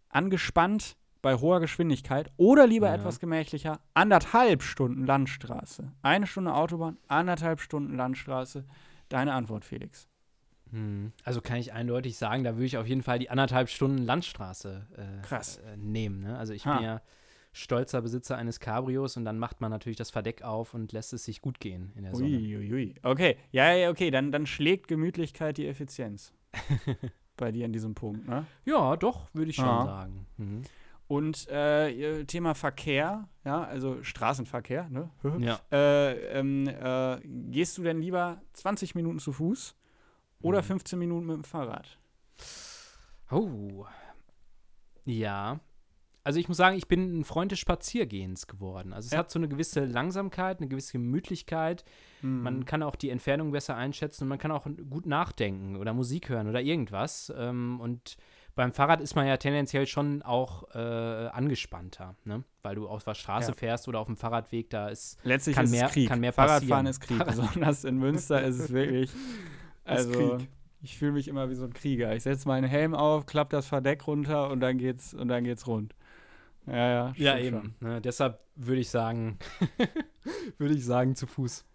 angespannt 0.09 0.97
bei 1.21 1.35
hoher 1.35 1.59
Geschwindigkeit 1.59 2.31
oder 2.37 2.67
lieber 2.67 2.87
Ja. 2.87 2.95
etwas 2.95 3.19
gemächlicher, 3.19 3.79
anderthalb 3.93 4.61
Stunden 4.63 5.05
Landstraße. 5.05 5.91
Eine 6.01 6.27
Stunde 6.27 6.53
Autobahn, 6.53 6.97
anderthalb 7.07 7.61
Stunden 7.61 7.95
Landstraße. 7.95 8.65
Deine 9.09 9.33
Antwort, 9.33 9.65
Felix. 9.65 10.07
Hm. 10.71 11.11
Also 11.23 11.41
kann 11.41 11.57
ich 11.57 11.73
eindeutig 11.73 12.17
sagen, 12.17 12.43
da 12.43 12.55
würde 12.55 12.65
ich 12.65 12.77
auf 12.77 12.87
jeden 12.87 13.03
Fall 13.03 13.19
die 13.19 13.29
anderthalb 13.29 13.69
Stunden 13.69 13.99
Landstraße 13.99 14.87
äh, 14.97 15.25
Krass. 15.27 15.57
Äh, 15.57 15.77
nehmen. 15.77 16.19
Ne? 16.19 16.37
Also 16.37 16.53
ich 16.53 16.65
Ha. 16.65 16.75
bin 16.75 16.83
ja 16.85 17.01
stolzer 17.53 18.01
Besitzer 18.01 18.37
eines 18.37 18.59
Cabrios 18.61 19.17
und 19.17 19.25
dann 19.25 19.37
macht 19.37 19.59
man 19.59 19.71
natürlich 19.71 19.97
das 19.97 20.09
Verdeck 20.09 20.41
auf 20.41 20.73
und 20.73 20.93
lässt 20.93 21.11
es 21.13 21.25
sich 21.25 21.41
gut 21.41 21.59
gehen 21.59 21.91
in 21.95 22.03
der 22.03 22.15
Sonne. 22.15 22.37
Ui, 22.37 22.57
ui, 22.57 22.73
ui. 22.73 22.95
Okay, 23.03 23.37
ja, 23.51 23.73
ja, 23.73 23.89
okay, 23.89 24.09
dann, 24.09 24.31
dann 24.31 24.45
schlägt 24.45 24.87
Gemütlichkeit 24.87 25.57
die 25.57 25.67
Effizienz. 25.67 26.33
Bei 27.37 27.51
dir 27.51 27.65
in 27.65 27.73
diesem 27.73 27.93
Punkt, 27.95 28.27
ne? 28.27 28.45
Ja, 28.65 28.95
doch, 28.95 29.27
würde 29.33 29.49
ich 29.49 29.55
schon 29.57 29.65
Ja. 29.65 29.83
sagen. 29.83 30.25
Mhm. 30.37 30.61
Und 31.07 31.47
äh, 31.49 31.89
ihr 31.89 32.25
Thema 32.25 32.53
Verkehr, 32.55 33.27
ja, 33.43 33.63
also 33.65 34.01
Straßenverkehr, 34.01 34.87
ne? 34.89 35.09
Ja. 35.39 35.59
äh, 35.73 36.39
ähm, 36.39 36.67
äh, 36.67 37.19
gehst 37.51 37.77
du 37.77 37.83
denn 37.83 37.99
lieber 37.99 38.41
20 38.53 38.95
Minuten 38.95 39.19
zu 39.19 39.33
Fuß 39.33 39.75
oder 40.41 40.59
Mhm. 40.61 40.65
15 40.65 40.99
Minuten 40.99 41.25
mit 41.25 41.35
dem 41.35 41.43
Fahrrad? 41.43 41.97
Oh. 43.29 43.85
Ja. 45.05 45.59
Also 46.23 46.39
ich 46.39 46.47
muss 46.47 46.57
sagen, 46.57 46.77
ich 46.77 46.87
bin 46.87 47.19
ein 47.19 47.23
Freund 47.23 47.51
des 47.51 47.57
Spaziergehens 47.57 48.45
geworden. 48.45 48.93
Also 48.93 49.07
es 49.07 49.11
Ja. 49.13 49.19
hat 49.19 49.31
so 49.31 49.39
eine 49.39 49.47
gewisse 49.47 49.85
Langsamkeit, 49.85 50.59
eine 50.59 50.67
gewisse 50.67 50.91
Gemütlichkeit. 50.91 51.83
Hm. 52.19 52.43
Man 52.43 52.65
kann 52.65 52.83
auch 52.83 52.95
die 52.95 53.09
Entfernung 53.09 53.51
besser 53.51 53.75
einschätzen 53.75 54.23
und 54.25 54.29
man 54.29 54.37
kann 54.37 54.51
auch 54.51 54.67
gut 54.89 55.07
nachdenken 55.07 55.77
oder 55.77 55.93
Musik 55.93 56.29
hören 56.29 56.47
oder 56.47 56.61
irgendwas. 56.61 57.33
Ähm, 57.35 57.79
und 57.81 58.17
beim 58.53 58.71
Fahrrad 58.71 59.01
ist 59.01 59.15
man 59.15 59.25
ja 59.25 59.37
tendenziell 59.37 59.87
schon 59.87 60.21
auch 60.21 60.69
äh, 60.75 60.77
angespannter, 60.77 62.15
ne? 62.25 62.43
weil 62.61 62.75
du 62.75 62.87
auf 62.87 63.03
der 63.03 63.15
Straße 63.15 63.51
Ja. 63.51 63.55
fährst 63.57 63.87
oder 63.87 63.99
auf 63.99 64.05
dem 64.07 64.17
Fahrradweg, 64.17 64.69
da 64.69 64.89
ist 64.89 65.17
Letztlich 65.23 65.55
kann 65.55 65.65
ist 65.65 65.71
mehr- 65.71 65.87
es 65.87 65.91
Krieg. 65.93 66.07
kann 66.07 66.19
mehr 66.19 66.33
Fahrradfahren 66.33 66.85
passieren. 66.85 66.85
ist 66.85 66.99
Krieg. 67.01 67.25
Besonders 67.25 67.83
in 67.83 67.97
Münster 67.97 68.43
ist 68.43 68.59
es 68.59 68.71
wirklich. 68.71 69.09
Also, 69.91 70.37
ich 70.81 70.97
fühle 70.97 71.11
mich 71.11 71.27
immer 71.27 71.49
wie 71.49 71.55
so 71.55 71.65
ein 71.65 71.73
Krieger. 71.73 72.15
Ich 72.15 72.23
setze 72.23 72.47
meinen 72.47 72.67
Helm 72.67 72.93
auf, 72.95 73.25
klappe 73.25 73.55
das 73.55 73.67
Verdeck 73.67 74.07
runter 74.07 74.49
und 74.49 74.59
dann 74.59 74.77
geht's 74.77 75.13
und 75.13 75.27
dann 75.27 75.43
geht's 75.43 75.67
rund. 75.67 75.93
Ja, 76.67 76.75
ja. 76.75 77.13
ja 77.17 77.37
eben. 77.37 77.75
Ne? 77.79 78.01
Deshalb 78.01 78.39
würde 78.55 78.81
ich 78.81 78.89
sagen, 78.89 79.37
würde 80.57 80.73
ich 80.73 80.85
sagen 80.85 81.15
zu 81.15 81.27
Fuß. 81.27 81.65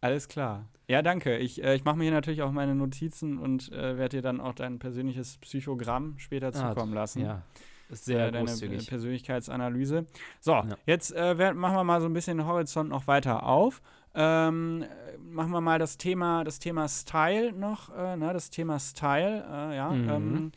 Alles 0.00 0.28
klar. 0.28 0.68
Ja, 0.88 1.02
danke. 1.02 1.38
Ich, 1.38 1.62
äh, 1.64 1.74
ich 1.74 1.84
mache 1.84 1.96
mir 1.96 2.04
hier 2.04 2.12
natürlich 2.12 2.42
auch 2.42 2.52
meine 2.52 2.74
Notizen 2.74 3.38
und 3.38 3.72
äh, 3.72 3.96
werde 3.96 4.18
dir 4.18 4.22
dann 4.22 4.40
auch 4.40 4.54
dein 4.54 4.78
persönliches 4.78 5.38
Psychogramm 5.38 6.18
später 6.18 6.48
Ah, 6.48 6.52
zukommen 6.52 6.94
lassen. 6.94 7.22
Ja, 7.22 7.42
ist 7.88 8.04
sehr 8.04 8.28
äh, 8.28 8.32
deine 8.32 8.46
großzügig. 8.46 8.86
Persönlichkeitsanalyse. 8.88 10.06
So, 10.40 10.52
Ja. 10.52 10.66
jetzt 10.86 11.10
äh, 11.10 11.34
machen 11.54 11.76
wir 11.76 11.84
mal 11.84 12.00
so 12.00 12.06
ein 12.06 12.12
bisschen 12.12 12.38
den 12.38 12.46
Horizont 12.46 12.90
noch 12.90 13.08
weiter 13.08 13.44
auf. 13.44 13.82
Ähm, 14.16 14.82
äh, 14.82 15.18
machen 15.18 15.50
wir 15.52 15.60
mal 15.60 15.78
das 15.78 15.98
Thema, 15.98 16.42
das 16.42 16.58
Thema 16.58 16.88
Style 16.88 17.52
noch, 17.52 17.94
äh, 17.94 18.16
ne, 18.16 18.32
das 18.32 18.50
Thema 18.50 18.78
Style, 18.80 19.44
äh, 19.48 19.76
ja. 19.76 19.90
Mhm. 19.90 20.06
Ähm, 20.08 20.52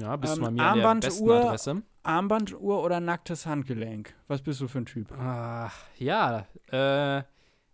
Ja, 0.00 0.16
bist 0.16 0.34
Ähm, 0.34 0.38
du 0.38 0.42
mal 0.44 0.50
mir 0.52 0.66
an 0.66 0.74
der 0.78 0.84
Armband, 0.84 1.00
besten 1.04 1.28
Uhr- 1.28 1.36
Adresse. 1.44 1.82
Armbanduhr 2.02 2.82
oder 2.82 3.00
nacktes 3.00 3.44
Handgelenk? 3.46 4.14
Was 4.28 4.42
bist 4.42 4.60
du 4.60 4.68
für 4.68 4.78
ein 4.78 4.86
Typ? 4.86 5.10
Ah, 5.12 5.70
ja, 5.98 6.46
äh, 6.70 7.22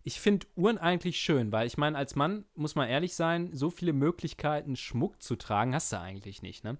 ich 0.03 0.19
finde 0.21 0.45
Uhren 0.55 0.77
eigentlich 0.77 1.17
schön, 1.17 1.51
weil 1.51 1.67
ich 1.67 1.77
meine, 1.77 1.97
als 1.97 2.15
Mann 2.15 2.45
muss 2.55 2.75
man 2.75 2.87
ehrlich 2.89 3.15
sein, 3.15 3.49
so 3.53 3.69
viele 3.69 3.93
Möglichkeiten, 3.93 4.75
Schmuck 4.75 5.21
zu 5.21 5.35
tragen, 5.35 5.73
hast 5.73 5.91
du 5.93 5.99
eigentlich 5.99 6.41
nicht, 6.41 6.63
ne? 6.63 6.77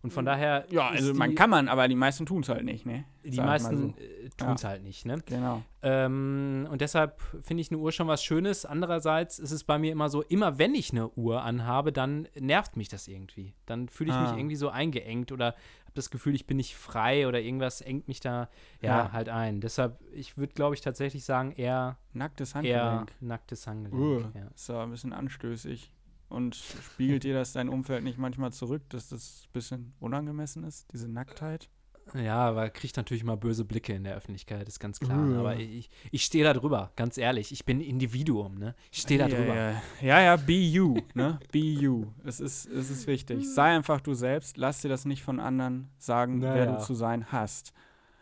Und 0.00 0.12
von 0.12 0.24
daher. 0.24 0.64
Ja, 0.70 0.88
also 0.88 1.12
man 1.14 1.30
die, 1.30 1.34
kann 1.34 1.50
man, 1.50 1.66
aber 1.68 1.88
die 1.88 1.96
meisten 1.96 2.24
tun 2.24 2.42
es 2.42 2.48
halt 2.48 2.64
nicht, 2.64 2.86
ne? 2.86 3.04
Die 3.24 3.40
meisten 3.40 3.94
so. 3.96 4.02
äh, 4.02 4.28
tun 4.36 4.52
es 4.52 4.62
halt 4.64 4.82
nicht, 4.84 5.04
ne? 5.04 5.20
Genau. 5.26 5.62
Ähm, 5.82 6.68
und 6.70 6.80
deshalb 6.80 7.20
finde 7.42 7.60
ich 7.62 7.70
eine 7.70 7.78
Uhr 7.78 7.90
schon 7.90 8.06
was 8.06 8.22
Schönes. 8.22 8.64
Andererseits 8.64 9.38
ist 9.40 9.50
es 9.50 9.64
bei 9.64 9.76
mir 9.78 9.90
immer 9.90 10.08
so, 10.08 10.22
immer 10.22 10.58
wenn 10.58 10.74
ich 10.74 10.92
eine 10.92 11.08
Uhr 11.10 11.42
anhabe, 11.42 11.92
dann 11.92 12.28
nervt 12.38 12.76
mich 12.76 12.88
das 12.88 13.08
irgendwie. 13.08 13.54
Dann 13.66 13.88
fühle 13.88 14.10
ich 14.10 14.16
Ah. 14.16 14.22
mich 14.30 14.38
irgendwie 14.38 14.56
so 14.56 14.68
eingeengt 14.68 15.32
oder 15.32 15.46
habe 15.46 15.94
das 15.94 16.10
Gefühl, 16.10 16.34
ich 16.36 16.46
bin 16.46 16.58
nicht 16.58 16.76
frei 16.76 17.26
oder 17.26 17.40
irgendwas 17.40 17.80
engt 17.80 18.06
mich 18.06 18.20
da 18.20 18.48
ja, 18.80 18.98
Ja. 19.06 19.12
halt 19.12 19.28
ein. 19.28 19.60
Deshalb, 19.60 19.98
ich 20.12 20.36
würde, 20.38 20.52
glaube 20.54 20.74
ich, 20.76 20.80
tatsächlich 20.80 21.24
sagen, 21.24 21.52
eher, 21.52 21.98
Nacktes 22.12 22.54
eher 22.54 22.82
Handgelenk. 22.84 23.12
nacktes 23.20 23.66
Handgelenk. 23.66 24.24
Uh, 24.34 24.38
Ja. 24.38 24.46
ist 24.54 24.70
ein 24.70 24.90
bisschen 24.90 25.12
anstößig. 25.12 25.92
Und 26.28 26.56
spiegelt 26.56 27.24
dir 27.24 27.34
das 27.34 27.52
dein 27.52 27.68
Umfeld 27.68 28.04
nicht 28.04 28.18
manchmal 28.18 28.52
zurück, 28.52 28.82
dass 28.90 29.08
das 29.08 29.44
ein 29.46 29.52
bisschen 29.52 29.94
unangemessen 29.98 30.64
ist, 30.64 30.92
diese 30.92 31.08
Nacktheit? 31.08 31.70
ja, 32.14 32.36
aber 32.36 32.70
kriegt 32.70 32.96
natürlich 32.96 33.24
mal 33.24 33.36
böse 33.36 33.64
Blicke 33.64 33.92
in 33.92 34.04
der 34.04 34.14
Öffentlichkeit, 34.16 34.68
ist 34.68 34.80
ganz 34.80 35.00
klar. 35.00 35.18
Uh. 35.18 35.38
Aber 35.38 35.56
ich, 35.56 35.90
ich 36.10 36.24
stehe 36.24 36.44
da 36.44 36.52
drüber, 36.52 36.92
ganz 36.96 37.18
ehrlich. 37.18 37.52
Ich 37.52 37.64
bin 37.64 37.80
Individuum, 37.80 38.54
ne? 38.54 38.74
Ich 38.90 39.00
stehe 39.00 39.18
da 39.18 39.28
ja, 39.28 39.36
drüber. 39.36 39.54
Ja, 39.54 39.82
ja, 40.00 40.20
ja, 40.20 40.36
be 40.36 40.52
you, 40.52 40.96
ne? 41.14 41.38
Be 41.52 41.58
you. 41.58 42.06
Es 42.24 42.40
ist, 42.40 42.66
es 42.66 42.90
ist 42.90 43.06
wichtig. 43.06 43.52
Sei 43.52 43.74
einfach 43.74 44.00
du 44.00 44.14
selbst. 44.14 44.56
Lass 44.56 44.80
dir 44.80 44.88
das 44.88 45.04
nicht 45.04 45.22
von 45.22 45.40
anderen 45.40 45.90
sagen, 45.98 46.38
Na 46.38 46.54
wer 46.54 46.66
du 46.66 46.78
zu 46.78 46.94
sein 46.94 47.30
hast. 47.30 47.72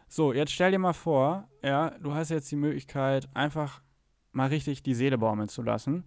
So, 0.09 0.32
jetzt 0.32 0.52
stell 0.52 0.70
dir 0.70 0.78
mal 0.78 0.92
vor, 0.92 1.48
ja, 1.62 1.90
du 2.00 2.14
hast 2.14 2.30
jetzt 2.30 2.50
die 2.50 2.57
Möglichkeit, 2.57 3.28
einfach 3.34 3.82
mal 4.32 4.48
richtig 4.48 4.82
die 4.82 4.94
Seele 4.94 5.18
baumeln 5.18 5.48
zu 5.48 5.62
lassen. 5.62 6.04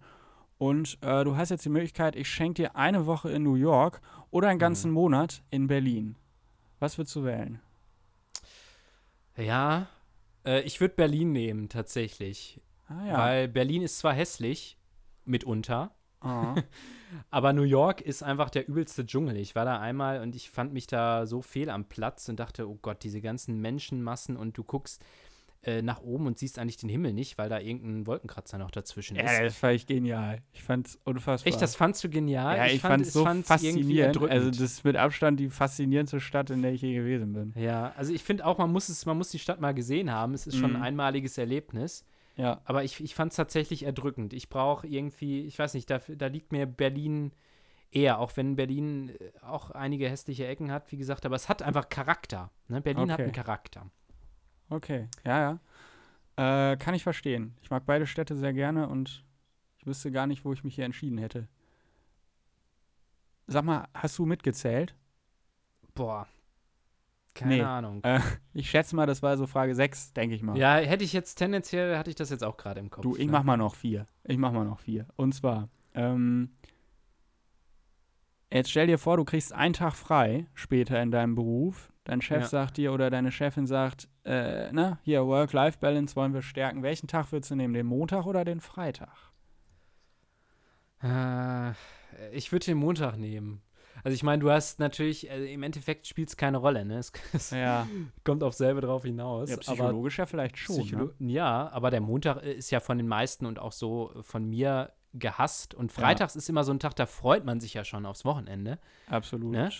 Und 0.60 0.98
äh, 1.00 1.24
du 1.24 1.38
hast 1.38 1.48
jetzt 1.48 1.64
die 1.64 1.70
Möglichkeit, 1.70 2.14
ich 2.16 2.28
schenke 2.28 2.62
dir 2.62 2.76
eine 2.76 3.06
Woche 3.06 3.30
in 3.30 3.42
New 3.42 3.54
York 3.54 4.02
oder 4.30 4.48
einen 4.48 4.58
ganzen 4.58 4.90
Mhm. 4.90 4.94
Monat 4.94 5.42
in 5.48 5.68
Berlin. 5.68 6.16
Was 6.80 6.98
würdest 6.98 7.16
du 7.16 7.24
wählen? 7.24 7.60
Ja, 9.38 9.88
äh, 10.44 10.60
ich 10.60 10.78
würde 10.78 10.94
Berlin 10.96 11.32
nehmen, 11.32 11.70
tatsächlich. 11.70 12.60
Ah 12.88 13.06
ja. 13.06 13.18
Weil 13.18 13.48
Berlin 13.48 13.80
ist 13.80 14.00
zwar 14.00 14.12
hässlich, 14.12 14.76
mitunter, 15.24 15.94
aber 17.30 17.54
New 17.54 17.62
York 17.62 18.02
ist 18.02 18.22
einfach 18.22 18.50
der 18.50 18.68
übelste 18.68 19.06
Dschungel. 19.06 19.38
Ich 19.38 19.54
war 19.54 19.64
da 19.64 19.80
einmal 19.80 20.20
und 20.20 20.36
ich 20.36 20.50
fand 20.50 20.74
mich 20.74 20.86
da 20.86 21.24
so 21.24 21.40
fehl 21.40 21.70
am 21.70 21.86
Platz 21.86 22.28
und 22.28 22.38
dachte, 22.38 22.68
oh 22.68 22.78
Gott, 22.82 23.02
diese 23.02 23.22
ganzen 23.22 23.62
Menschenmassen 23.62 24.36
und 24.36 24.58
du 24.58 24.62
guckst 24.64 25.02
äh, 25.62 25.82
nach 25.82 26.00
oben 26.00 26.26
und 26.26 26.38
siehst 26.38 26.58
eigentlich 26.58 26.78
den 26.78 26.88
Himmel 26.88 27.12
nicht, 27.12 27.36
weil 27.36 27.48
da 27.50 27.58
irgendein 27.60 28.06
Wolkenkratzer 28.06 28.56
noch 28.56 28.70
dazwischen 28.70 29.16
ist. 29.16 29.30
ja, 29.30 29.42
das 29.42 29.56
fand 29.56 29.74
ich 29.74 29.86
genial. 29.86 30.40
Ich 30.52 30.62
fand's 30.62 30.98
unfassbar. 31.04 31.48
Echt, 31.52 31.60
das 31.60 31.76
fandst 31.76 32.02
du 32.02 32.08
genial? 32.08 32.56
ja, 32.56 32.66
ich, 32.66 32.80
fand's 32.80 33.08
es 33.08 33.12
so 33.14 33.24
fand's 33.24 33.48
faszinierend. 33.48 34.16
Also, 34.30 34.48
das 34.50 34.60
ist 34.60 34.84
mit 34.84 34.96
Abstand 34.96 35.38
die 35.38 35.50
faszinierendste 35.50 36.18
Stadt, 36.20 36.48
in 36.50 36.62
der 36.62 36.72
ich 36.72 36.80
je 36.82 36.94
gewesen 36.94 37.32
bin. 37.34 37.52
ja, 37.56 37.92
also 37.96 38.12
ich 38.14 38.22
finde 38.22 38.46
auch, 38.46 38.56
man 38.58 38.72
muss 38.72 38.88
es, 38.88 39.04
man 39.04 39.18
muss 39.18 39.30
die 39.30 39.38
Stadt 39.38 39.60
mal 39.60 39.74
gesehen 39.74 40.10
haben. 40.10 40.32
Es 40.34 40.46
ist 40.46 40.56
schon 40.56 40.70
Mhm. 40.70 40.76
ein 40.76 40.82
einmaliges 40.82 41.36
Erlebnis. 41.36 42.04
Ja. 42.36 42.62
Aber 42.64 42.82
ich, 42.84 42.98
ich 43.04 43.14
fand 43.14 43.32
es 43.32 43.36
tatsächlich 43.36 43.82
erdrückend. 43.82 44.32
Ich 44.32 44.48
brauche 44.48 44.86
irgendwie, 44.86 45.42
ich 45.42 45.58
weiß 45.58 45.74
nicht, 45.74 45.90
da, 45.90 46.00
da 46.08 46.26
liegt 46.28 46.52
mir 46.52 46.64
Berlin 46.64 47.32
eher, 47.90 48.18
auch 48.18 48.34
wenn 48.36 48.56
Berlin 48.56 49.10
äh, 49.10 49.44
auch 49.44 49.72
einige 49.72 50.08
hässliche 50.08 50.46
Ecken 50.46 50.70
hat, 50.72 50.90
wie 50.90 50.96
gesagt, 50.96 51.26
aber 51.26 51.36
es 51.36 51.50
hat 51.50 51.60
einfach 51.60 51.90
Charakter. 51.90 52.50
Ne? 52.68 52.80
Berlin 52.80 53.10
hat 53.10 53.16
Okay. 53.18 53.24
einen 53.24 53.32
Charakter. 53.32 53.90
Okay, 54.70 55.08
ja, 55.24 55.58
ja. 56.36 56.72
Äh, 56.72 56.76
kann 56.78 56.94
ich 56.94 57.02
verstehen. 57.02 57.54
Ich 57.60 57.70
mag 57.70 57.84
beide 57.86 58.06
Städte 58.06 58.36
sehr 58.36 58.52
gerne 58.52 58.88
und 58.88 59.24
ich 59.78 59.86
wüsste 59.86 60.10
gar 60.10 60.26
nicht, 60.26 60.44
wo 60.44 60.52
ich 60.52 60.64
mich 60.64 60.74
hier 60.76 60.84
entschieden 60.84 61.18
hätte. 61.18 61.48
Sag 63.46 63.64
mal, 63.64 63.88
hast 63.94 64.16
du 64.18 64.26
mitgezählt? 64.26 64.94
Boah. 65.94 66.28
Keine 67.34 67.56
Nee. 67.56 67.62
Ahnung. 67.62 68.00
Äh, 68.04 68.20
ich 68.54 68.70
schätze 68.70 68.94
mal, 68.94 69.06
das 69.06 69.22
war 69.22 69.36
so 69.36 69.46
Frage 69.46 69.74
6, 69.74 70.12
denke 70.12 70.34
ich 70.34 70.42
mal. 70.42 70.56
Ja, 70.56 70.76
hätte 70.76 71.04
ich 71.04 71.12
jetzt 71.12 71.34
tendenziell, 71.36 71.96
hatte 71.98 72.10
ich 72.10 72.16
das 72.16 72.30
jetzt 72.30 72.44
auch 72.44 72.56
gerade 72.56 72.80
im 72.80 72.90
Kopf. 72.90 73.02
du, 73.02 73.16
ich 73.16 73.26
ne? 73.26 73.32
mach 73.32 73.42
mal 73.42 73.56
noch 73.56 73.74
vier. 73.74 74.06
Ich 74.24 74.38
mach 74.38 74.52
mal 74.52 74.64
noch 74.64 74.80
vier. 74.80 75.06
Und 75.16 75.32
zwar, 75.34 75.68
ähm, 75.94 76.50
jetzt 78.52 78.70
stell 78.70 78.86
dir 78.86 78.98
vor, 78.98 79.16
du 79.16 79.24
kriegst 79.24 79.52
einen 79.52 79.74
Tag 79.74 79.94
frei 79.94 80.46
später 80.54 81.00
in 81.02 81.10
deinem 81.10 81.34
Beruf. 81.34 81.92
Dein 82.04 82.20
Chef 82.20 82.42
Ja. 82.42 82.48
sagt 82.48 82.76
dir 82.76 82.92
oder 82.92 83.10
deine 83.10 83.30
Chefin 83.30 83.66
sagt, 83.66 84.08
äh, 84.24 84.70
na, 84.72 84.98
hier, 85.02 85.26
Work-Life-Balance 85.26 86.14
wollen 86.16 86.34
wir 86.34 86.42
stärken. 86.42 86.82
Welchen 86.82 87.06
Tag 87.08 87.32
würdest 87.32 87.50
du 87.50 87.56
nehmen? 87.56 87.74
Den 87.74 87.86
Montag 87.86 88.26
oder 88.26 88.44
den 88.44 88.60
Freitag? 88.60 89.16
Äh, 91.02 91.70
ich 92.32 92.52
würde 92.52 92.66
den 92.66 92.78
Montag 92.78 93.16
nehmen. 93.16 93.62
Also 94.02 94.14
ich 94.14 94.22
meine, 94.22 94.40
du 94.40 94.50
hast 94.50 94.78
natürlich, 94.78 95.30
äh, 95.30 95.52
im 95.52 95.62
Endeffekt 95.62 96.06
spielt 96.06 96.28
es 96.28 96.36
keine 96.36 96.58
Rolle, 96.58 96.84
ne? 96.84 96.98
Es, 96.98 97.12
es 97.32 97.50
Ja, 97.50 97.86
kommt 98.24 98.42
auf 98.42 98.54
selbe 98.54 98.80
drauf 98.80 99.02
hinaus. 99.04 99.50
ja 99.50 99.56
aber 99.56 99.60
psychologisch 99.62 100.18
ja 100.18 100.26
vielleicht 100.26 100.56
schon. 100.58 100.76
Psycholo 100.76 101.12
Ne? 101.18 101.32
Ja, 101.32 101.68
aber 101.70 101.90
der 101.90 102.00
Montag 102.00 102.42
äh, 102.42 102.52
ist 102.52 102.70
ja 102.70 102.80
von 102.80 102.96
den 102.98 103.08
meisten 103.08 103.46
und 103.46 103.58
auch 103.58 103.72
so 103.72 104.12
von 104.22 104.44
mir 104.48 104.92
gehasst. 105.12 105.74
Und 105.74 105.90
freitags 105.92 106.36
ist 106.36 106.48
immer 106.48 106.64
so 106.64 106.72
ein 106.72 106.78
Tag, 106.78 106.94
da 106.96 107.04
freut 107.06 107.44
man 107.44 107.60
sich 107.60 107.74
ja 107.74 107.84
schon 107.84 108.06
aufs 108.06 108.24
Wochenende. 108.24 108.78
Absolut. 109.08 109.52
Ne? 109.52 109.70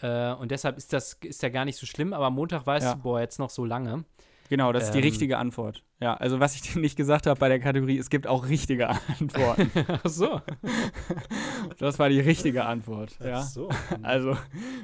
Äh, 0.00 0.32
und 0.34 0.50
deshalb 0.50 0.76
ist 0.76 0.92
das 0.92 1.14
ist 1.22 1.42
ja 1.42 1.48
gar 1.48 1.64
nicht 1.64 1.76
so 1.78 1.86
schlimm, 1.86 2.12
aber 2.12 2.30
Montag 2.30 2.66
weißt 2.66 2.84
Ja. 2.86 2.94
du, 2.94 3.02
boah, 3.02 3.20
jetzt 3.20 3.38
noch 3.38 3.50
so 3.50 3.64
lange. 3.64 4.04
Genau, 4.50 4.72
das 4.72 4.84
ist 4.84 4.92
die 4.92 4.98
Ähm. 4.98 5.04
richtige 5.04 5.38
Antwort. 5.38 5.82
Ja, 6.00 6.14
also 6.14 6.38
was 6.38 6.54
ich 6.54 6.60
dir 6.60 6.78
nicht 6.78 6.96
gesagt 6.96 7.26
habe 7.26 7.40
bei 7.40 7.48
der 7.48 7.60
Kategorie, 7.60 7.96
es 7.96 8.10
gibt 8.10 8.26
auch 8.26 8.46
richtige 8.46 8.88
Antworten. 9.20 9.70
Ach 9.88 10.00
so. 10.04 10.40
das 11.78 11.98
war 11.98 12.08
die 12.10 12.20
richtige 12.20 12.64
Antwort. 12.66 13.16
Ja. 13.24 13.38
Ach 13.38 13.42
so. 13.42 13.70
Also, 14.02 14.36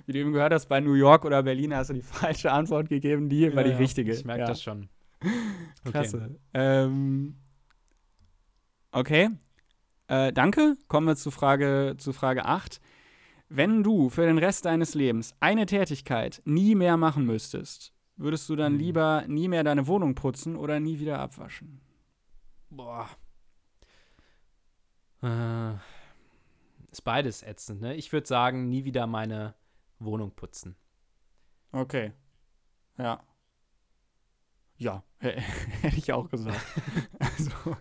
wie 0.07 0.13
du 0.13 0.19
eben 0.19 0.33
gehört 0.33 0.53
hast, 0.55 0.67
bei 0.67 0.81
New 0.81 0.95
York 0.95 1.25
oder 1.27 1.43
Berlin 1.43 1.75
hast 1.75 1.91
du 1.91 1.95
die 1.95 2.03
falsche 2.03 2.51
Antwort 2.53 2.89
gegeben, 2.89 3.29
die 3.29 3.55
war 3.55 3.63
die 3.63 3.71
Ja, 3.71 3.75
ja. 3.77 3.81
richtige. 3.81 4.13
Ich 4.13 4.25
merke 4.25 4.43
ja. 4.43 4.47
das 4.47 4.63
schon. 4.63 4.89
Okay. 5.23 5.91
Klasse. 5.91 6.37
Ähm, 6.55 7.37
okay. 8.93 9.29
Äh, 10.09 10.33
danke. 10.33 10.77
Kommen 10.89 11.07
wir 11.07 11.17
zu 11.17 11.31
Frage, 11.31 11.95
zu 11.99 12.13
Frage 12.13 12.45
8. 12.47 12.81
Wenn 13.53 13.83
du 13.83 14.11
für 14.11 14.27
den 14.27 14.39
Rest 14.39 14.65
deines 14.65 14.95
Lebens 14.95 15.35
eine 15.41 15.67
Tätigkeit 15.67 16.41
nie 16.45 16.77
mehr 16.77 16.97
machen 16.97 17.27
müsstest, 17.27 17.93
würdest 18.17 18.49
du 18.49 18.55
dann 18.55 18.75
Hm. 18.75 18.79
lieber 18.79 19.25
nie 19.27 19.49
mehr 19.49 19.65
deine 19.65 19.89
Wohnung 19.89 20.15
putzen 20.15 20.55
oder 20.55 20.79
nie 20.79 21.01
wieder 21.01 21.19
abwaschen? 21.19 21.81
Boah. 22.71 23.09
Äh, 25.23 25.73
ist 26.93 27.03
beides 27.03 27.43
ätzend, 27.43 27.81
ne? 27.81 27.97
Ich 27.97 28.13
würde 28.13 28.29
sagen, 28.29 28.69
nie 28.69 28.85
wieder 28.85 29.09
meine 29.09 29.55
Wohnung 29.99 30.31
putzen. 30.31 30.77
Okay. 31.73 32.13
Ja. 32.99 33.21
Ja, 34.77 35.03
hätte 35.19 35.97
ich 35.97 36.13
auch 36.13 36.31
gesagt. 36.31 36.61
also, 37.19 37.77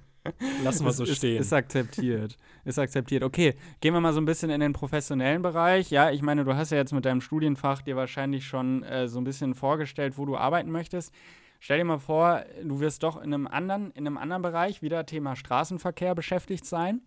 Lassen 0.64 0.86
wir 0.86 0.92
so 0.92 1.04
ist, 1.04 1.18
stehen. 1.18 1.42
Ist 1.42 1.54
akzeptiert. 1.54 2.38
Ist 2.66 2.80
akzeptiert. 2.80 3.24
Okay, 3.24 3.56
gehen 3.82 3.94
wir 3.94 4.02
mal 4.02 4.14
so 4.14 4.22
ein 4.22 4.26
bisschen 4.26 4.50
in 4.50 4.60
den 4.60 4.74
professionellen 4.74 5.42
Bereich. 5.42 5.92
Ja, 5.92 6.12
ich 6.12 6.22
meine, 6.22 6.44
du 6.44 6.56
hast 6.56 6.72
ja 6.72 6.78
jetzt 6.78 6.94
mit 6.94 7.06
deinem 7.06 7.22
Studienfach 7.22 7.82
dir 7.82 7.96
wahrscheinlich 7.96 8.46
schon 8.46 8.84
äh, 8.84 9.08
so 9.08 9.20
ein 9.20 9.24
bisschen 9.24 9.56
vorgestellt, 9.56 10.18
wo 10.18 10.26
du 10.26 10.38
arbeiten 10.38 10.72
möchtest. 10.72 11.14
Stell 11.60 11.78
dir 11.78 11.84
mal 11.84 12.00
vor, 12.00 12.44
du 12.64 12.80
wirst 12.80 13.04
doch 13.04 13.18
in 13.18 13.34
einem 13.34 13.48
anderen, 13.48 13.92
in 13.92 14.08
einem 14.08 14.18
anderen 14.18 14.42
Bereich 14.42 14.82
wieder 14.82 15.06
Thema 15.06 15.36
Straßenverkehr 15.36 16.16
beschäftigt 16.16 16.66
sein. 16.66 17.02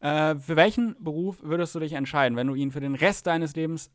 Äh, 0.00 0.36
für 0.36 0.56
welchen 0.56 0.96
Beruf 0.98 1.38
würdest 1.42 1.74
du 1.74 1.80
dich 1.80 1.92
entscheiden, 1.92 2.36
wenn 2.36 2.46
du 2.46 2.54
ihn 2.54 2.72
für 2.72 2.80
den 2.80 2.94
Rest 2.94 3.26
deines 3.26 3.54
Lebens 3.54 3.90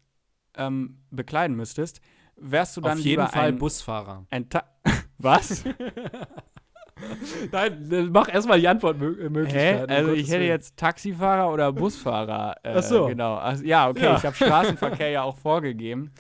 ähm, 0.55 0.99
bekleiden 1.09 1.57
müsstest? 1.57 1.99
Wärst 2.38 2.78
du 2.78 2.82
dann 2.82 2.99
Auf 2.99 3.03
jeden 3.03 3.28
Fall 3.28 3.47
ein, 3.49 3.57
Busfahrer. 3.57 4.26
ein 4.30 4.49
Ta 4.49 4.63
Was? 5.18 5.63
Nein, 7.51 7.91
äh, 7.91 8.03
mach 8.03 8.27
erstmal 8.33 8.59
die 8.59 8.65
Hä? 8.65 8.71
Antwortmöglichkeit. 8.71 9.89
Also 9.89 10.13
ich 10.13 10.29
hätte 10.29 10.43
jetzt 10.45 10.77
Taxifahrer 10.77 11.51
oder 11.51 11.71
Busfahrer. 11.71 12.55
Äh, 12.63 12.73
Ach 12.77 12.83
so. 12.83 13.07
Genau. 13.07 13.35
Also, 13.35 13.63
ja, 13.63 13.89
okay, 13.89 14.03
Ja. 14.05 14.17
ich 14.17 14.23
habe 14.25 14.35
Straßenverkehr 14.35 15.09
ja 15.09 15.23
auch 15.23 15.37
vorgegeben. 15.37 16.11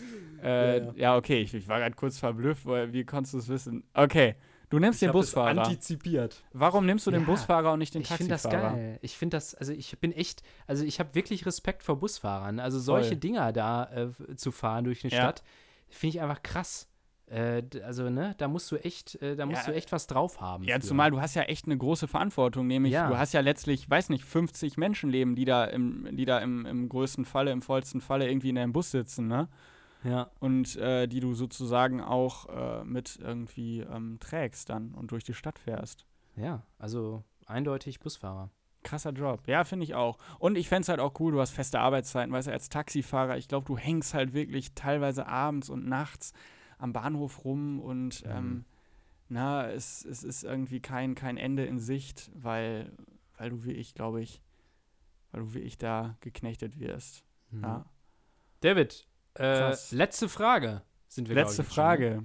Äh, 0.43 0.77
Ja, 0.77 0.83
ja, 0.85 0.91
ja. 0.95 1.15
okay, 1.17 1.41
ich, 1.41 1.53
ich 1.53 1.67
war 1.67 1.79
gerade 1.79 1.95
kurz 1.95 2.19
verblüfft, 2.19 2.65
weil 2.65 2.93
wie 2.93 3.03
konntest 3.03 3.33
du 3.33 3.37
es 3.39 3.47
wissen? 3.49 3.83
Okay, 3.93 4.35
du 4.69 4.79
nimmst 4.79 5.01
den 5.01 5.09
hab 5.09 5.15
das 5.15 5.25
Busfahrer. 5.31 5.61
antizipiert. 5.63 6.43
Warum 6.53 6.85
nimmst 6.85 7.07
du 7.07 7.11
den 7.11 7.21
Ja, 7.21 7.25
Busfahrer 7.25 7.73
und 7.73 7.79
nicht 7.79 7.93
den 7.95 8.01
Ich 8.03 8.07
finde 8.09 8.29
das 8.33 8.43
Taxifahrer? 8.43 8.75
geil. 8.75 8.99
Ich 9.01 9.17
finde 9.17 9.37
das, 9.37 9.55
also 9.55 9.73
ich 9.73 9.97
bin 9.99 10.11
echt, 10.11 10.43
also 10.67 10.83
ich 10.85 10.99
habe 10.99 11.15
wirklich 11.15 11.45
Respekt 11.45 11.83
vor 11.83 11.99
Busfahrern. 11.99 12.59
Also 12.59 12.79
solche 12.79 13.09
Voll. 13.09 13.17
Dinger 13.17 13.51
da 13.51 13.89
äh, 14.29 14.35
zu 14.35 14.51
fahren 14.51 14.83
durch 14.85 15.03
eine 15.03 15.11
Ja. 15.13 15.21
Stadt, 15.23 15.43
finde 15.89 16.17
ich 16.17 16.21
einfach 16.21 16.43
krass. 16.43 16.87
Äh, 17.29 17.63
also, 17.83 18.09
ne, 18.09 18.35
da 18.37 18.47
musst 18.47 18.71
du 18.71 18.77
echt, 18.77 19.21
äh, 19.21 19.35
da 19.35 19.45
musst 19.45 19.65
Ja. 19.67 19.71
du 19.73 19.77
echt 19.77 19.91
was 19.91 20.07
drauf 20.07 20.39
haben. 20.39 20.63
Ja, 20.63 20.75
für. 20.79 20.81
zumal 20.87 21.11
du 21.11 21.19
hast 21.19 21.35
ja 21.35 21.41
echt 21.43 21.65
eine 21.65 21.77
große 21.77 22.07
Verantwortung, 22.07 22.67
nämlich 22.67 22.93
Ja. 22.93 23.09
du 23.09 23.17
hast 23.17 23.33
ja 23.33 23.41
letztlich, 23.41 23.89
weiß 23.89 24.09
nicht, 24.09 24.23
50 24.23 24.77
Menschenleben, 24.77 25.35
die 25.35 25.43
da 25.45 25.65
im, 25.65 26.07
die 26.15 26.23
da 26.25 26.39
im, 26.39 26.65
im 26.65 26.87
größten 26.87 27.25
Falle, 27.25 27.51
im 27.51 27.61
vollsten 27.61 27.99
Falle 27.99 28.29
irgendwie 28.29 28.49
in 28.49 28.55
deinem 28.55 28.71
Bus 28.73 28.91
sitzen, 28.91 29.27
ne? 29.27 29.49
Ja, 30.03 30.29
Und 30.39 30.75
äh, 30.77 31.07
die 31.07 31.19
du 31.19 31.33
sozusagen 31.33 32.01
auch 32.01 32.47
äh, 32.47 32.83
mit 32.85 33.17
irgendwie 33.21 33.79
ähm, 33.81 34.17
trägst 34.21 34.69
dann 34.69 34.93
und 34.93 35.11
durch 35.11 35.23
die 35.25 35.33
Stadt 35.33 35.59
fährst. 35.59 36.05
ja, 36.37 36.61
also 36.79 37.23
eindeutig 37.45 37.99
Busfahrer. 37.99 38.51
Krasser 38.83 39.11
Job. 39.11 39.41
Ja, 39.47 39.65
finde 39.65 39.83
ich 39.83 39.95
auch. 39.95 40.17
Und 40.39 40.57
ich 40.57 40.69
fände 40.69 40.83
es 40.83 40.89
halt 40.89 40.99
auch 41.01 41.19
cool, 41.19 41.33
du 41.33 41.41
hast 41.41 41.49
feste 41.51 41.79
Arbeitszeiten, 41.79 42.31
weißt 42.31 42.47
du, 42.47 42.51
als 42.51 42.69
Taxifahrer, 42.69 43.37
ich 43.37 43.47
glaube, 43.49 43.65
du 43.65 43.75
hängst 43.77 44.13
halt 44.13 44.33
wirklich 44.33 44.73
teilweise 44.75 45.27
abends 45.27 45.69
und 45.69 45.85
nachts 45.87 46.31
am 46.77 46.93
Bahnhof 46.93 47.43
rum 47.43 47.79
und 47.79 48.23
Mhm. 48.25 48.31
ähm, 48.31 48.65
na, 49.29 49.69
es, 49.69 50.05
es 50.05 50.23
ist 50.23 50.43
irgendwie 50.43 50.79
kein, 50.79 51.15
kein 51.15 51.37
Ende 51.37 51.65
in 51.65 51.79
Sicht, 51.79 52.31
weil, 52.33 52.93
weil 53.37 53.49
du 53.49 53.65
wie 53.65 53.73
ich, 53.73 53.93
glaube 53.93 54.21
ich, 54.21 54.41
weil 55.31 55.41
du 55.41 55.53
wie 55.53 55.59
ich 55.59 55.77
da 55.77 56.15
geknechtet 56.21 56.79
wirst. 56.79 57.23
Mhm. 57.51 57.63
Ja. 57.63 57.85
David, 58.61 59.07
äh, 59.37 59.75
letzte 59.91 60.29
Frage 60.29 60.81
sind 61.07 61.27
wir 61.27 61.35
Letzte 61.35 61.61
ich, 61.61 61.67
schon, 61.67 61.83
ne? 61.83 61.89
Frage. 61.89 62.23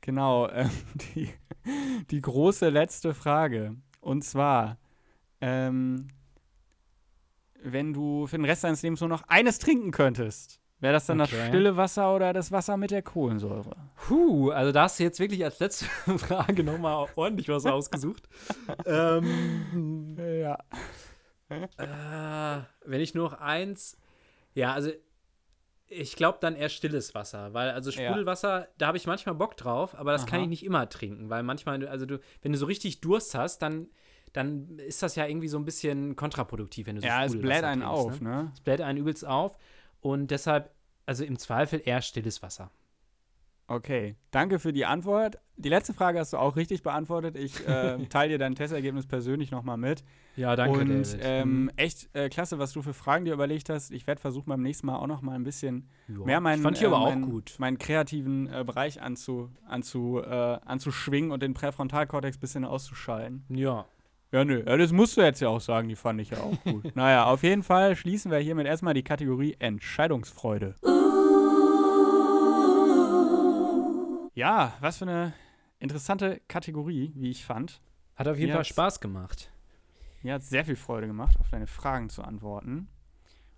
Genau, 0.00 0.48
ähm, 0.52 0.70
die, 1.14 1.32
die 2.10 2.20
große 2.20 2.68
letzte 2.70 3.14
Frage. 3.14 3.76
Und 4.00 4.24
zwar, 4.24 4.78
ähm, 5.40 6.08
wenn 7.62 7.92
du 7.92 8.26
für 8.26 8.36
den 8.38 8.44
Rest 8.44 8.64
deines 8.64 8.82
Lebens 8.82 9.00
nur 9.00 9.08
noch 9.08 9.22
eines 9.28 9.58
trinken 9.58 9.90
könntest, 9.90 10.60
wäre 10.80 10.92
das 10.92 11.06
dann 11.06 11.18
das 11.18 11.32
Okay. 11.32 11.48
stille 11.48 11.76
Wasser 11.76 12.14
oder 12.14 12.32
das 12.32 12.52
Wasser 12.52 12.76
mit 12.76 12.90
der 12.90 13.02
Kohlensäure? 13.02 13.74
Puh, 14.06 14.50
also 14.50 14.72
da 14.72 14.82
hast 14.84 14.98
du 14.98 15.04
jetzt 15.04 15.20
wirklich 15.20 15.44
als 15.44 15.58
letzte 15.60 15.84
Frage 16.18 16.62
nochmal 16.64 17.08
ordentlich 17.16 17.48
was 17.48 17.66
ausgesucht. 17.66 18.28
ähm, 18.86 20.16
Ja. 20.18 20.58
Äh, 21.50 22.62
wenn 22.84 23.00
ich 23.00 23.14
nur 23.14 23.30
noch 23.30 23.40
eins. 23.40 23.96
Ja, 24.54 24.72
also 24.74 24.90
ich 25.86 26.16
glaube 26.16 26.38
dann 26.40 26.54
eher 26.54 26.68
stilles 26.68 27.14
Wasser, 27.14 27.54
weil 27.54 27.70
also 27.70 27.90
Ja. 27.90 28.10
Sprudelwasser, 28.10 28.68
da 28.76 28.88
habe 28.88 28.98
ich 28.98 29.06
manchmal 29.06 29.34
Bock 29.34 29.56
drauf, 29.56 29.94
aber 29.94 30.12
das 30.12 30.26
kann 30.26 30.36
Aha. 30.40 30.42
ich 30.44 30.48
nicht 30.50 30.64
immer 30.64 30.86
trinken, 30.88 31.30
weil 31.30 31.42
manchmal, 31.42 31.86
also 31.88 32.04
du, 32.04 32.18
wenn 32.42 32.52
du 32.52 32.58
so 32.58 32.66
richtig 32.66 33.00
Durst 33.00 33.34
hast, 33.34 33.62
dann, 33.62 33.88
dann 34.34 34.78
ist 34.78 35.02
das 35.02 35.16
ja 35.16 35.26
irgendwie 35.26 35.48
so 35.48 35.58
ein 35.58 35.64
bisschen 35.64 36.14
kontraproduktiv, 36.16 36.86
wenn 36.88 36.96
du 36.96 37.00
so 37.00 37.06
Ja, 37.08 37.24
es 37.24 37.32
bläht 37.38 37.64
einen 37.64 37.80
trinkst, 37.80 37.98
auf, 37.98 38.20
Ne? 38.20 38.28
ne? 38.28 38.50
Es 38.52 38.60
bläht 38.60 38.82
einen 38.82 38.98
übelst 38.98 39.26
auf 39.26 39.56
und 40.00 40.30
deshalb, 40.30 40.70
also 41.06 41.24
im 41.24 41.38
Zweifel 41.38 41.80
eher 41.84 42.02
stilles 42.02 42.42
Wasser. 42.42 42.70
Okay, 43.70 44.16
danke 44.30 44.58
für 44.58 44.72
die 44.72 44.86
Antwort. 44.86 45.38
Die 45.58 45.68
letzte 45.68 45.92
Frage 45.92 46.18
hast 46.18 46.32
du 46.32 46.38
auch 46.38 46.56
richtig 46.56 46.82
beantwortet. 46.82 47.36
Ich 47.36 47.66
äh, 47.68 47.98
teile 48.08 48.30
dir 48.30 48.38
dein 48.38 48.54
Testergebnis 48.54 49.06
persönlich 49.06 49.50
nochmal 49.50 49.76
mit. 49.76 50.04
Ja, 50.36 50.56
danke, 50.56 50.78
Und 50.80 51.18
ähm, 51.20 51.64
Mhm. 51.64 51.70
echt 51.76 52.08
äh, 52.14 52.30
klasse, 52.30 52.58
was 52.58 52.72
du 52.72 52.80
für 52.80 52.94
Fragen 52.94 53.26
dir 53.26 53.34
überlegt 53.34 53.68
hast. 53.68 53.90
Ich 53.90 54.06
werde 54.06 54.22
versuchen, 54.22 54.48
beim 54.48 54.62
nächsten 54.62 54.86
Mal 54.86 54.96
auch 54.96 55.06
noch 55.06 55.20
mal 55.20 55.34
ein 55.34 55.44
bisschen 55.44 55.90
mehr 56.24 56.40
meinen, 56.40 56.64
äh, 56.64 56.88
meinen, 56.88 57.42
meinen 57.58 57.76
kreativen 57.78 58.46
äh, 58.50 58.64
Bereich 58.64 59.02
anzu, 59.02 59.50
anzu, 59.66 60.22
äh, 60.24 60.26
anzuschwingen 60.64 61.30
und 61.30 61.42
den 61.42 61.52
Präfrontalkortex 61.52 62.38
ein 62.38 62.40
bisschen 62.40 62.64
auszuschalten. 62.64 63.44
Ja. 63.50 63.84
Ja, 64.30 64.44
nö, 64.44 64.62
ja, 64.66 64.76
das 64.76 64.92
musst 64.92 65.16
du 65.16 65.22
jetzt 65.22 65.40
ja 65.40 65.48
auch 65.48 65.60
sagen, 65.60 65.88
die 65.88 65.96
fand 65.96 66.20
ich 66.20 66.30
ja 66.30 66.38
auch 66.38 66.62
gut. 66.62 66.94
naja, 66.94 67.24
auf 67.24 67.42
jeden 67.42 67.62
Fall 67.62 67.96
schließen 67.96 68.30
wir 68.30 68.38
hiermit 68.38 68.66
erstmal 68.66 68.92
die 68.92 69.02
Kategorie 69.02 69.56
Entscheidungsfreude. 69.58 70.74
Ja, 74.34 74.74
was 74.80 74.98
für 74.98 75.06
eine 75.06 75.32
interessante 75.78 76.42
Kategorie, 76.46 77.12
wie 77.16 77.30
ich 77.30 77.44
fand. 77.44 77.80
Hat 78.16 78.28
auf 78.28 78.36
jeden 78.36 78.50
Mir 78.50 78.56
Fall 78.56 78.64
Spaß 78.66 79.00
gemacht. 79.00 79.50
Mir 80.22 80.34
hat 80.34 80.42
sehr 80.42 80.64
viel 80.64 80.76
Freude 80.76 81.06
gemacht, 81.06 81.36
auf 81.40 81.48
deine 81.48 81.66
Fragen 81.66 82.10
zu 82.10 82.22
antworten. 82.22 82.88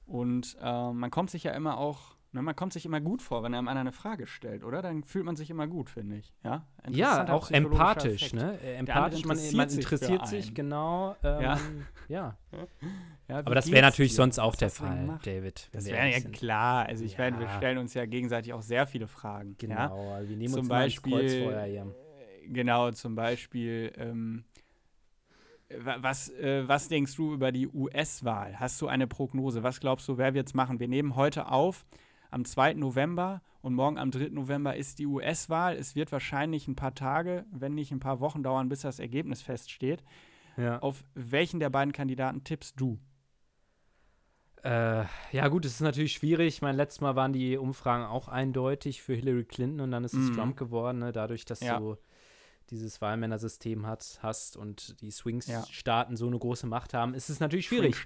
Und 0.07 0.57
äh, 0.63 0.93
man 0.93 1.11
kommt 1.11 1.31
sich 1.31 1.43
ja 1.45 1.53
immer 1.53 1.79
auch, 1.79 2.17
ne, 2.33 2.43
man 2.43 2.55
kommt 2.57 2.73
sich 2.73 2.85
immer 2.87 3.01
gut 3.01 3.23
vor, 3.23 3.43
wenn 3.43 3.55
einem 3.55 3.69
einer 3.69 3.81
eine 3.81 3.93
Frage 3.93 4.27
stellt, 4.27 4.65
oder? 4.65 4.83
Dann 4.83 5.05
fühlt 5.05 5.25
man 5.25 5.37
sich 5.37 5.51
immer 5.51 5.67
gut, 5.67 5.91
finde 5.91 6.17
ich. 6.17 6.33
Ja, 6.45 6.67
Ja, 6.89 7.33
auch 7.33 7.51
empathisch, 7.51 8.23
Effekt. 8.23 8.35
ne? 8.35 8.59
Äh, 8.63 8.75
Empathisch, 8.77 9.25
man, 9.25 9.37
interessiert 9.37 9.57
man 9.57 9.69
sich 9.69 9.79
interessiert 9.85 10.27
sich, 10.27 10.47
einen. 10.47 10.55
genau. 10.55 11.17
Ähm, 11.23 11.43
Ja. 11.43 11.59
ja. 12.09 12.37
Ja, 13.29 13.39
Aber 13.39 13.55
das 13.55 13.71
wäre 13.71 13.83
natürlich 13.83 14.11
dir? 14.13 14.17
sonst 14.17 14.41
auch 14.41 14.53
Was 14.55 14.59
der 14.59 14.71
Fall, 14.71 14.99
gemacht? 14.99 15.25
David. 15.27 15.69
Das 15.73 15.85
wäre 15.87 16.09
ja 16.11 16.21
sind. 16.21 16.33
klar. 16.35 16.87
Also 16.87 17.05
ich 17.05 17.17
meine, 17.17 17.39
wir 17.39 17.47
Ja. 17.47 17.57
stellen 17.57 17.79
uns 17.79 17.95
ja 17.95 18.05
gegenseitig 18.05 18.53
auch 18.53 18.63
sehr 18.63 18.87
viele 18.89 19.07
Fragen. 19.07 19.51
Ja? 19.63 19.87
Genau, 19.87 20.11
also 20.13 20.29
wir 20.29 20.37
nehmen 20.37 20.51
Zum 20.53 20.61
uns 20.63 20.69
mal 20.69 20.85
Beispiel, 20.85 21.13
Kreuzfeuer 21.13 21.65
hier. 21.65 21.83
äh, 22.43 22.49
genau, 22.49 22.91
zum 22.91 23.15
Beispiel, 23.15 23.93
ähm, 23.97 24.45
wa- 25.79 25.99
was, 26.01 26.29
äh, 26.31 26.67
was 26.67 26.89
denkst 26.89 27.15
du 27.15 27.35
über 27.35 27.53
die 27.53 27.69
US-Wahl? 27.69 28.59
Hast 28.59 28.81
du 28.81 28.89
eine 28.89 29.07
Prognose? 29.07 29.63
Was 29.63 29.79
glaubst 29.81 30.09
du, 30.09 30.19
wer 30.19 30.35
wird 30.35 30.49
es 30.49 30.55
machen? 30.55 30.81
Wir 30.81 30.89
nehmen 30.89 31.15
heute 31.15 31.49
auf, 31.53 31.87
am 32.31 32.45
2. 32.45 32.75
November 32.75 33.43
und 33.63 33.75
morgen 33.75 33.99
am 33.99 34.11
3. 34.11 34.29
November 34.31 34.77
ist 34.77 34.99
die 34.99 35.07
US-Wahl. 35.07 35.77
Es 35.77 35.95
wird 35.95 36.13
wahrscheinlich 36.13 36.67
ein 36.69 36.77
paar 36.77 36.95
Tage, 36.95 37.45
wenn 37.51 37.75
nicht 37.75 37.93
ein 37.93 38.01
paar 38.01 38.21
Wochen 38.21 38.43
dauern, 38.43 38.69
bis 38.69 38.81
das 38.83 38.99
Ergebnis 38.99 39.43
feststeht. 39.43 40.03
Ja. 40.57 40.79
Auf 40.81 41.05
welchen 41.15 41.61
der 41.61 41.71
beiden 41.71 41.93
Kandidaten 41.93 42.45
tippst 42.45 42.79
du? 42.81 42.99
Äh, 44.63 45.05
ja, 45.33 45.49
gut, 45.49 45.65
es 45.65 45.75
ist 45.75 45.81
natürlich 45.81 46.13
schwierig. 46.13 46.49
Ich 46.57 46.63
meine, 46.63 46.77
letztes 46.77 47.01
Mal 47.01 47.17
waren 47.17 47.33
die 47.33 47.57
Umfragen 47.57 48.05
auch 48.05 48.29
eindeutig 48.29 49.03
für 49.03 49.15
Hillary 49.15 49.45
Clinton 49.45 49.81
und 49.81 49.91
dann 49.91 50.05
ist 50.05 50.13
es 50.13 50.31
Mhm. 50.31 50.35
Trump 50.35 50.57
geworden, 50.59 50.99
ne? 50.99 51.13
dadurch, 51.13 51.47
dass 51.47 51.61
Ja. 51.61 51.79
du 51.79 51.97
dieses 52.69 53.01
Wahlmännersystem 53.01 53.87
hat, 53.87 54.19
hast 54.23 54.57
und 54.57 55.01
die 55.01 55.07
Ja. 55.07 55.13
Swing-Staaten 55.13 56.17
so 56.17 56.27
eine 56.27 56.39
große 56.39 56.67
Macht 56.67 56.93
haben, 56.95 57.15
ist 57.15 57.31
es 57.31 57.41
natürlich 57.41 57.67
schwierig. 57.67 57.97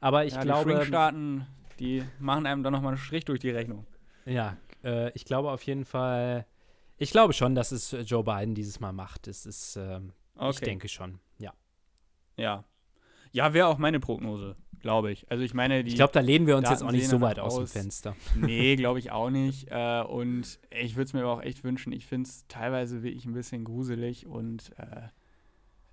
Aber 0.00 0.24
ich 0.24 0.32
ja, 0.34 0.40
die 0.40 0.46
glaube, 0.46 0.72
Schwingstaaten, 0.72 1.46
die 1.78 2.04
machen 2.18 2.46
einem 2.46 2.62
dann 2.62 2.72
nochmal 2.72 2.92
einen 2.92 2.98
Strich 2.98 3.24
durch 3.24 3.40
die 3.40 3.50
Rechnung. 3.50 3.86
ja, 4.26 4.56
äh, 4.84 5.10
ich 5.12 5.24
glaube 5.24 5.50
auf 5.50 5.62
jeden 5.62 5.84
Fall, 5.84 6.46
ich 6.96 7.10
glaube 7.10 7.32
schon, 7.32 7.54
dass 7.54 7.72
es 7.72 7.96
Joe 8.04 8.24
Biden 8.24 8.54
dieses 8.54 8.80
Mal 8.80 8.92
macht. 8.92 9.28
Es 9.28 9.46
ist, 9.46 9.76
ähm, 9.76 10.12
ich 10.50 10.60
denke 10.60 10.88
schon, 10.88 11.20
ja. 11.38 11.52
Ja. 12.36 12.64
Ja, 13.32 13.52
wäre 13.52 13.66
auch 13.66 13.78
meine 13.78 14.00
Prognose, 14.00 14.56
glaube 14.80 15.12
ich. 15.12 15.30
Also 15.30 15.44
ich 15.44 15.54
meine, 15.54 15.84
die. 15.84 15.90
Ich 15.90 15.96
glaube, 15.96 16.12
da 16.12 16.20
lehnen 16.20 16.46
wir 16.46 16.56
uns 16.56 16.68
jetzt 16.68 16.80
Daten 16.80 16.88
auch 16.88 16.92
nicht 16.92 17.08
so 17.08 17.20
weit 17.20 17.38
aus 17.38 17.56
dem 17.56 17.64
aus. 17.64 17.72
Fenster. 17.72 18.16
nee, 18.36 18.76
glaube 18.76 18.98
ich 18.98 19.10
auch 19.10 19.30
nicht. 19.30 19.68
Äh, 19.70 20.02
und 20.02 20.58
ich 20.70 20.96
würde 20.96 21.04
es 21.04 21.12
mir 21.12 21.20
aber 21.20 21.32
auch 21.32 21.42
echt 21.42 21.64
wünschen. 21.64 21.92
Ich 21.92 22.06
finde 22.06 22.28
es 22.28 22.46
teilweise 22.48 23.02
wirklich 23.02 23.26
ein 23.26 23.34
bisschen 23.34 23.64
gruselig 23.64 24.26
und 24.26 24.72
äh, 24.78 25.08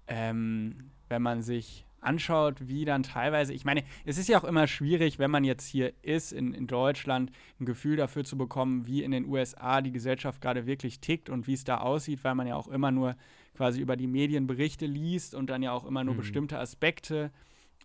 ähm, 0.07 0.91
wenn 1.09 1.21
man 1.21 1.41
sich 1.41 1.86
anschaut, 2.05 2.67
wie 2.67 2.85
dann 2.85 3.03
teilweise, 3.03 3.53
ich 3.53 3.65
meine, 3.65 3.83
es 4.05 4.17
ist 4.17 4.29
ja 4.29 4.37
auch 4.39 4.43
immer 4.43 4.67
schwierig, 4.67 5.19
wenn 5.19 5.31
man 5.31 5.43
jetzt 5.43 5.67
hier 5.67 5.93
ist 6.01 6.31
in, 6.31 6.53
in 6.53 6.67
Deutschland, 6.67 7.31
ein 7.59 7.65
Gefühl 7.65 7.97
dafür 7.97 8.23
zu 8.23 8.37
bekommen, 8.37 8.85
wie 8.87 9.03
in 9.03 9.11
den 9.11 9.25
USA 9.27 9.81
die 9.81 9.91
Gesellschaft 9.91 10.41
gerade 10.41 10.65
wirklich 10.65 10.99
tickt 10.99 11.29
und 11.29 11.47
wie 11.47 11.53
es 11.53 11.63
da 11.63 11.77
aussieht, 11.79 12.23
weil 12.23 12.35
man 12.35 12.47
ja 12.47 12.55
auch 12.55 12.67
immer 12.67 12.91
nur 12.91 13.15
quasi 13.55 13.81
über 13.81 13.95
die 13.95 14.07
Medienberichte 14.07 14.85
liest 14.85 15.35
und 15.35 15.49
dann 15.49 15.63
ja 15.63 15.71
auch 15.71 15.85
immer 15.85 16.03
nur 16.03 16.13
Mhm. 16.15 16.19
bestimmte 16.19 16.59
Aspekte 16.59 17.31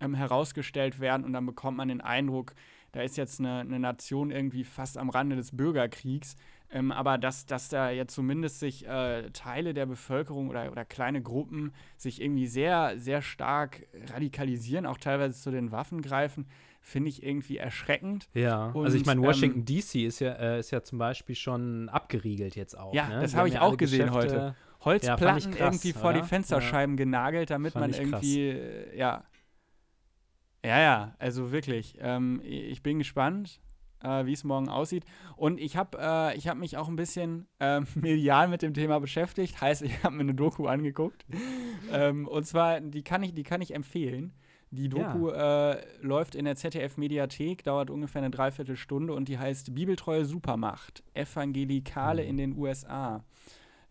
ähm, 0.00 0.14
herausgestellt 0.14 1.00
werden 1.00 1.24
und 1.24 1.32
dann 1.32 1.46
bekommt 1.46 1.76
man 1.76 1.88
den 1.88 2.00
Eindruck, 2.00 2.54
da 2.92 3.02
ist 3.02 3.16
jetzt 3.16 3.38
eine, 3.38 3.60
eine 3.60 3.78
Nation 3.78 4.30
irgendwie 4.30 4.64
fast 4.64 4.98
am 4.98 5.10
Rande 5.10 5.36
des 5.36 5.56
Bürgerkriegs. 5.56 6.34
Ähm, 6.72 6.92
aber 6.92 7.18
dass, 7.18 7.46
dass 7.46 7.68
da 7.68 7.90
jetzt 7.90 8.14
zumindest 8.14 8.60
sich 8.60 8.86
äh, 8.86 9.30
Teile 9.30 9.74
der 9.74 9.86
Bevölkerung 9.86 10.48
oder, 10.48 10.70
oder 10.70 10.84
kleine 10.84 11.20
Gruppen 11.20 11.72
sich 11.96 12.20
irgendwie 12.20 12.46
sehr, 12.46 12.96
sehr 12.98 13.22
stark 13.22 13.86
radikalisieren, 14.12 14.86
auch 14.86 14.98
teilweise 14.98 15.40
zu 15.40 15.50
den 15.50 15.72
Waffen 15.72 16.00
greifen, 16.00 16.46
finde 16.80 17.08
ich 17.08 17.22
irgendwie 17.22 17.56
erschreckend. 17.58 18.28
Ja, 18.34 18.70
Und, 18.70 18.84
also 18.84 18.96
ich 18.96 19.04
meine, 19.04 19.20
ähm, 19.20 19.26
Washington 19.26 19.64
DC 19.64 20.06
ist 20.06 20.20
ja, 20.20 20.32
äh, 20.32 20.60
ist 20.60 20.70
ja 20.70 20.82
zum 20.82 20.98
Beispiel 20.98 21.34
schon 21.34 21.88
abgeriegelt 21.88 22.54
jetzt 22.54 22.78
auch. 22.78 22.94
Ja, 22.94 23.08
ne? 23.08 23.20
das 23.20 23.32
Die 23.32 23.36
habe 23.36 23.48
ich 23.48 23.54
ja 23.54 23.62
auch 23.62 23.76
gesehen 23.76 24.08
Geschäfte- 24.08 24.14
heute. 24.14 24.56
Holzplatten 24.82 25.52
Ja, 25.52 25.58
krass, 25.58 25.74
irgendwie 25.74 25.92
vor 25.92 26.12
die 26.12 26.20
oder? 26.20 26.28
Fensterscheiben 26.28 26.96
genagelt, 26.96 27.50
damit 27.50 27.74
man 27.74 27.92
irgendwie, 27.92 28.48
äh, 28.48 28.96
ja. 28.96 29.24
Ja, 30.64 30.78
ja, 30.80 31.14
also 31.18 31.52
wirklich. 31.52 31.96
Ähm, 32.00 32.40
ich 32.44 32.82
bin 32.82 32.98
gespannt, 32.98 33.60
äh, 34.02 34.24
wie 34.26 34.32
es 34.32 34.44
morgen 34.44 34.68
aussieht. 34.68 35.04
Und 35.36 35.60
ich 35.60 35.76
habe 35.76 35.98
äh, 36.00 36.36
ich 36.36 36.48
hab 36.48 36.56
mich 36.58 36.76
auch 36.76 36.88
ein 36.88 36.96
bisschen 36.96 37.46
ähm, 37.60 37.86
medial 37.94 38.48
mit 38.48 38.62
dem 38.62 38.74
Thema 38.74 38.98
beschäftigt. 39.00 39.60
Heißt, 39.60 39.82
ich 39.82 40.02
habe 40.02 40.14
mir 40.16 40.22
eine 40.22 40.34
Doku 40.34 40.66
angeguckt. 40.66 41.24
ähm, 41.92 42.26
und 42.28 42.46
zwar, 42.46 42.80
die 42.80 43.02
kann 43.02 43.22
ich, 43.22 43.34
die 43.34 43.42
kann 43.42 43.60
ich 43.60 43.74
empfehlen. 43.74 44.32
Die 44.72 44.88
Doku 44.88 45.30
äh, 45.30 45.82
läuft 46.00 46.36
in 46.36 46.44
der 46.44 46.54
ZDF-Mediathek, 46.54 47.64
dauert 47.64 47.90
ungefähr 47.90 48.22
eine 48.22 48.30
Dreiviertelstunde 48.30 49.12
und 49.12 49.28
die 49.28 49.36
heißt 49.36 49.74
Bibeltreue 49.74 50.24
Supermacht, 50.24 51.02
Evangelikale 51.12 52.22
Mhm. 52.22 52.28
in 52.28 52.36
den 52.36 52.56
USA. 52.56 53.24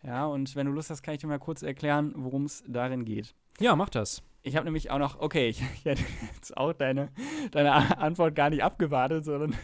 Ja, 0.02 0.24
und 0.24 0.56
wenn 0.56 0.66
du 0.66 0.72
Lust 0.72 0.88
hast, 0.88 1.02
kann 1.02 1.12
ich 1.14 1.20
dir 1.20 1.26
mal 1.26 1.38
kurz 1.38 1.60
erklären, 1.62 2.14
worum 2.16 2.46
es 2.46 2.64
darin 2.66 3.04
geht. 3.04 3.34
Ja, 3.60 3.76
mach 3.76 3.90
das. 3.90 4.22
Ich 4.42 4.56
habe 4.56 4.64
nämlich 4.64 4.90
auch 4.90 4.98
noch, 4.98 5.20
okay, 5.20 5.48
ich, 5.50 5.60
ich 5.74 5.84
hätte 5.84 6.02
jetzt 6.34 6.56
auch 6.56 6.72
deine, 6.72 7.10
deine 7.50 7.98
Antwort 7.98 8.34
gar 8.34 8.48
nicht 8.48 8.62
abgewartet, 8.64 9.26
sondern 9.26 9.54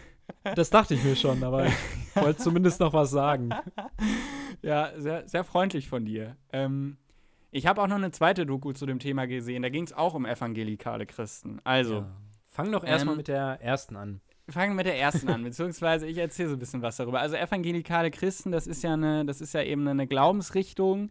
Das 0.54 0.70
dachte 0.70 0.94
ich 0.94 1.02
mir 1.04 1.16
schon, 1.16 1.42
aber 1.44 1.66
ich 1.66 1.72
wollte 2.14 2.38
zumindest 2.42 2.80
noch 2.80 2.92
was 2.92 3.10
sagen. 3.10 3.50
ja, 4.62 4.90
sehr, 4.96 5.28
sehr 5.28 5.44
freundlich 5.44 5.88
von 5.88 6.04
dir. 6.04 6.36
Ähm, 6.52 6.96
ich 7.50 7.66
habe 7.66 7.82
auch 7.82 7.86
noch 7.88 7.96
eine 7.96 8.10
zweite 8.10 8.46
Doku 8.46 8.72
zu 8.72 8.86
dem 8.86 8.98
Thema 8.98 9.26
gesehen. 9.26 9.62
Da 9.62 9.68
ging 9.68 9.84
es 9.84 9.92
auch 9.92 10.14
um 10.14 10.26
evangelikale 10.26 11.06
Christen. 11.06 11.60
Also, 11.64 11.94
Ja. 12.00 12.06
Fang 12.48 12.72
doch 12.72 12.84
erstmal 12.84 13.14
Ähm, 13.14 13.18
mit 13.18 13.28
der 13.28 13.58
ersten 13.60 13.96
an. 13.96 14.20
wir 14.46 14.54
fangen 14.54 14.76
mit 14.76 14.86
der 14.86 14.98
ersten 14.98 15.28
an, 15.28 15.42
beziehungsweise 15.44 16.06
ich 16.06 16.16
erzähle 16.16 16.48
so 16.50 16.56
ein 16.56 16.58
bisschen 16.58 16.80
was 16.80 16.96
darüber. 16.96 17.20
Also 17.20 17.36
evangelikale 17.36 18.10
Christen, 18.10 18.50
das 18.50 18.66
ist 18.66 18.82
ja 18.82 18.94
eine, 18.94 19.24
das 19.26 19.40
ist 19.42 19.52
ja 19.52 19.62
eben 19.62 19.86
eine 19.86 20.06
Glaubensrichtung. 20.06 21.10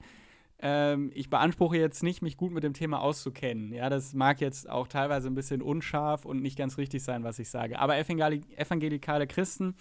Ähm, 0.60 1.12
ich 1.14 1.30
beanspruche 1.30 1.78
jetzt 1.78 2.02
nicht, 2.02 2.22
mich 2.22 2.38
gut 2.38 2.52
mit 2.52 2.64
dem 2.64 2.74
Thema 2.74 3.02
auszukennen. 3.02 3.74
Ja, 3.74 3.90
das 3.90 4.14
mag 4.14 4.40
jetzt 4.42 4.70
auch 4.70 4.88
teilweise 4.88 5.28
ein 5.28 5.36
bisschen 5.36 5.62
unscharf 5.62 6.26
und 6.26 6.42
nicht 6.42 6.58
ganz 6.58 6.78
richtig 6.78 7.04
sein, 7.04 7.24
was 7.24 7.40
ich 7.40 7.50
sage. 7.50 7.80
Aber 7.80 7.98
evangeli 7.98 8.42
evangelikale 8.56 9.28
Christen, 9.28 9.76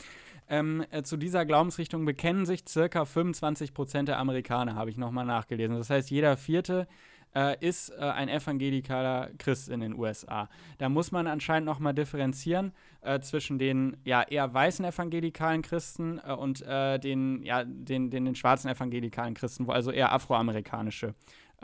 ähm, 0.48 0.84
äh, 0.90 1.02
zu 1.02 1.16
dieser 1.16 1.46
Glaubensrichtung 1.46 2.04
bekennen 2.04 2.44
sich 2.44 2.64
circa 2.68 3.04
25 3.04 3.72
Prozent 3.72 4.08
der 4.08 4.18
Amerikaner, 4.18 4.74
habe 4.74 4.90
ich 4.90 4.98
nochmal 4.98 5.24
nachgelesen. 5.24 5.76
Das 5.76 5.90
heißt, 5.90 6.10
jeder 6.10 6.36
vierte 6.36 6.86
äh, 7.34 7.56
ist 7.60 7.90
äh, 7.90 8.00
ein 8.00 8.28
evangelikaler 8.28 9.30
Christ 9.38 9.68
in 9.68 9.80
den 9.80 9.94
USA. 9.98 10.48
Da 10.78 10.88
muss 10.88 11.12
man 11.12 11.26
anscheinend 11.26 11.66
nochmal 11.66 11.94
differenzieren 11.94 12.72
äh, 13.02 13.20
zwischen 13.20 13.58
den 13.58 13.96
ja, 14.04 14.22
eher 14.22 14.52
weißen 14.52 14.84
evangelikalen 14.84 15.62
Christen 15.62 16.20
äh, 16.26 16.32
und 16.32 16.62
äh, 16.62 16.98
den, 16.98 17.42
ja, 17.42 17.64
den, 17.64 18.10
den, 18.10 18.24
den 18.24 18.34
schwarzen 18.34 18.70
evangelikalen 18.70 19.34
Christen, 19.34 19.68
also 19.68 19.90
eher 19.90 20.12
afroamerikanische 20.12 21.14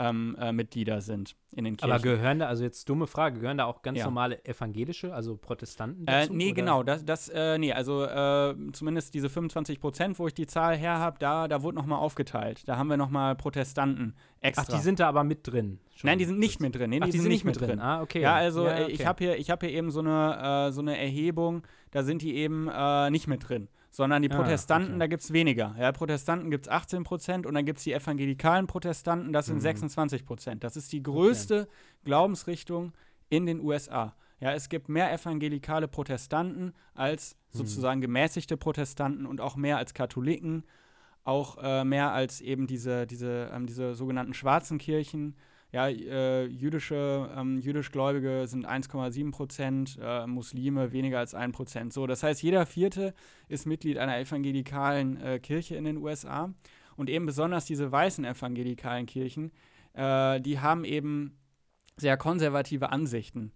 ähm, 0.01 0.35
äh, 0.41 0.51
Mitglieder 0.53 1.01
sind 1.03 1.37
in 1.55 1.65
den 1.65 1.77
Kirchen. 1.77 1.93
Aber 1.93 2.03
gehören 2.03 2.39
da, 2.39 2.47
also 2.47 2.65
jetzt 2.65 2.89
dumme 2.89 3.07
Frage, 3.07 3.39
gehören 3.41 3.59
da 3.59 3.67
auch 3.67 3.83
ganz 3.83 3.99
Ja. 3.99 4.05
normale 4.07 4.43
evangelische, 4.47 5.13
also 5.13 5.37
Protestanten 5.37 6.07
Äh, 6.07 6.23
dazu? 6.23 6.33
nee, 6.33 6.47
oder? 6.47 6.55
genau, 6.55 6.83
das, 6.83 7.05
das 7.05 7.29
äh, 7.29 7.59
nee, 7.59 7.73
also 7.73 8.05
äh, 8.05 8.55
zumindest 8.73 9.13
diese 9.15 9.29
25 9.29 9.79
Prozent, 9.81 10.19
wo 10.19 10.27
ich 10.27 10.35
die 10.35 10.47
Zahl 10.47 10.77
her 10.77 10.99
habe, 10.99 11.19
da, 11.19 11.49
da 11.49 11.63
wurde 11.63 11.77
nochmal 11.77 11.99
aufgeteilt. 11.99 12.67
Da 12.67 12.77
haben 12.79 12.89
wir 12.89 12.97
nochmal 12.97 13.37
Protestanten 13.37 14.15
extra. 14.41 14.65
Ach, 14.67 14.77
die 14.77 14.83
sind 14.83 15.01
da 15.01 15.09
aber 15.09 15.23
mit 15.25 15.47
drin. 15.47 15.79
schon. 15.95 16.09
Nein, 16.09 16.19
die 16.19 16.25
sind 16.25 16.39
nicht 16.39 16.61
mit 16.61 16.75
drin. 16.75 16.89
Nee, 16.91 17.01
Ach, 17.03 17.07
die, 17.09 17.19
sind 17.19 17.29
nicht 17.29 17.45
mit 17.45 17.61
drin. 17.61 17.79
Ah, 17.79 18.01
okay. 18.01 18.23
Ja, 18.23 18.37
also 18.37 18.65
Ja, 18.67 18.79
äh, 18.79 18.83
okay. 18.85 18.93
ich 18.93 19.07
habe 19.07 19.23
hier, 19.25 19.37
ich 19.39 19.51
hab 19.51 19.61
hier 19.63 19.71
eben 19.71 19.91
so 19.91 20.01
eine, 20.01 20.69
äh, 20.69 20.73
so 20.73 20.81
eine 20.81 20.99
Erhebung, 20.99 21.63
da 21.91 22.03
sind 22.05 22.23
die 22.23 22.35
eben 22.37 22.69
äh, 22.73 23.11
nicht 23.11 23.27
mit 23.27 23.49
drin. 23.49 23.69
Sondern 23.93 24.23
die 24.23 24.31
Ah, 24.31 24.37
Protestanten, 24.37 24.91
okay. 24.93 24.99
da 25.01 25.07
gibt 25.09 25.23
es 25.25 25.33
weniger. 25.33 25.75
Ja, 25.79 25.91
Protestanten 25.91 26.51
gibt 26.51 26.67
es 26.67 26.73
18 26.73 27.03
Prozent 27.03 27.45
und 27.45 27.55
dann 27.55 27.65
gibt 27.65 27.79
es 27.79 27.85
die 27.85 27.93
evangelikalen 27.93 28.67
Protestanten, 28.69 29.33
das 29.33 29.47
sind 29.47 29.57
Mhm. 29.57 29.61
26 29.63 30.25
Prozent. 30.25 30.63
Das 30.63 30.77
ist 30.77 30.93
die 30.93 31.03
größte 31.03 31.67
Glaubensrichtung 32.05 32.93
in 33.29 33.47
den 33.47 33.61
USA. 33.61 34.15
Ja, 34.41 34.53
es 34.53 34.69
gibt 34.69 34.89
mehr 34.89 35.13
evangelikale 35.13 35.89
Protestanten 35.89 36.73
als 36.95 37.37
Mhm. 37.53 37.59
sozusagen 37.59 38.01
gemäßigte 38.01 38.57
Protestanten 38.57 39.27
und 39.27 39.41
auch 39.41 39.57
mehr 39.57 39.77
als 39.79 39.95
Katholiken. 39.95 40.65
auch 41.23 41.59
äh, 41.63 41.85
mehr 41.85 42.13
als 42.13 42.41
eben 42.41 42.67
diese, 42.67 43.07
diese, 43.07 43.51
ähm, 43.55 43.67
diese 43.67 43.95
sogenannten 43.95 44.33
schwarzen 44.33 44.79
Kirchen. 44.79 45.37
Ja, 45.73 45.89
äh, 45.89 46.47
jüdische, 46.47 47.31
ähm, 47.37 47.59
jüdischgläubige 47.59 48.47
sind 48.49 48.67
1,7 48.67 49.31
Prozent, 49.31 49.99
äh, 50.03 50.27
Muslime 50.27 50.91
weniger 50.91 51.21
als 51.21 51.35
1 51.35 51.53
Prozent. 51.53 51.93
So, 51.93 52.09
das 52.09 52.25
heißt, 52.25 52.43
jeder 52.43 52.67
Vierte 52.67 53.15
ist 53.49 53.67
Mitglied 53.67 53.99
einer 53.99 54.19
evangelikalen 54.19 55.21
äh, 55.21 55.39
Kirche 55.39 55.77
in 55.77 55.85
den 55.85 55.99
USA. 55.99 56.53
Und 56.97 57.09
eben 57.09 57.25
besonders 57.25 57.65
diese 57.65 57.91
weißen 57.91 58.25
evangelikalen 58.25 59.07
Kirchen, 59.07 59.53
äh, 59.95 60.41
die 60.41 60.59
haben 60.59 60.85
eben 60.85 61.39
sehr 61.97 62.17
konservative 62.17 62.91
Ansichten. 62.91 63.53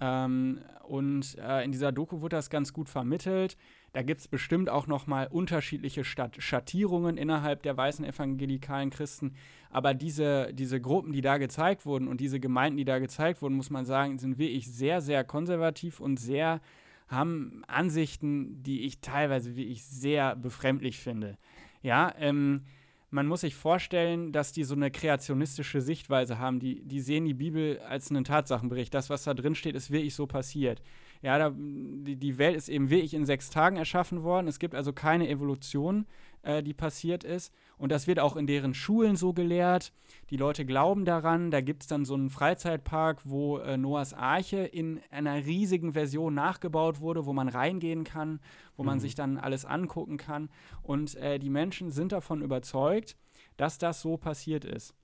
Ähm, 0.00 0.60
und 0.84 1.36
äh, 1.38 1.64
in 1.64 1.72
dieser 1.72 1.90
Doku 1.90 2.22
wird 2.22 2.32
das 2.32 2.50
ganz 2.50 2.72
gut 2.72 2.88
vermittelt. 2.88 3.56
Da 3.98 4.02
gibt 4.02 4.20
es 4.20 4.28
bestimmt 4.28 4.70
auch 4.70 4.86
noch 4.86 5.08
mal 5.08 5.26
unterschiedliche 5.26 6.04
Schattierungen 6.04 7.16
innerhalb 7.16 7.64
der 7.64 7.76
weißen 7.76 8.04
evangelikalen 8.04 8.90
Christen. 8.90 9.34
Aber 9.70 9.92
diese, 9.92 10.54
diese 10.54 10.80
Gruppen, 10.80 11.12
die 11.12 11.20
da 11.20 11.36
gezeigt 11.36 11.84
wurden 11.84 12.06
und 12.06 12.20
diese 12.20 12.38
Gemeinden, 12.38 12.76
die 12.76 12.84
da 12.84 13.00
gezeigt 13.00 13.42
wurden, 13.42 13.56
muss 13.56 13.70
man 13.70 13.84
sagen, 13.84 14.16
sind 14.20 14.38
wirklich 14.38 14.70
sehr, 14.70 15.00
sehr 15.00 15.24
konservativ 15.24 15.98
und 15.98 16.16
sehr 16.16 16.60
haben 17.08 17.64
Ansichten, 17.66 18.62
die 18.62 18.82
ich 18.82 19.00
teilweise 19.00 19.56
wirklich 19.56 19.82
sehr 19.82 20.36
befremdlich 20.36 21.00
finde. 21.00 21.36
Ja, 21.82 22.14
ähm, 22.20 22.66
man 23.10 23.26
muss 23.26 23.40
sich 23.40 23.56
vorstellen, 23.56 24.30
dass 24.30 24.52
die 24.52 24.62
so 24.62 24.76
eine 24.76 24.92
kreationistische 24.92 25.80
Sichtweise 25.80 26.38
haben. 26.38 26.60
Die, 26.60 26.82
die 26.84 27.00
sehen 27.00 27.24
die 27.24 27.34
Bibel 27.34 27.80
als 27.80 28.10
einen 28.10 28.22
Tatsachenbericht. 28.22 28.94
Das, 28.94 29.10
was 29.10 29.24
da 29.24 29.34
drin 29.34 29.56
steht, 29.56 29.74
ist 29.74 29.90
wirklich 29.90 30.14
so 30.14 30.28
passiert. 30.28 30.82
Ja, 31.22 31.38
da, 31.38 31.52
die, 31.56 32.16
die 32.16 32.38
Welt 32.38 32.56
ist 32.56 32.68
eben 32.68 32.90
wirklich 32.90 33.14
in 33.14 33.26
sechs 33.26 33.50
Tagen 33.50 33.76
erschaffen 33.76 34.22
worden. 34.22 34.48
Es 34.48 34.58
gibt 34.58 34.74
also 34.74 34.92
keine 34.92 35.28
Evolution, 35.28 36.06
äh, 36.42 36.62
die 36.62 36.74
passiert 36.74 37.24
ist. 37.24 37.52
Und 37.76 37.90
das 37.92 38.06
wird 38.06 38.20
auch 38.20 38.36
in 38.36 38.46
deren 38.46 38.74
Schulen 38.74 39.16
so 39.16 39.32
gelehrt. 39.32 39.92
Die 40.30 40.36
Leute 40.36 40.64
glauben 40.64 41.04
daran. 41.04 41.50
Da 41.50 41.60
gibt 41.60 41.82
es 41.82 41.88
dann 41.88 42.04
so 42.04 42.14
einen 42.14 42.30
Freizeitpark, 42.30 43.20
wo 43.24 43.58
äh, 43.58 43.76
Noahs 43.76 44.14
Arche 44.14 44.58
in 44.58 45.00
einer 45.10 45.44
riesigen 45.44 45.92
Version 45.92 46.34
nachgebaut 46.34 47.00
wurde, 47.00 47.26
wo 47.26 47.32
man 47.32 47.48
reingehen 47.48 48.04
kann, 48.04 48.40
wo 48.76 48.82
mhm. 48.82 48.86
man 48.86 49.00
sich 49.00 49.14
dann 49.14 49.38
alles 49.38 49.64
angucken 49.64 50.16
kann. 50.16 50.50
Und 50.82 51.16
äh, 51.16 51.38
die 51.38 51.50
Menschen 51.50 51.90
sind 51.90 52.12
davon 52.12 52.42
überzeugt, 52.42 53.16
dass 53.56 53.78
das 53.78 54.00
so 54.00 54.16
passiert 54.16 54.64
ist. 54.64 54.94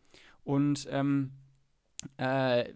Und 0.45 0.87
ähm, 0.91 1.33
äh, 2.19 2.73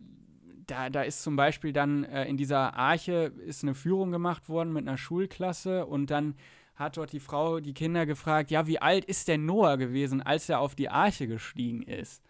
da, 0.69 0.91
da 0.91 1.03
ist 1.03 1.23
zum 1.23 1.37
Beispiel 1.37 1.73
dann 1.73 2.05
äh, 2.05 2.27
in 2.27 2.37
dieser 2.37 2.75
Arche 2.77 3.33
ist 3.47 3.63
eine 3.65 3.75
Führung 3.75 4.13
gemacht 4.13 4.49
worden 4.49 4.73
mit 4.73 4.87
einer 4.87 4.99
Schulklasse 4.99 5.87
und 5.87 6.11
dann 6.11 6.35
hat 6.77 6.97
dort 6.97 7.13
die 7.13 7.21
Frau 7.21 7.59
die 7.59 7.75
Kinder 7.75 8.07
gefragt, 8.07 8.51
ja, 8.51 8.67
wie 8.67 8.81
alt 8.81 9.05
ist 9.05 9.27
denn 9.27 9.45
Noah 9.45 9.77
gewesen, 9.77 10.23
als 10.23 10.49
er 10.49 10.61
auf 10.61 10.77
die 10.77 10.89
Arche 10.89 11.27
gestiegen 11.27 11.83
ist? 11.83 12.23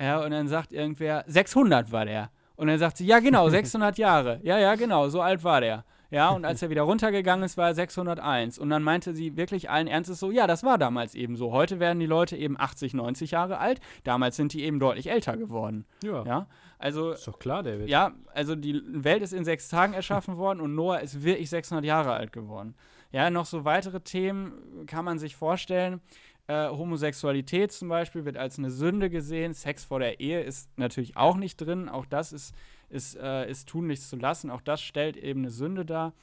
Ja, 0.00 0.24
und 0.24 0.30
dann 0.30 0.48
sagt 0.48 0.72
irgendwer, 0.72 1.24
600 1.26 1.92
war 1.92 2.06
der. 2.06 2.30
Und 2.56 2.68
dann 2.68 2.78
sagt 2.78 2.96
sie, 2.96 3.06
ja, 3.06 3.20
genau, 3.20 3.48
600 3.50 3.98
Jahre. 3.98 4.40
Ja, 4.42 4.58
ja, 4.58 4.74
genau, 4.74 5.08
so 5.08 5.20
alt 5.20 5.44
war 5.44 5.60
der. 5.60 5.84
Ja, 6.10 6.30
und 6.30 6.46
als 6.46 6.62
er 6.62 6.70
wieder 6.70 6.82
runtergegangen 6.82 7.44
ist, 7.44 7.58
war 7.58 7.68
er 7.68 7.74
601. 7.74 8.58
Und 8.58 8.70
dann 8.70 8.82
meinte 8.82 9.12
sie 9.12 9.36
wirklich 9.36 9.68
allen 9.68 9.86
Ernstes 9.86 10.18
so, 10.18 10.30
ja, 10.30 10.46
das 10.46 10.64
war 10.64 10.78
damals 10.78 11.14
eben 11.14 11.36
so. 11.36 11.52
Heute 11.52 11.80
werden 11.80 12.00
die 12.00 12.06
Leute 12.06 12.36
eben 12.36 12.58
80, 12.58 12.94
90 12.94 13.32
Jahre 13.32 13.58
alt. 13.58 13.80
Damals 14.04 14.36
sind 14.36 14.54
die 14.54 14.62
eben 14.64 14.80
deutlich 14.80 15.10
älter 15.10 15.36
geworden. 15.36 15.84
Ja. 16.02 16.24
ja? 16.24 16.46
Also, 16.78 17.12
ist 17.12 17.26
doch 17.26 17.38
klar, 17.38 17.62
David. 17.62 17.88
Ja, 17.88 18.12
also 18.32 18.54
die 18.54 18.80
Welt 18.86 19.22
ist 19.22 19.32
in 19.32 19.44
sechs 19.44 19.68
Tagen 19.68 19.94
erschaffen 19.94 20.36
worden 20.38 20.60
und 20.60 20.74
Noah 20.74 21.00
ist 21.00 21.22
wirklich 21.24 21.50
600 21.50 21.84
Jahre 21.84 22.12
alt 22.12 22.32
geworden. 22.32 22.74
Ja, 23.10 23.30
noch 23.30 23.46
so 23.46 23.64
weitere 23.64 24.00
Themen 24.00 24.86
kann 24.86 25.04
man 25.04 25.18
sich 25.18 25.34
vorstellen. 25.34 26.00
Äh, 26.46 26.68
Homosexualität 26.68 27.72
zum 27.72 27.88
Beispiel 27.88 28.24
wird 28.24 28.36
als 28.36 28.58
eine 28.58 28.70
Sünde 28.70 29.10
gesehen. 29.10 29.54
Sex 29.54 29.84
vor 29.84 29.98
der 29.98 30.20
Ehe 30.20 30.40
ist 30.40 30.70
natürlich 30.78 31.16
auch 31.16 31.36
nicht 31.36 31.56
drin. 31.56 31.88
Auch 31.88 32.06
das 32.06 32.32
ist, 32.32 32.54
ist, 32.88 33.16
äh, 33.16 33.50
ist 33.50 33.68
tun 33.68 33.86
nichts 33.86 34.08
zu 34.08 34.16
lassen. 34.16 34.50
Auch 34.50 34.60
das 34.60 34.80
stellt 34.80 35.16
eben 35.16 35.40
eine 35.40 35.50
Sünde 35.50 35.84
dar. 35.84 36.14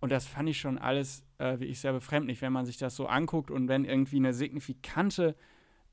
Und 0.00 0.10
das 0.10 0.26
fand 0.26 0.48
ich 0.48 0.58
schon 0.58 0.78
alles 0.78 1.24
äh, 1.38 1.60
wirklich 1.60 1.80
sehr 1.80 1.92
befremdlich, 1.92 2.40
wenn 2.42 2.52
man 2.52 2.64
sich 2.64 2.78
das 2.78 2.96
so 2.96 3.06
anguckt 3.06 3.50
und 3.50 3.68
wenn 3.68 3.84
irgendwie 3.84 4.16
eine 4.16 4.32
signifikante, 4.32 5.36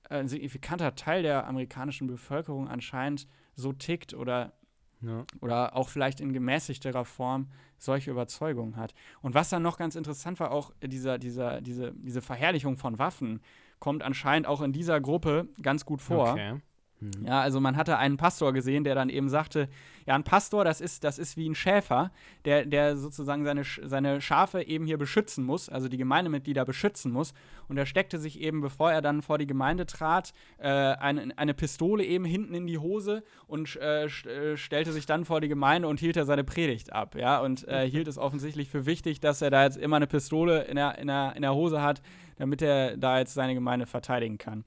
äh, 0.09 0.15
ein 0.15 0.27
signifikanter 0.27 0.95
Teil 0.95 1.23
der 1.23 1.45
amerikanischen 1.45 2.07
Bevölkerung 2.07 2.69
anscheinend 2.69 3.27
so 3.57 3.73
tickt 3.73 4.13
oder, 4.13 4.53
ja. 5.01 5.25
oder 5.41 5.75
auch 5.75 5.89
vielleicht 5.89 6.21
in 6.21 6.31
gemäßigterer 6.31 7.03
Form 7.03 7.47
solche 7.77 8.11
Überzeugungen 8.11 8.77
hat. 8.77 8.93
Und 9.21 9.33
was 9.33 9.49
dann 9.49 9.63
noch 9.63 9.77
ganz 9.77 9.95
interessant 9.95 10.39
war, 10.39 10.51
auch 10.51 10.71
dieser, 10.81 11.17
dieser, 11.17 11.59
diese, 11.59 11.93
diese 11.93 12.21
Verherrlichung 12.21 12.77
von 12.77 12.97
Waffen 12.97 13.41
kommt 13.79 14.03
anscheinend 14.03 14.47
auch 14.47 14.61
in 14.61 14.71
dieser 14.71 15.01
Gruppe 15.01 15.49
ganz 15.61 15.85
gut 15.85 16.01
vor. 16.01 16.31
Okay. 16.31 16.55
Mhm. 16.99 17.25
Ja, 17.25 17.41
also 17.41 17.59
man 17.59 17.77
hatte 17.77 17.97
einen 17.97 18.17
Pastor 18.17 18.53
gesehen, 18.53 18.83
der 18.83 18.95
dann 18.95 19.09
eben 19.09 19.29
sagte, 19.29 19.69
ja, 20.07 20.15
ein 20.15 20.23
Pastor, 20.23 20.63
das 20.63 20.81
ist, 20.81 21.03
das 21.03 21.19
ist 21.19 21.35
wie 21.37 21.47
ein 21.47 21.53
Schäfer, 21.53 22.11
der, 22.45 22.65
der 22.65 22.95
sozusagen 22.95 23.43
seine, 23.43 23.63
seine 23.63 24.21
Schafe 24.21 24.63
eben 24.63 24.85
hier 24.85 24.97
beschützen 24.97 25.43
muss, 25.43 25.69
also 25.69 25.89
die 25.89 25.97
Gemeindemitglieder 25.97 26.65
beschützen 26.65 27.11
muss. 27.11 27.33
Und 27.67 27.77
er 27.77 27.85
steckte 27.85 28.17
sich 28.17 28.39
eben, 28.39 28.61
bevor 28.61 28.91
er 28.91 29.01
dann 29.01 29.21
vor 29.21 29.37
die 29.37 29.47
Gemeinde 29.47 29.85
trat, 29.85 30.33
äh, 30.57 30.69
eine, 30.69 31.37
eine 31.37 31.53
Pistole 31.53 32.05
eben 32.05 32.23
hinten 32.23 32.53
in 32.53 32.67
die 32.67 32.77
Hose 32.77 33.23
und 33.47 33.75
äh, 33.75 34.05
äh 34.05 34.57
stellte 34.57 34.93
sich 34.93 35.05
dann 35.05 35.25
vor 35.25 35.41
die 35.41 35.49
Gemeinde 35.49 35.87
und 35.89 35.99
hielt 35.99 36.15
er 36.15 36.25
seine 36.25 36.45
Predigt 36.45 36.93
ab, 36.93 37.15
ja, 37.15 37.39
und 37.39 37.67
äh, 37.67 37.87
hielt 37.89 38.07
es 38.07 38.17
offensichtlich 38.17 38.69
für 38.69 38.85
wichtig, 38.85 39.19
dass 39.19 39.41
er 39.41 39.51
da 39.51 39.65
jetzt 39.65 39.77
immer 39.77 39.97
eine 39.97 40.07
Pistole 40.07 40.63
in 40.63 40.77
der, 40.77 40.97
in 40.97 41.07
der, 41.07 41.33
in 41.35 41.41
der 41.41 41.53
Hose 41.53 41.81
hat, 41.81 42.01
damit 42.37 42.61
er 42.61 42.95
da 42.95 43.19
jetzt 43.19 43.33
seine 43.33 43.53
Gemeinde 43.53 43.85
verteidigen 43.85 44.37
kann. 44.37 44.63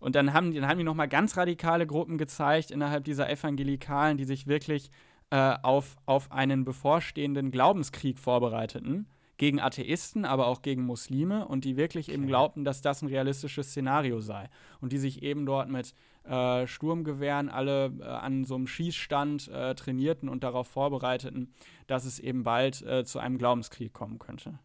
Und 0.00 0.14
dann 0.14 0.32
haben, 0.32 0.54
dann 0.54 0.68
haben 0.68 0.78
die 0.78 0.84
nochmal 0.84 1.08
ganz 1.08 1.36
radikale 1.36 1.86
Gruppen 1.86 2.18
gezeigt 2.18 2.70
innerhalb 2.70 3.04
dieser 3.04 3.28
Evangelikalen, 3.28 4.16
die 4.16 4.24
sich 4.24 4.46
wirklich 4.46 4.90
äh, 5.30 5.56
auf, 5.62 5.96
auf 6.06 6.30
einen 6.30 6.64
bevorstehenden 6.64 7.50
Glaubenskrieg 7.50 8.18
vorbereiteten. 8.18 9.08
Gegen 9.36 9.60
Atheisten, 9.60 10.24
aber 10.24 10.48
auch 10.48 10.62
gegen 10.62 10.82
Muslime 10.82 11.46
und 11.46 11.64
die 11.64 11.76
wirklich 11.76 12.10
eben 12.10 12.26
glaubten, 12.26 12.64
dass 12.64 12.80
das 12.80 13.02
ein 13.02 13.08
realistisches 13.08 13.68
Szenario 13.68 14.18
sei. 14.18 14.50
Und 14.80 14.92
die 14.92 14.98
sich 14.98 15.22
eben 15.22 15.46
dort 15.46 15.68
mit 15.68 15.94
äh, 16.24 16.66
Sturmgewehren 16.66 17.48
alle 17.48 17.92
äh, 18.00 18.04
an 18.04 18.44
so 18.44 18.56
einem 18.56 18.66
Schießstand 18.66 19.46
äh, 19.48 19.74
trainierten 19.76 20.28
und 20.28 20.42
darauf 20.42 20.66
vorbereiteten, 20.66 21.54
dass 21.86 22.04
es 22.04 22.18
eben 22.18 22.42
bald 22.42 22.82
äh, 22.82 23.04
zu 23.04 23.20
einem 23.20 23.38
Glaubenskrieg 23.38 23.92
kommen 23.92 24.18
könnte. 24.18 24.58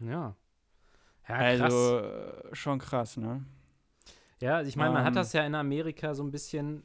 Ja. 0.00 0.34
ja 1.28 1.34
also 1.34 1.98
äh, 2.00 2.54
schon 2.54 2.80
krass, 2.80 3.16
ne? 3.16 3.44
Ja, 4.40 4.60
ich 4.62 4.76
meine, 4.76 4.92
man 4.92 5.04
hat 5.04 5.16
das 5.16 5.34
ähm. 5.34 5.40
ja 5.40 5.46
in 5.46 5.54
Amerika 5.54 6.14
so 6.14 6.22
ein 6.22 6.30
bisschen, 6.30 6.82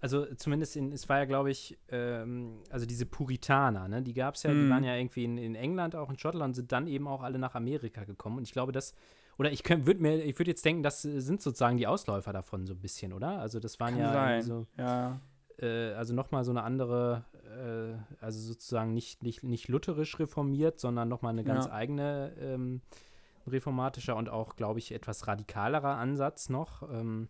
also 0.00 0.24
zumindest 0.36 0.76
in, 0.76 0.92
es 0.92 1.08
war 1.08 1.18
ja, 1.18 1.24
glaube 1.24 1.50
ich, 1.50 1.78
ähm, 1.88 2.60
also 2.70 2.86
diese 2.86 3.06
Puritaner, 3.06 3.88
ne, 3.88 4.02
die 4.02 4.14
gab 4.14 4.36
es 4.36 4.44
ja, 4.44 4.52
die 4.52 4.68
waren 4.70 4.80
mhm. 4.80 4.88
ja 4.88 4.96
irgendwie 4.96 5.24
in, 5.24 5.38
in, 5.38 5.54
England, 5.54 5.96
auch 5.96 6.10
in 6.10 6.18
Schottland, 6.18 6.54
sind 6.54 6.70
dann 6.70 6.86
eben 6.86 7.08
auch 7.08 7.22
alle 7.22 7.38
nach 7.38 7.54
Amerika 7.54 8.04
gekommen. 8.04 8.38
Und 8.38 8.44
ich 8.44 8.52
glaube, 8.52 8.72
das, 8.72 8.94
oder 9.38 9.50
ich 9.50 9.68
würde 9.68 10.00
mir, 10.00 10.22
ich 10.24 10.38
würde 10.38 10.50
jetzt 10.50 10.64
denken, 10.64 10.82
das 10.82 11.02
sind 11.02 11.42
sozusagen 11.42 11.76
die 11.76 11.86
Ausläufer 11.86 12.32
davon 12.32 12.66
so 12.66 12.74
ein 12.74 12.80
bisschen, 12.80 13.12
oder? 13.12 13.40
Also 13.40 13.58
das 13.58 13.80
waren 13.80 13.98
ja 13.98 14.12
sein. 14.12 14.42
so, 14.42 14.66
ja. 14.78 15.20
Äh, 15.58 15.92
also 15.94 16.14
nochmal 16.14 16.44
so 16.44 16.50
eine 16.50 16.62
andere, 16.62 17.24
äh, 17.44 18.22
also 18.24 18.40
sozusagen 18.40 18.94
nicht, 18.94 19.22
nicht, 19.22 19.42
nicht 19.42 19.68
lutherisch 19.68 20.18
reformiert, 20.18 20.78
sondern 20.78 21.08
nochmal 21.08 21.32
eine 21.32 21.44
ganz 21.44 21.66
ja. 21.66 21.72
eigene 21.72 22.32
ähm, 22.40 22.80
reformatischer 23.46 24.16
und 24.16 24.28
auch, 24.28 24.56
glaube 24.56 24.78
ich, 24.78 24.92
etwas 24.92 25.26
radikalerer 25.26 25.96
Ansatz 25.96 26.48
noch. 26.48 26.82
Ähm, 26.90 27.28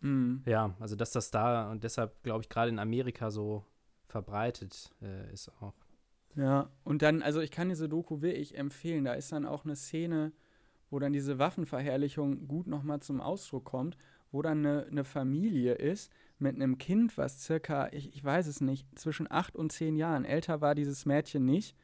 mhm. 0.00 0.42
Ja, 0.46 0.74
also 0.80 0.96
dass 0.96 1.12
das 1.12 1.30
da 1.30 1.70
und 1.70 1.84
deshalb, 1.84 2.22
glaube 2.22 2.42
ich, 2.42 2.48
gerade 2.48 2.70
in 2.70 2.78
Amerika 2.78 3.30
so 3.30 3.64
verbreitet 4.06 4.90
äh, 5.02 5.32
ist 5.32 5.50
auch. 5.60 5.74
Ja, 6.36 6.70
und 6.84 7.02
dann, 7.02 7.22
also 7.22 7.40
ich 7.40 7.50
kann 7.50 7.68
diese 7.68 7.88
Doku 7.88 8.22
wirklich 8.22 8.56
empfehlen. 8.56 9.04
Da 9.04 9.14
ist 9.14 9.32
dann 9.32 9.46
auch 9.46 9.64
eine 9.64 9.76
Szene, 9.76 10.32
wo 10.90 10.98
dann 10.98 11.12
diese 11.12 11.38
Waffenverherrlichung 11.38 12.46
gut 12.46 12.66
nochmal 12.66 13.00
zum 13.00 13.20
Ausdruck 13.20 13.64
kommt, 13.64 13.96
wo 14.30 14.42
dann 14.42 14.64
eine, 14.64 14.86
eine, 14.86 15.04
Familie 15.04 15.74
ist 15.74 16.12
mit 16.38 16.54
einem 16.54 16.78
Kind, 16.78 17.18
was 17.18 17.42
circa, 17.42 17.88
ich, 17.92 18.14
ich 18.14 18.22
weiß 18.24 18.46
es 18.46 18.60
nicht, 18.60 18.86
zwischen 18.98 19.30
acht 19.30 19.56
und 19.56 19.72
zehn 19.72 19.96
Jahren. 19.96 20.24
Älter 20.24 20.60
war 20.60 20.74
dieses 20.74 21.04
Mädchen 21.04 21.44
nicht. 21.44 21.76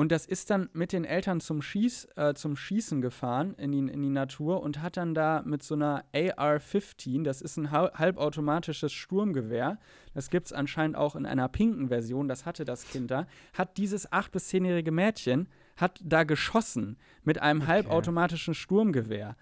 Und 0.00 0.12
das 0.12 0.24
ist 0.24 0.48
dann 0.48 0.70
mit 0.72 0.94
den 0.94 1.04
Eltern 1.04 1.40
zum, 1.40 1.60
Schieß, 1.60 2.08
äh, 2.16 2.32
zum 2.32 2.56
Schießen 2.56 3.02
gefahren 3.02 3.52
in 3.58 3.70
die, 3.70 3.80
in 3.80 4.00
die 4.00 4.08
Natur 4.08 4.62
und 4.62 4.80
hat 4.80 4.96
dann 4.96 5.14
da 5.14 5.42
mit 5.44 5.62
so 5.62 5.74
einer 5.74 6.06
AR-15, 6.14 7.22
das 7.22 7.42
ist 7.42 7.58
ein 7.58 7.70
halbautomatisches 7.70 8.94
Sturmgewehr, 8.94 9.78
das 10.14 10.30
gibt 10.30 10.46
es 10.46 10.54
anscheinend 10.54 10.96
auch 10.96 11.16
in 11.16 11.26
einer 11.26 11.48
pinken 11.48 11.88
Version, 11.88 12.28
das 12.28 12.46
hatte 12.46 12.64
das 12.64 12.88
Kind 12.88 13.10
da, 13.10 13.26
hat 13.52 13.76
dieses 13.76 14.10
8- 14.10 14.30
bis 14.30 14.48
10-jährige 14.48 14.90
Mädchen, 14.90 15.48
hat 15.76 16.00
da 16.02 16.24
geschossen 16.24 16.96
mit 17.22 17.42
einem 17.42 17.60
okay. 17.60 17.70
halbautomatischen 17.70 18.54
Sturmgewehr. 18.54 19.36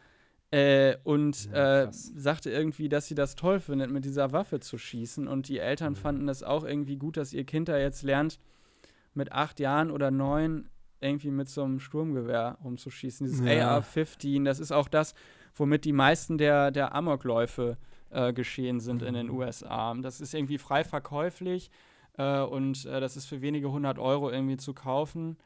Äh, 0.50 0.96
und 1.04 1.52
ja, 1.52 1.84
äh, 1.84 1.88
sagte 1.92 2.50
irgendwie, 2.50 2.88
dass 2.88 3.06
sie 3.06 3.14
das 3.14 3.36
toll 3.36 3.60
findet, 3.60 3.92
mit 3.92 4.04
dieser 4.04 4.32
Waffe 4.32 4.58
zu 4.58 4.76
schießen. 4.76 5.28
Und 5.28 5.46
die 5.48 5.58
Eltern 5.58 5.92
mhm. 5.92 5.96
fanden 5.96 6.26
das 6.26 6.42
auch 6.42 6.64
irgendwie 6.64 6.96
gut, 6.96 7.16
dass 7.16 7.32
ihr 7.32 7.44
Kind 7.44 7.68
da 7.68 7.78
jetzt 7.78 8.02
lernt, 8.02 8.40
mit 9.18 9.32
acht 9.32 9.60
Jahren 9.60 9.90
oder 9.90 10.10
neun 10.10 10.70
irgendwie 11.00 11.30
mit 11.30 11.48
so 11.48 11.62
einem 11.62 11.78
Sturmgewehr 11.78 12.56
rumzuschießen. 12.64 13.26
Dieses 13.26 13.40
Ja. 13.46 13.76
AR-15, 13.76 14.44
das 14.44 14.58
ist 14.58 14.72
auch 14.72 14.88
das, 14.88 15.14
womit 15.54 15.84
die 15.84 15.92
meisten 15.92 16.38
der, 16.38 16.70
der 16.70 16.94
Amokläufe 16.94 17.76
äh, 18.10 18.32
geschehen 18.32 18.80
sind 18.80 19.02
in 19.02 19.14
den 19.14 19.26
Mhm. 19.28 19.34
USA. 19.34 19.94
Das 19.94 20.20
ist 20.20 20.34
irgendwie 20.34 20.58
frei 20.58 20.82
verkäuflich 20.82 21.70
äh, 22.16 22.40
und 22.40 22.84
äh, 22.86 23.00
das 23.00 23.16
ist 23.16 23.26
für 23.26 23.42
wenige 23.42 23.70
hundert 23.70 23.98
Euro 23.98 24.30
irgendwie 24.30 24.56
zu 24.56 24.72
kaufen. 24.72 25.36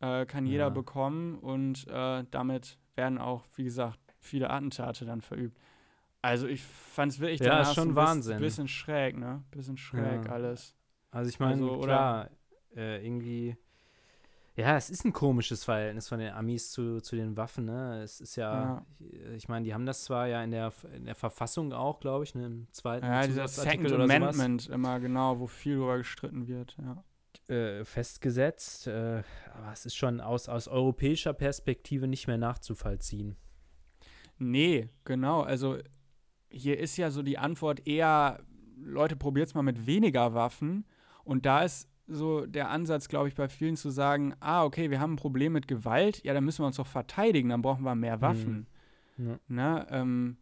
Äh, 0.00 0.26
kann 0.26 0.44
jeder 0.46 0.64
Ja. 0.64 0.70
bekommen 0.70 1.38
und 1.38 1.86
äh, 1.88 2.24
damit 2.30 2.78
werden 2.96 3.18
auch, 3.18 3.44
wie 3.56 3.64
gesagt, 3.64 3.98
viele 4.18 4.50
Attentate 4.50 5.04
dann 5.06 5.20
verübt. 5.22 5.56
Also 6.20 6.46
ich 6.46 6.62
fand 6.62 7.12
es 7.12 7.20
wirklich 7.20 7.40
Ja, 7.40 7.60
ist 7.62 7.74
schon 7.74 7.90
ein 7.90 7.96
Wahnsinn. 7.96 8.38
bisschen 8.40 8.68
schräg, 8.68 9.16
ne? 9.16 9.44
Bisschen 9.50 9.76
schräg 9.76 10.26
Ja. 10.26 10.32
alles. 10.32 10.74
Also 11.10 11.28
ich 11.30 11.38
meine, 11.38 11.62
Also, 11.62 11.78
klar, 11.78 12.30
äh, 12.76 13.04
irgendwie, 13.04 13.56
ja, 14.56 14.76
es 14.76 14.90
ist 14.90 15.04
ein 15.04 15.12
komisches 15.12 15.64
Verhältnis 15.64 16.08
von 16.08 16.18
den 16.18 16.32
Amis 16.32 16.70
zu, 16.70 17.00
zu 17.00 17.16
den 17.16 17.36
Waffen, 17.36 17.64
ne? 17.64 18.02
Es 18.02 18.20
ist 18.20 18.36
ja, 18.36 18.86
ich 19.36 19.48
meine, 19.48 19.64
die 19.64 19.74
haben 19.74 19.86
das 19.86 20.04
zwar 20.04 20.28
ja 20.28 20.42
in 20.42 20.50
der, 20.50 20.72
in 20.94 21.06
der 21.06 21.14
Verfassung 21.14 21.72
auch, 21.72 22.00
glaube 22.00 22.24
ich, 22.24 22.34
ne, 22.34 22.46
im 22.46 22.68
zweiten 22.70 23.06
Ja, 23.06 23.26
dieser 23.26 23.48
Second 23.48 23.92
oder 23.92 24.04
Amendment 24.04 24.68
immer 24.68 25.00
genau, 25.00 25.40
wo 25.40 25.46
viel 25.46 25.76
drüber 25.76 25.98
gestritten 25.98 26.46
wird, 26.46 26.76
ja. 26.78 27.02
sowas, 27.48 27.50
äh, 27.50 27.84
festgesetzt, 27.84 28.86
äh, 28.86 29.22
aber 29.54 29.72
es 29.72 29.86
ist 29.86 29.96
schon 29.96 30.20
aus, 30.20 30.48
aus 30.48 30.68
europäischer 30.68 31.32
Perspektive 31.32 32.06
nicht 32.06 32.26
mehr 32.26 32.38
nachzuvollziehen. 32.38 33.36
Nee, 34.38 34.88
genau. 35.04 35.42
Also 35.42 35.78
hier 36.50 36.78
ist 36.78 36.96
ja 36.96 37.10
so 37.10 37.22
die 37.22 37.38
Antwort 37.38 37.86
eher, 37.86 38.40
Leute, 38.76 39.16
probiert's 39.16 39.54
mal 39.54 39.62
mit 39.62 39.86
weniger 39.86 40.34
Waffen. 40.34 40.86
Und 41.24 41.46
da 41.46 41.62
ist 41.62 41.88
so 42.06 42.46
der 42.46 42.70
Ansatz, 42.70 43.08
glaube 43.08 43.28
ich, 43.28 43.34
bei 43.34 43.48
vielen 43.48 43.76
zu 43.76 43.90
sagen, 43.90 44.34
ah, 44.40 44.64
okay, 44.64 44.90
wir 44.90 45.00
haben 45.00 45.14
ein 45.14 45.16
Problem 45.16 45.52
mit 45.52 45.68
Gewalt, 45.68 46.22
ja, 46.24 46.34
dann 46.34 46.44
müssen 46.44 46.62
wir 46.62 46.66
uns 46.66 46.76
doch 46.76 46.86
verteidigen, 46.86 47.48
dann 47.48 47.62
brauchen 47.62 47.84
wir 47.84 47.94
mehr 47.94 48.20
Waffen. 48.20 48.66
Ja. 49.16 49.38
Ne? 49.48 49.86
Ähm, 49.90 50.36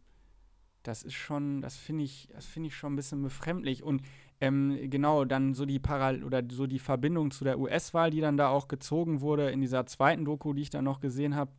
das 0.83 1.03
ist 1.03 1.13
schon, 1.13 1.61
das 1.61 1.77
finde 1.77 2.03
ich, 2.03 2.27
das 2.33 2.45
finde 2.45 2.67
ich 2.67 2.75
schon 2.75 2.93
ein 2.93 2.95
bisschen 2.97 3.21
befremdlich. 3.21 3.83
Und 3.83 4.01
ähm, 4.41 4.77
genau, 4.89 5.23
dann 5.23 5.53
so 5.53 5.65
die 5.65 5.79
Paral 5.79 6.23
oder 6.23 6.43
so 6.49 6.67
die 6.67 6.79
Verbindung 6.79 7.31
zu 7.31 7.45
der 7.45 7.57
US-Wahl, 7.57 8.11
die 8.11 8.19
dann 8.19 8.35
da 8.35 8.49
auch 8.49 8.67
gezogen 8.67 9.21
wurde 9.21 9.49
in 9.49 9.61
dieser 9.61 9.85
zweiten 9.85 10.25
Doku, 10.25 10.53
die 10.53 10.63
ich 10.63 10.69
dann 10.69 10.83
noch 10.83 10.99
gesehen 10.99 11.35
habe. 11.35 11.51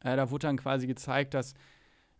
Äh, 0.00 0.16
da 0.16 0.30
wurde 0.30 0.46
dann 0.46 0.56
quasi 0.56 0.86
gezeigt, 0.86 1.34
dass, 1.34 1.54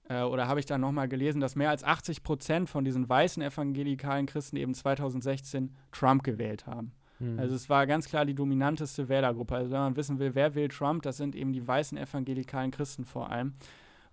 äh, 0.09 0.23
oder 0.23 0.49
habe 0.49 0.61
ich 0.61 0.67
dann 0.67 0.81
nochmal 0.81 1.09
gelesen, 1.09 1.41
dass 1.41 1.57
mehr 1.57 1.71
als 1.71 1.85
80 1.85 2.23
Prozent 2.23 2.71
von 2.71 2.85
diesen 2.85 3.09
weißen 3.09 3.43
evangelikalen 3.43 4.27
Christen 4.27 4.57
eben 4.57 4.75
2016 4.75 5.75
Trump 5.93 6.23
gewählt 6.25 6.67
haben. 6.67 6.93
Hm. 7.19 7.39
Also 7.39 7.55
es 7.55 7.69
war 7.69 7.87
ganz 7.87 8.09
klar 8.09 8.25
die 8.25 8.35
dominanteste 8.35 9.09
Wählergruppe. 9.09 9.55
Also 9.55 9.73
wenn 9.73 9.81
man 9.81 9.97
wissen 9.97 10.19
will, 10.19 10.35
wer 10.35 10.55
wählt 10.55 10.73
Trump, 10.73 11.03
das 11.03 11.17
sind 11.17 11.35
eben 11.35 11.53
die 11.53 11.67
weißen 11.67 11.99
evangelikalen 11.99 12.71
Christen 12.71 13.05
vor 13.05 13.31
allem. 13.31 13.55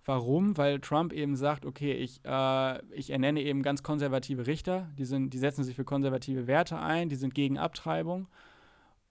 Warum? 0.04 0.56
Weil 0.56 0.80
Trump 0.80 1.12
eben 1.12 1.34
sagt, 1.34 1.66
okay, 1.66 1.92
ich, 1.94 2.20
äh, 2.24 2.84
ich 2.92 3.10
ernenne 3.10 3.42
eben 3.42 3.62
ganz 3.62 3.82
konservative 3.82 4.46
Richter, 4.46 4.88
die, 4.96 5.04
sind, 5.04 5.34
die 5.34 5.38
setzen 5.38 5.64
sich 5.64 5.74
für 5.74 5.84
konservative 5.84 6.46
Werte 6.46 6.78
ein, 6.78 7.08
die 7.08 7.16
sind 7.16 7.34
gegen 7.34 7.58
Abtreibung. 7.58 8.28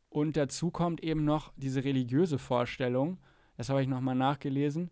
Und 0.09 0.37
dazu 0.37 0.71
kommt 0.71 1.03
eben 1.03 1.25
noch 1.25 1.51
diese 1.57 1.83
religiöse 1.83 2.37
Vorstellung, 2.37 3.17
das 3.57 3.69
habe 3.69 3.81
ich 3.81 3.87
nochmal 3.89 4.15
nachgelesen. 4.15 4.89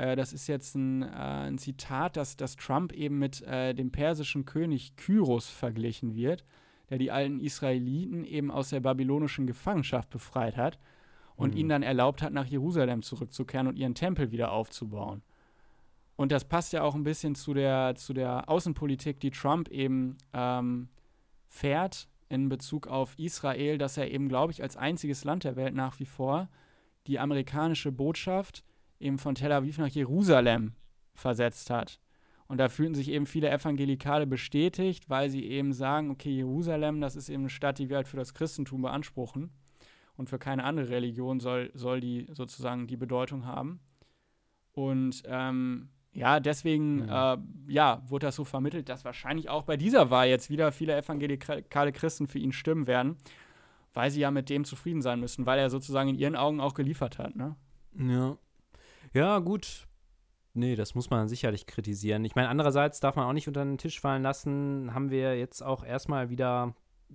Äh, 0.00 0.16
das 0.16 0.32
ist 0.32 0.46
jetzt 0.46 0.74
ein, 0.74 1.02
äh, 1.02 1.06
ein 1.06 1.58
Zitat, 1.58 2.16
dass, 2.16 2.36
dass 2.36 2.56
Trump 2.56 2.92
eben 2.92 3.18
mit 3.18 3.42
äh, 3.42 3.74
dem 3.74 3.90
persischen 3.90 4.44
König 4.44 4.96
Kyros 4.96 5.48
verglichen 5.48 6.14
wird 6.14 6.44
der 6.90 6.98
die 6.98 7.10
alten 7.10 7.40
Israeliten 7.40 8.24
eben 8.24 8.50
aus 8.50 8.70
der 8.70 8.80
babylonischen 8.80 9.46
Gefangenschaft 9.46 10.10
befreit 10.10 10.56
hat 10.56 10.78
und 11.36 11.52
Mhm. 11.52 11.60
ihnen 11.60 11.68
dann 11.68 11.82
erlaubt 11.82 12.20
hat, 12.20 12.32
nach 12.32 12.46
Jerusalem 12.46 13.02
zurückzukehren 13.02 13.68
und 13.68 13.76
ihren 13.76 13.94
Tempel 13.94 14.32
wieder 14.32 14.52
aufzubauen. 14.52 15.22
Und 16.16 16.32
das 16.32 16.44
passt 16.44 16.72
ja 16.72 16.82
auch 16.82 16.94
ein 16.94 17.04
bisschen 17.04 17.34
zu 17.34 17.54
der, 17.54 17.94
zu 17.94 18.12
der 18.12 18.48
Außenpolitik, 18.48 19.20
die 19.20 19.30
Trump 19.30 19.68
eben 19.68 20.18
ähm, 20.34 20.88
fährt 21.46 22.08
in 22.28 22.48
Bezug 22.48 22.88
auf 22.88 23.18
Israel, 23.18 23.78
dass 23.78 23.96
er 23.96 24.10
eben, 24.10 24.28
glaube 24.28 24.52
ich, 24.52 24.62
als 24.62 24.76
einziges 24.76 25.24
Land 25.24 25.44
der 25.44 25.56
Welt 25.56 25.74
nach 25.74 25.98
wie 25.98 26.04
vor 26.04 26.48
die 27.06 27.18
amerikanische 27.18 27.90
Botschaft 27.90 28.64
eben 29.00 29.18
von 29.18 29.34
Tel 29.34 29.52
Aviv 29.52 29.78
nach 29.78 29.88
Jerusalem 29.88 30.74
versetzt 31.14 31.70
hat. 31.70 32.00
Und 32.46 32.58
da 32.58 32.68
fühlten 32.68 32.94
sich 32.94 33.10
eben 33.10 33.26
viele 33.26 33.48
Evangelikale 33.50 34.26
bestätigt, 34.26 35.08
weil 35.08 35.30
sie 35.30 35.44
eben 35.44 35.72
sagen, 35.72 36.10
okay, 36.10 36.30
Jerusalem, 36.30 37.00
das 37.00 37.14
ist 37.14 37.28
eben 37.28 37.42
eine 37.44 37.50
Stadt, 37.50 37.78
die 37.78 37.88
wir 37.88 37.96
halt 37.96 38.08
für 38.08 38.16
das 38.16 38.34
Christentum 38.34 38.82
beanspruchen. 38.82 39.52
Und 40.16 40.28
für 40.28 40.38
keine 40.38 40.64
andere 40.64 40.90
Religion 40.90 41.40
soll, 41.40 41.70
soll 41.74 42.00
die 42.00 42.26
sozusagen 42.32 42.86
die 42.86 42.96
Bedeutung 42.96 43.46
haben. 43.46 43.80
Und 44.72 45.22
ähm, 45.26 45.90
ja, 46.12 46.40
deswegen 46.40 47.06
Ja. 47.06 47.34
Äh, 47.34 47.38
ja, 47.68 48.02
wurde 48.08 48.26
das 48.26 48.36
so 48.36 48.44
vermittelt, 48.44 48.88
dass 48.88 49.04
wahrscheinlich 49.04 49.48
auch 49.48 49.62
bei 49.62 49.76
dieser 49.76 50.10
Wahl 50.10 50.28
jetzt 50.28 50.50
wieder 50.50 50.72
viele 50.72 50.96
evangelikale 50.96 51.92
Christen 51.92 52.26
für 52.26 52.38
ihn 52.38 52.52
stimmen 52.52 52.86
werden, 52.86 53.16
weil 53.94 54.10
sie 54.10 54.20
ja 54.20 54.30
mit 54.30 54.50
dem 54.50 54.64
zufrieden 54.64 55.02
sein 55.02 55.20
müssen, 55.20 55.46
weil 55.46 55.58
er 55.58 55.70
sozusagen 55.70 56.08
in 56.10 56.18
ihren 56.18 56.36
Augen 56.36 56.60
auch 56.60 56.74
geliefert 56.74 57.18
hat. 57.18 57.36
Ne? 57.36 57.54
Ja. 57.96 58.36
Ja, 59.12 59.38
gut. 59.38 59.86
Nee, 60.52 60.74
das 60.76 60.94
muss 60.94 61.10
man 61.10 61.28
sicherlich 61.28 61.66
kritisieren. 61.66 62.24
Ich 62.24 62.34
meine, 62.34 62.48
andererseits 62.48 63.00
darf 63.00 63.16
man 63.16 63.26
auch 63.26 63.32
nicht 63.32 63.46
unter 63.48 63.64
den 63.64 63.78
Tisch 63.78 64.00
fallen 64.00 64.22
lassen, 64.22 64.92
haben 64.94 65.10
wir 65.10 65.38
jetzt 65.38 65.62
auch 65.62 65.84
erstmal 65.84 66.28
wieder 66.28 66.74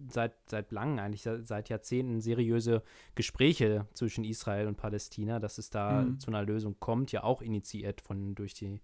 seit, 0.09 0.33
seit 0.49 0.71
langem, 0.71 0.99
eigentlich 0.99 1.23
seit, 1.23 1.45
seit 1.47 1.69
Jahrzehnten, 1.69 2.21
seriöse 2.21 2.81
Gespräche 3.15 3.87
zwischen 3.93 4.23
Israel 4.25 4.67
und 4.67 4.75
Palästina, 4.77 5.39
dass 5.39 5.57
es 5.57 5.69
da 5.69 6.03
Mhm. 6.03 6.19
zu 6.19 6.31
einer 6.31 6.43
Lösung 6.43 6.77
kommt, 6.79 7.11
ja 7.11 7.23
auch 7.23 7.41
initiiert 7.41 8.01
von 8.01 8.35
durch 8.35 8.53
die, 8.53 8.81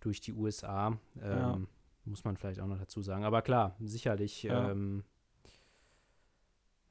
durch 0.00 0.20
die 0.20 0.32
USA. 0.32 0.98
Ähm, 1.20 1.38
Ja. 1.38 1.60
Muss 2.06 2.22
man 2.24 2.36
vielleicht 2.36 2.60
auch 2.60 2.66
noch 2.66 2.78
dazu 2.78 3.00
sagen. 3.00 3.24
Aber 3.24 3.40
klar, 3.42 3.74
sicherlich, 3.80 4.42
Ja. 4.42 4.70
ähm, 4.72 5.04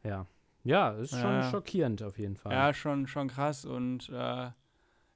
ja. 0.03 0.25
Ja, 0.63 0.91
ist 0.91 1.11
schon 1.11 1.19
Ja. 1.19 1.51
schockierend 1.51 2.01
auf 2.01 2.17
jeden 2.17 2.35
Fall. 2.37 2.51
Ja, 2.53 2.73
schon, 2.73 3.05
schon 3.07 3.27
krass. 3.27 3.63
Und 3.65 4.09
äh, 4.09 4.49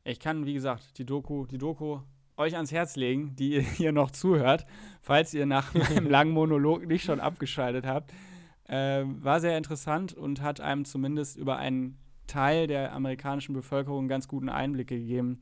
ich 0.08 0.20
kann, 0.20 0.46
wie 0.46 0.54
gesagt, 0.54 0.98
die 0.98 1.06
Doku, 1.06 1.46
die 1.46 1.58
Doku 1.58 2.00
euch 2.38 2.56
ans 2.56 2.72
Herz 2.72 2.96
legen, 2.96 3.36
die 3.36 3.50
ihr 3.56 3.62
hier 3.62 3.92
noch 3.92 4.12
zuhört, 4.12 4.66
falls 5.02 5.34
ihr 5.34 5.46
nach 5.46 5.74
meinem 5.74 6.08
langen 6.10 6.32
Monolog 6.32 6.86
nicht 6.88 7.04
schon 7.04 7.20
abgeschaltet 7.20 7.86
habt. 7.86 8.14
Äh, 8.68 9.04
war 9.06 9.40
sehr 9.40 9.58
interessant 9.58 10.14
und 10.14 10.42
hat 10.42 10.60
einem 10.60 10.86
zumindest 10.86 11.38
über 11.38 11.58
einen 11.58 11.98
Teil 12.28 12.68
der 12.68 12.92
amerikanischen 12.94 13.54
Bevölkerung 13.54 14.00
einen 14.00 14.08
ganz 14.10 14.28
guten 14.28 14.50
Einblick 14.50 14.90
gegeben, 14.90 15.40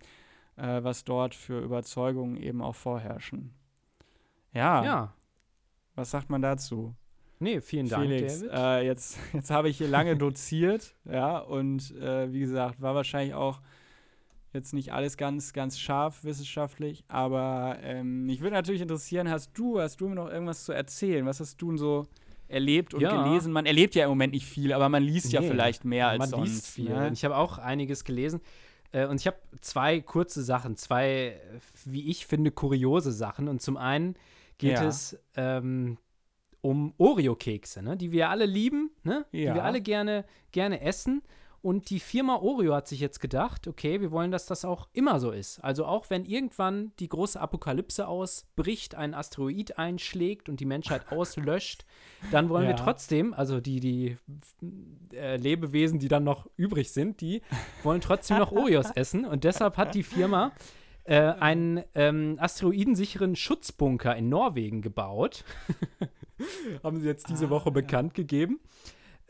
äh, 0.58 0.84
was 0.84 1.04
dort 1.04 1.34
für 1.34 1.60
Überzeugungen 1.60 2.38
eben 2.38 2.62
auch 2.62 2.76
vorherrschen. 2.76 3.54
Ja, 4.54 4.86
ja. 4.86 5.14
was 5.96 6.12
sagt 6.12 6.30
man 6.30 6.42
dazu? 6.42 6.96
Nee, 7.40 7.60
vielen 7.60 7.90
Dank, 7.90 8.06
Felix, 8.06 8.40
David. 8.42 8.54
äh, 8.54 8.86
jetzt, 8.86 9.20
jetzt 9.34 9.52
habe 9.52 9.70
ich 9.70 9.78
hier 9.78 9.88
lange 9.88 10.16
doziert, 10.16 10.96
ja, 11.04 11.40
und 11.40 11.92
äh, 11.96 12.32
wie 12.32 12.40
gesagt, 12.40 12.82
war 12.82 12.96
wahrscheinlich 12.96 13.34
auch 13.34 13.60
jetzt 14.56 14.74
nicht 14.74 14.92
alles 14.94 15.18
ganz, 15.18 15.54
ganz 15.54 15.78
scharf 15.78 16.24
wissenschaftlich, 16.24 17.04
aber 17.08 17.78
ähm, 17.84 18.26
mich 18.26 18.42
würde 18.42 18.56
natürlich 18.56 18.82
interessieren, 18.82 19.30
hast 19.30 19.52
du, 19.58 19.80
hast 19.80 20.02
du 20.02 20.08
mir 20.08 20.16
noch 20.16 20.30
irgendwas 20.30 20.64
zu 20.64 20.72
erzählen? 20.72 21.26
Was 21.26 21.40
hast 21.40 21.62
du 21.62 21.68
denn 21.70 21.78
so 21.78 22.08
erlebt 22.48 22.94
und 22.94 23.02
Ja. 23.02 23.24
gelesen? 23.24 23.52
Man 23.54 23.66
erlebt 23.66 23.94
ja 23.96 24.04
im 24.06 24.10
Moment 24.10 24.34
nicht 24.34 24.46
viel, 24.46 24.74
aber 24.74 24.90
man 24.90 25.04
liest 25.04 25.32
ja 25.34 25.42
Nee, 25.42 25.48
vielleicht 25.48 25.86
mehr 25.86 26.08
als 26.08 26.20
Man 26.20 26.30
sonst. 26.30 26.50
liest 26.50 26.68
viel. 26.68 26.90
Ne? 26.90 27.12
Ich 27.14 27.24
habe 27.26 27.36
auch 27.38 27.58
einiges 27.58 28.04
gelesen. 28.04 28.40
Äh, 28.92 29.08
und 29.08 29.20
ich 29.20 29.28
habe 29.28 29.38
zwei 29.62 30.00
kurze 30.00 30.44
Sachen, 30.44 30.76
zwei, 30.78 31.40
wie 31.86 32.10
ich 32.10 32.26
finde, 32.26 32.52
kuriose 32.52 33.12
Sachen. 33.12 33.48
Und 33.48 33.62
zum 33.62 33.78
einen 33.78 34.16
geht 34.58 34.80
Ja. 34.80 34.88
es 34.88 35.18
ähm, 35.36 35.98
um 36.62 36.94
Oreo-Kekse, 36.98 37.82
ne? 37.84 37.98
die 37.98 38.12
wir 38.12 38.30
alle 38.30 38.46
lieben, 38.46 38.92
ne? 39.04 39.26
die 39.32 39.40
Ja. 39.44 39.54
wir 39.56 39.64
alle 39.64 39.82
gerne, 39.82 40.24
gerne 40.52 40.82
essen. 40.82 41.22
Und 41.66 41.90
die 41.90 42.00
Firma 42.00 42.36
Oreo 42.36 42.76
hat 42.76 42.88
sich 42.88 43.00
jetzt 43.00 43.20
gedacht, 43.20 43.68
okay, 43.68 44.00
wir 44.00 44.12
wollen, 44.12 44.30
dass 44.30 44.46
das 44.46 44.66
auch 44.66 44.88
immer 44.94 45.20
so 45.20 45.32
ist. 45.32 45.58
Also 45.64 45.86
auch 45.86 46.12
wenn 46.12 46.24
irgendwann 46.24 46.92
die 47.00 47.10
große 47.10 47.42
Apokalypse 47.42 48.08
ausbricht, 48.08 48.94
ein 48.94 49.16
Asteroid 49.16 49.80
einschlägt 49.80 50.48
und 50.48 50.60
die 50.60 50.66
Menschheit 50.66 51.08
auslöscht, 51.12 51.84
dann 52.30 52.50
wollen 52.50 52.66
wir 52.68 52.76
Ja. 52.76 52.84
trotzdem, 52.84 53.34
also 53.34 53.60
die, 53.62 53.80
die 53.80 54.18
äh, 55.12 55.38
Lebewesen, 55.38 55.98
die 55.98 56.08
dann 56.08 56.24
noch 56.24 56.48
übrig 56.56 56.92
sind, 56.92 57.20
die 57.20 57.42
wollen 57.82 58.00
trotzdem 58.00 58.38
noch 58.38 58.52
Oreos 58.52 58.92
essen. 58.96 59.26
Und 59.26 59.44
deshalb 59.44 59.78
hat 59.78 59.96
die 59.96 60.04
Firma 60.04 60.52
äh, 61.06 61.18
einen 61.20 61.84
ähm, 61.96 62.38
asteroidensicheren 62.40 63.36
Schutzbunker 63.36 64.16
in 64.16 64.30
Norwegen 64.30 64.84
gebaut. 64.84 65.44
Haben 66.84 67.00
sie 67.00 67.08
jetzt 67.08 67.28
diese 67.30 67.48
Ah, 67.48 67.50
Woche 67.50 67.70
ja. 67.70 67.74
bekannt 67.74 68.14
gegeben. 68.14 68.60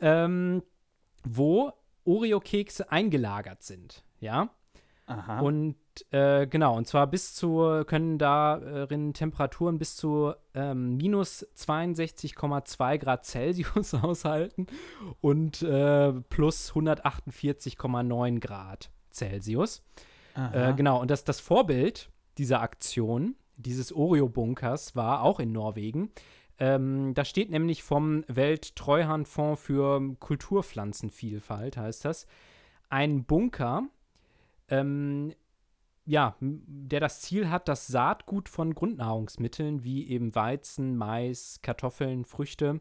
Ähm, 0.00 0.62
wo 1.24 1.72
Oreo-Kekse 2.06 2.90
eingelagert 2.90 3.62
sind. 3.62 4.04
Ja. 4.20 4.50
Aha. 5.06 5.40
Und 5.40 5.76
äh, 6.10 6.46
genau, 6.48 6.76
und 6.76 6.86
zwar 6.88 7.06
bis 7.06 7.34
zu, 7.34 7.84
können 7.86 8.18
darin 8.18 9.14
Temperaturen 9.14 9.78
bis 9.78 9.94
zu 9.94 10.34
ähm, 10.52 10.96
minus 10.96 11.46
62,2 11.56 12.98
Grad 12.98 13.24
Celsius 13.24 13.94
aushalten 14.02 14.66
und 15.20 15.62
äh, 15.62 16.12
plus 16.12 16.72
148,9 16.72 18.40
Grad 18.40 18.90
Celsius. 19.12 19.84
Äh, 20.34 20.74
genau, 20.74 21.00
und 21.00 21.10
das, 21.10 21.24
das 21.24 21.40
Vorbild 21.40 22.10
dieser 22.36 22.60
Aktion, 22.60 23.36
dieses 23.56 23.92
Oreo-Bunkers, 23.92 24.96
war 24.96 25.22
auch 25.22 25.40
in 25.40 25.52
Norwegen. 25.52 26.10
Ähm, 26.58 27.12
da 27.14 27.24
steht 27.24 27.50
nämlich 27.50 27.82
vom 27.82 28.24
Welttreuhandfonds 28.28 29.60
für 29.60 30.16
Kulturpflanzenvielfalt, 30.18 31.76
heißt 31.76 32.04
das, 32.04 32.26
ein 32.88 33.24
Bunker, 33.24 33.88
ähm, 34.68 35.34
ja, 36.06 36.36
der 36.40 37.00
das 37.00 37.20
Ziel 37.20 37.50
hat, 37.50 37.68
das 37.68 37.88
Saatgut 37.88 38.48
von 38.48 38.74
Grundnahrungsmitteln 38.74 39.84
wie 39.84 40.08
eben 40.08 40.34
Weizen, 40.34 40.96
Mais, 40.96 41.60
Kartoffeln, 41.62 42.24
Früchte 42.24 42.80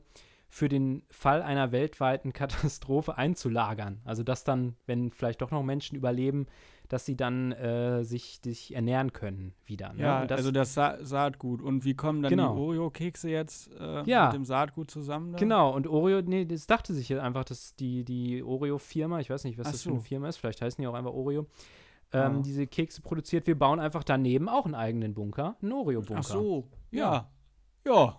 für 0.55 0.69
den 0.69 1.03
Fall 1.09 1.41
einer 1.41 1.73
weltweiten 1.73 2.31
Katastrophe 2.71 3.17
einzulagern. 3.17 3.99
Also 4.05 4.23
dass 4.23 4.45
dann, 4.45 4.77
wenn 4.85 5.11
vielleicht 5.11 5.41
doch 5.41 5.51
noch 5.51 5.63
Menschen 5.63 5.97
überleben, 5.97 6.45
dass 6.87 7.05
sie 7.05 7.17
dann 7.17 7.51
äh, 7.51 8.05
sich, 8.05 8.39
sich 8.41 8.73
ernähren 8.73 9.11
können 9.11 9.53
wieder. 9.65 9.91
Ne? 9.91 10.03
ja, 10.03 10.25
das, 10.25 10.37
also 10.37 10.51
das 10.51 10.73
Sa 10.73 11.03
Saatgut. 11.03 11.61
Und 11.61 11.83
wie 11.83 11.93
kommen 11.93 12.21
dann 12.21 12.29
Genau. 12.29 12.53
die 12.55 12.61
Oreo-Kekse 12.61 13.29
jetzt 13.29 13.69
äh, 13.77 14.03
Ja. 14.09 14.27
mit 14.27 14.35
dem 14.35 14.45
Saatgut 14.45 14.89
zusammen? 14.89 15.33
dann? 15.33 15.39
Genau, 15.41 15.75
und 15.75 15.87
Oreo, 15.87 16.21
nee, 16.21 16.45
das 16.45 16.67
dachte 16.67 16.93
sich 16.93 17.09
ja 17.09 17.21
einfach, 17.21 17.43
dass 17.43 17.75
die, 17.75 18.05
die 18.05 18.41
Oreo-Firma, 18.41 19.19
ich 19.19 19.29
weiß 19.29 19.43
nicht, 19.43 19.57
was 19.57 19.67
Ach 19.67 19.71
das 19.73 19.81
für 19.81 19.89
eine 19.89 19.97
so. 19.99 20.05
Firma 20.05 20.29
ist, 20.29 20.37
vielleicht 20.37 20.61
heißen 20.61 20.81
die 20.81 20.87
auch 20.87 20.93
einfach 20.93 21.11
Oreo, 21.11 21.47
Ah. 22.11 22.27
ähm, 22.27 22.43
diese 22.43 22.65
Kekse 22.65 23.01
produziert. 23.01 23.45
Wir 23.45 23.57
bauen 23.59 23.79
einfach 23.81 24.03
daneben 24.05 24.47
auch 24.47 24.63
einen 24.65 24.75
eigenen 24.75 25.15
Bunker, 25.15 25.57
einen 25.61 25.73
Oreo-Bunker. 25.73 26.19
Ach 26.19 26.23
so, 26.23 26.67
ja. 26.91 26.99
Ja, 27.13 27.29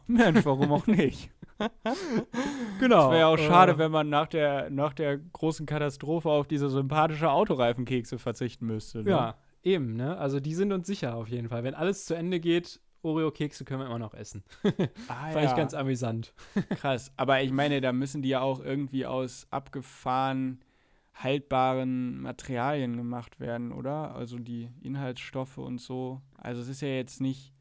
Mensch, 0.07 0.45
warum 0.45 0.73
auch 0.73 0.87
nicht? 0.87 1.31
genau. 2.81 3.07
Es 3.07 3.11
wäre 3.11 3.19
ja 3.19 3.27
auch 3.29 3.39
äh, 3.39 3.47
schade, 3.47 3.79
wenn 3.79 3.91
man 3.91 4.09
nach 4.09 4.29
der, 4.29 4.71
nach 4.71 4.93
der 4.93 5.19
großen 5.19 5.67
Katastrophe 5.67 6.29
auf 6.29 6.47
diese 6.47 6.69
sympathische 6.69 7.31
Autoreifenkekse 7.31 8.19
verzichten 8.19 8.67
müsste. 8.67 9.03
Ne? 9.03 9.11
Ja, 9.11 9.35
eben, 9.63 9.97
ne? 9.97 10.17
Also 10.19 10.41
die 10.41 10.55
sind 10.55 10.73
uns 10.73 10.87
sicher 10.87 11.15
auf 11.15 11.29
jeden 11.29 11.49
Fall. 11.49 11.65
Wenn 11.65 11.75
alles 11.75 12.05
zu 12.05 12.15
Ende 12.15 12.41
geht, 12.41 12.81
Oreo-Kekse 13.03 13.65
können 13.65 13.81
wir 13.81 13.87
immer 13.87 13.99
noch 13.99 14.15
essen. 14.15 14.45
ah, 15.09 15.31
Fand 15.33 15.47
ich 15.47 15.57
ganz 15.57 15.75
amüsant. 15.75 16.35
krass. 16.71 17.13
Aber 17.17 17.43
ich 17.43 17.53
meine, 17.53 17.81
da 17.81 17.93
müssen 17.93 18.23
die 18.23 18.31
ja 18.31 18.41
auch 18.41 18.61
irgendwie 18.61 19.07
aus 19.07 19.47
abgefahren 19.51 20.61
haltbaren 21.15 22.21
Materialien 22.21 22.97
gemacht 22.97 23.41
werden, 23.41 23.73
oder? 23.73 24.15
Also 24.15 24.39
die 24.39 24.69
Inhaltsstoffe 24.83 25.59
und 25.59 25.81
so. 25.81 26.21
Also 26.37 26.61
es 26.61 26.69
ist 26.69 26.83
ja 26.83 26.89
jetzt 26.89 27.23
nicht, 27.23 27.55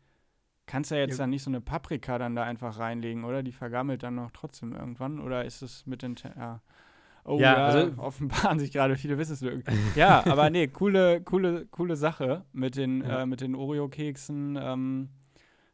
kannst 0.68 0.92
ja 0.92 0.98
jetzt 0.98 1.12
Ja. 1.12 1.18
dann 1.24 1.30
nicht 1.30 1.44
so 1.44 1.50
eine 1.50 1.62
Paprika 1.62 2.18
dann 2.18 2.36
da 2.36 2.44
einfach 2.44 2.80
reinlegen, 2.80 3.24
oder? 3.24 3.44
Die 3.44 3.52
vergammelt 3.52 4.04
dann 4.04 4.16
noch 4.16 4.32
trotzdem 4.32 4.74
irgendwann, 4.74 5.20
oder 5.20 5.46
ist 5.46 5.62
es 5.62 5.86
mit 5.86 6.02
den, 6.02 6.16
ja. 6.38 6.62
Oh 7.28 7.40
Ja, 7.40 7.54
ja, 7.58 7.66
also- 7.66 7.94
offenbaren 7.98 8.60
sich 8.60 8.72
gerade 8.72 8.96
viele 8.96 9.18
Wissenslücken. 9.18 9.64
ja, 9.96 10.24
aber 10.28 10.50
nee, 10.52 10.68
coole, 10.68 11.22
coole, 11.22 11.66
coole 11.68 11.96
Sache 11.96 12.46
mit 12.54 12.76
den, 12.78 13.02
Ja. 13.02 13.22
äh, 13.24 13.26
mit 13.26 13.42
den 13.42 13.56
Oreo-Keksen. 13.56 14.60
Ähm, 14.62 15.10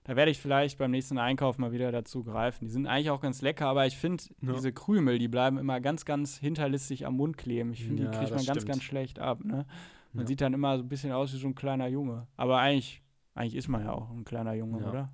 da 0.06 0.16
werde 0.16 0.32
ich 0.32 0.39
vielleicht 0.39 0.78
beim 0.78 0.92
nächsten 0.92 1.18
Einkauf 1.18 1.58
mal 1.58 1.72
wieder 1.74 1.92
dazu 1.92 2.24
greifen. 2.24 2.66
Die 2.66 2.72
sind 2.72 2.88
eigentlich 2.88 3.10
auch 3.12 3.20
ganz 3.22 3.42
lecker, 3.42 3.68
aber 3.68 3.86
ich 3.86 3.98
finde, 3.98 4.24
Ja. 4.42 4.54
diese 4.54 4.72
Krümel, 4.72 5.20
die 5.20 5.28
bleiben 5.28 5.58
immer 5.58 5.80
ganz, 5.82 6.06
ganz 6.06 6.38
hinterlistig 6.38 7.06
am 7.06 7.18
Mund 7.18 7.38
kleben. 7.38 7.74
Ich 7.74 7.84
finde, 7.86 8.04
die 8.04 8.10
kriegt 8.10 8.32
man 8.32 8.46
ganz, 8.46 8.46
stimmt. 8.62 8.66
ganz 8.68 8.84
schlecht 8.84 9.20
ab. 9.20 9.44
Ne? 9.44 9.66
Man 10.14 10.26
sieht 10.28 10.42
dann 10.42 10.54
immer 10.54 10.78
so 10.78 10.84
ein 10.84 10.89
bisschen 10.89 11.12
aus 11.12 11.34
wie 11.34 11.38
so 11.38 11.48
ein 11.48 11.56
kleiner 11.56 11.88
Junge. 11.88 12.28
Aber 12.38 12.60
eigentlich, 12.60 13.02
eigentlich 13.34 13.56
ist 13.56 13.68
man 13.68 13.84
ja 13.86 13.94
auch 13.94 14.10
ein 14.12 14.24
kleiner 14.24 14.54
Junge, 14.54 14.82
Ja. 14.82 14.90
oder? 14.90 15.12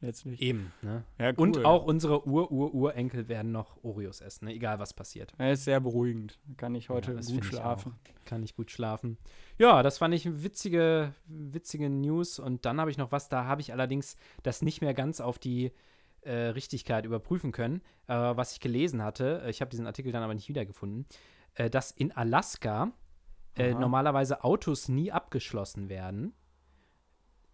Letztlich. 0.00 0.42
Eben, 0.42 0.70
ne? 0.82 1.02
Ja, 1.18 1.28
cool. 1.30 1.34
Und 1.38 1.64
auch 1.64 1.86
unsere 1.86 2.28
Ur-Ur-Urenkel 2.28 3.26
werden 3.28 3.52
noch 3.52 3.82
Oreos 3.82 4.20
essen, 4.20 4.44
ne? 4.46 4.52
egal 4.52 4.78
was 4.78 4.92
passiert. 4.92 5.32
Er 5.38 5.52
ist 5.52 5.64
sehr 5.64 5.80
beruhigend. 5.80 6.38
Kann 6.58 6.74
ich 6.74 6.90
heute 6.90 7.12
Ja, 7.12 7.16
gut 7.16 7.24
find 7.26 7.38
ich 7.44 7.46
schlafen. 7.46 7.94
Kann 8.26 8.42
ich 8.42 8.54
gut 8.54 8.70
schlafen. 8.70 9.16
Ja, 9.56 9.82
das 9.82 9.96
fand 9.98 10.12
ich 10.14 10.42
witzige, 10.42 11.14
witzige 11.26 11.88
News. 11.88 12.38
Und 12.38 12.66
dann 12.66 12.80
habe 12.80 12.90
ich 12.90 12.98
noch 12.98 13.12
was, 13.12 13.30
da 13.30 13.46
habe 13.46 13.62
ich 13.62 13.72
allerdings 13.72 14.16
das 14.42 14.60
nicht 14.60 14.82
mehr 14.82 14.92
ganz 14.92 15.22
auf 15.22 15.38
die 15.38 15.72
äh, 16.20 16.32
Richtigkeit 16.48 17.06
überprüfen 17.06 17.50
können, 17.52 17.80
äh, 18.06 18.12
was 18.14 18.52
ich 18.52 18.60
gelesen 18.60 19.02
hatte. 19.02 19.42
Ich 19.48 19.62
habe 19.62 19.70
diesen 19.70 19.86
Artikel 19.86 20.12
dann 20.12 20.22
aber 20.22 20.34
nicht 20.34 20.48
wiedergefunden, 20.50 21.06
äh, 21.54 21.70
dass 21.70 21.90
in 21.90 22.12
Alaska 22.12 22.92
äh, 23.56 23.72
normalerweise 23.72 24.44
Autos 24.44 24.88
nie 24.88 25.12
abgeschlossen 25.12 25.88
werden, 25.88 26.34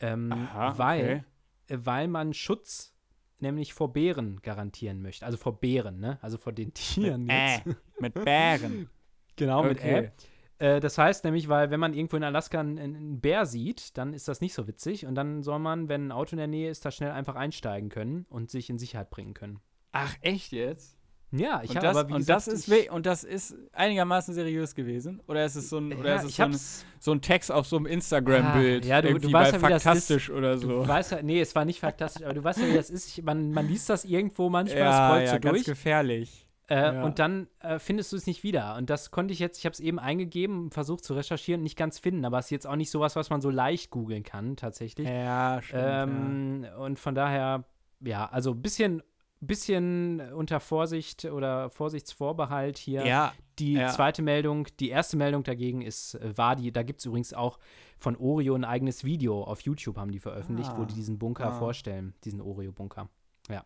ähm, 0.01 0.33
Aha, 0.33 0.79
weil, 0.79 1.05
okay. 1.05 1.75
äh, 1.75 1.79
weil 1.85 2.09
man 2.09 2.35
Schutz 2.35 2.95
nämlich 3.39 3.73
vor 3.75 3.93
Bären 3.93 4.41
garantieren 4.43 5.01
möchte. 5.03 5.25
Also 5.25 5.39
vor 5.39 5.61
Bären, 5.61 6.01
ne? 6.01 6.19
Also 6.23 6.37
vor 6.37 6.53
den 6.53 6.75
Tieren 6.75 7.29
jetzt. 7.29 7.67
Äh, 7.67 7.75
mit 8.01 8.15
Bären. 8.15 8.89
Genau, 9.37 9.63
mit 9.63 9.79
Okay. 9.79 10.11
Ä. 10.11 10.13
Äh, 10.61 10.81
das 10.81 10.99
heißt 10.99 11.25
nämlich, 11.25 11.49
weil 11.49 11.71
wenn 11.71 11.81
man 11.81 11.95
irgendwo 11.95 12.17
in 12.19 12.25
Alaska 12.25 12.61
einen, 12.61 12.79
einen 12.79 13.21
Bär 13.21 13.47
sieht, 13.47 13.97
dann 13.97 14.13
ist 14.13 14.29
das 14.29 14.43
nicht 14.43 14.53
so 14.53 14.69
witzig 14.69 15.07
und 15.07 15.15
dann 15.15 15.43
soll 15.43 15.59
man, 15.59 15.89
wenn 15.89 16.09
ein 16.09 16.13
Auto 16.13 16.33
in 16.33 16.39
der 16.39 16.47
Nähe 16.47 16.69
ist, 16.69 16.85
da 16.85 16.91
schnell 16.91 17.13
einfach 17.13 17.37
einsteigen 17.37 17.89
können 17.89 18.27
und 18.29 18.51
sich 18.51 18.69
in 18.69 18.79
Sicherheit 18.79 19.09
bringen 19.09 19.33
können. 19.33 19.61
Ach, 19.93 20.15
echt 20.21 20.53
jetzt? 20.53 21.00
Ja, 21.33 21.61
ich 21.63 21.71
habe 21.77 21.81
das, 21.87 21.97
aber 21.97 22.11
und, 22.15 22.19
gesagt, 22.19 22.47
das 22.47 22.49
ist 22.49 22.91
und 22.91 23.07
das 23.07 23.23
ist 23.23 23.55
einigermaßen 23.73 24.35
seriös 24.35 24.75
gewesen? 24.75 25.23
Oder 25.29 25.45
ist 25.45 25.55
es 25.55 25.69
so 25.71 25.79
ein, 25.79 25.93
oder 25.93 26.09
ja, 26.11 26.17
ist 26.17 26.25
es 26.25 26.37
so 26.37 26.43
ein, 26.43 26.57
so 26.99 27.13
ein 27.13 27.21
Text 27.21 27.53
auf 27.53 27.67
so 27.67 27.77
einem 27.77 27.87
Instagram-Bild? 27.87 28.85
Ah, 28.85 28.89
ja, 28.89 29.01
du- 29.03 29.09
du 29.09 29.15
irgendwie 29.15 29.33
weißt 29.33 29.53
bei 29.61 29.71
ja, 29.71 29.79
Faktastisch 29.79 30.29
oder 30.31 30.55
du 30.55 30.61
so. 30.61 30.89
weißt 30.89 31.13
ja, 31.13 31.23
nee, 31.23 31.41
es 31.41 31.55
war 31.55 31.65
nicht 31.65 31.79
fantastisch, 31.81 32.25
aber 32.25 32.35
du 32.35 32.43
weißt 32.43 32.59
ja, 32.61 32.69
wie 32.69 32.75
das 32.75 32.91
ist. 32.91 33.07
Ich, 33.17 33.23
man, 33.23 33.53
man 33.53 33.69
liest 33.69 33.89
das 33.89 34.05
irgendwo 34.05 34.49
manchmal, 34.51 34.79
ja, 34.81 35.07
scrollt 35.09 35.27
ja, 35.27 35.33
so 35.35 35.41
ganz 35.41 35.55
durch 35.55 35.65
gefährlich. 35.67 36.47
Äh, 36.69 36.95
Ja. 36.95 37.03
Und 37.05 37.19
dann 37.19 37.49
äh, 37.61 37.79
findest 37.79 38.13
du 38.13 38.17
es 38.17 38.27
nicht 38.27 38.43
wieder. 38.43 38.77
Und 38.77 38.91
das 38.91 39.11
konnte 39.11 39.33
ich 39.33 39.39
jetzt, 39.41 39.59
ich 39.59 39.65
habe 39.67 39.73
es 39.73 39.81
eben 39.81 39.99
eingegeben, 39.99 40.71
versucht 40.71 41.05
zu 41.05 41.15
recherchieren, 41.15 41.63
nicht 41.63 41.77
ganz 41.77 41.99
finden. 41.99 42.25
Aber 42.25 42.39
es 42.39 42.47
ist 42.47 42.51
jetzt 42.51 42.67
auch 42.67 42.77
nicht 42.77 42.91
sowas, 42.91 43.15
was 43.17 43.29
man 43.31 43.41
so 43.41 43.51
leicht 43.51 43.91
googeln 43.91 44.23
kann, 44.25 44.57
tatsächlich. 44.57 45.09
Ja, 45.09 45.61
stimmt. 45.63 45.83
ähm, 45.85 46.67
Und 46.79 46.99
von 47.01 47.15
daher, 47.17 47.65
ja, 48.01 48.29
also 48.31 48.53
ein 48.53 48.63
bisschen, 48.63 49.03
bisschen 49.47 50.21
unter 50.33 50.61
Vorsicht 50.61 51.25
oder 51.25 51.71
Vorsichtsvorbehalt 51.71 52.79
hier. 52.79 53.01
ja. 53.01 53.07
ja, 53.07 53.33
Die 53.59 53.75
ja. 53.75 53.89
zweite 53.89 54.23
Meldung, 54.23 54.67
die 54.79 54.89
erste 54.91 55.17
Meldung 55.17 55.43
dagegen 55.43 55.83
ist, 55.83 56.15
äh, 56.15 56.37
war 56.37 56.57
die, 56.57 56.73
da 56.73 56.83
gibt 56.83 57.01
es 57.01 57.07
übrigens 57.07 57.33
auch 57.35 57.59
von 57.99 58.17
Oreo 58.17 58.55
ein 58.55 58.65
eigenes 58.65 59.05
Video 59.05 59.43
auf 59.45 59.61
YouTube, 59.63 59.97
haben 59.99 60.11
die 60.13 60.19
veröffentlicht, 60.21 60.71
wo 60.77 60.83
Ah, 60.83 60.87
die 60.87 60.95
diesen 60.95 61.19
Bunker 61.19 61.49
ah. 61.49 61.59
vorstellen, 61.59 62.15
diesen 62.25 62.41
Oreo-Bunker. 62.41 63.09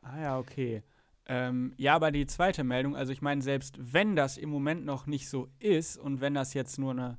Ah 0.03 0.21
ja, 0.21 0.39
okay. 0.39 0.83
Ähm, 1.27 1.73
ja, 1.77 1.95
aber 1.95 2.11
die 2.11 2.27
zweite 2.27 2.65
Meldung, 2.65 2.97
also 2.97 3.13
ich 3.13 3.23
meine, 3.23 3.43
selbst 3.43 3.77
wenn 3.81 4.15
das 4.17 4.37
im 4.37 4.51
Moment 4.51 4.85
noch 4.85 5.07
nicht 5.07 5.29
so 5.29 5.49
ist 5.59 5.97
und 5.97 6.21
wenn 6.21 6.35
das 6.35 6.55
jetzt 6.55 6.79
nur 6.79 6.91
eine 6.93 7.19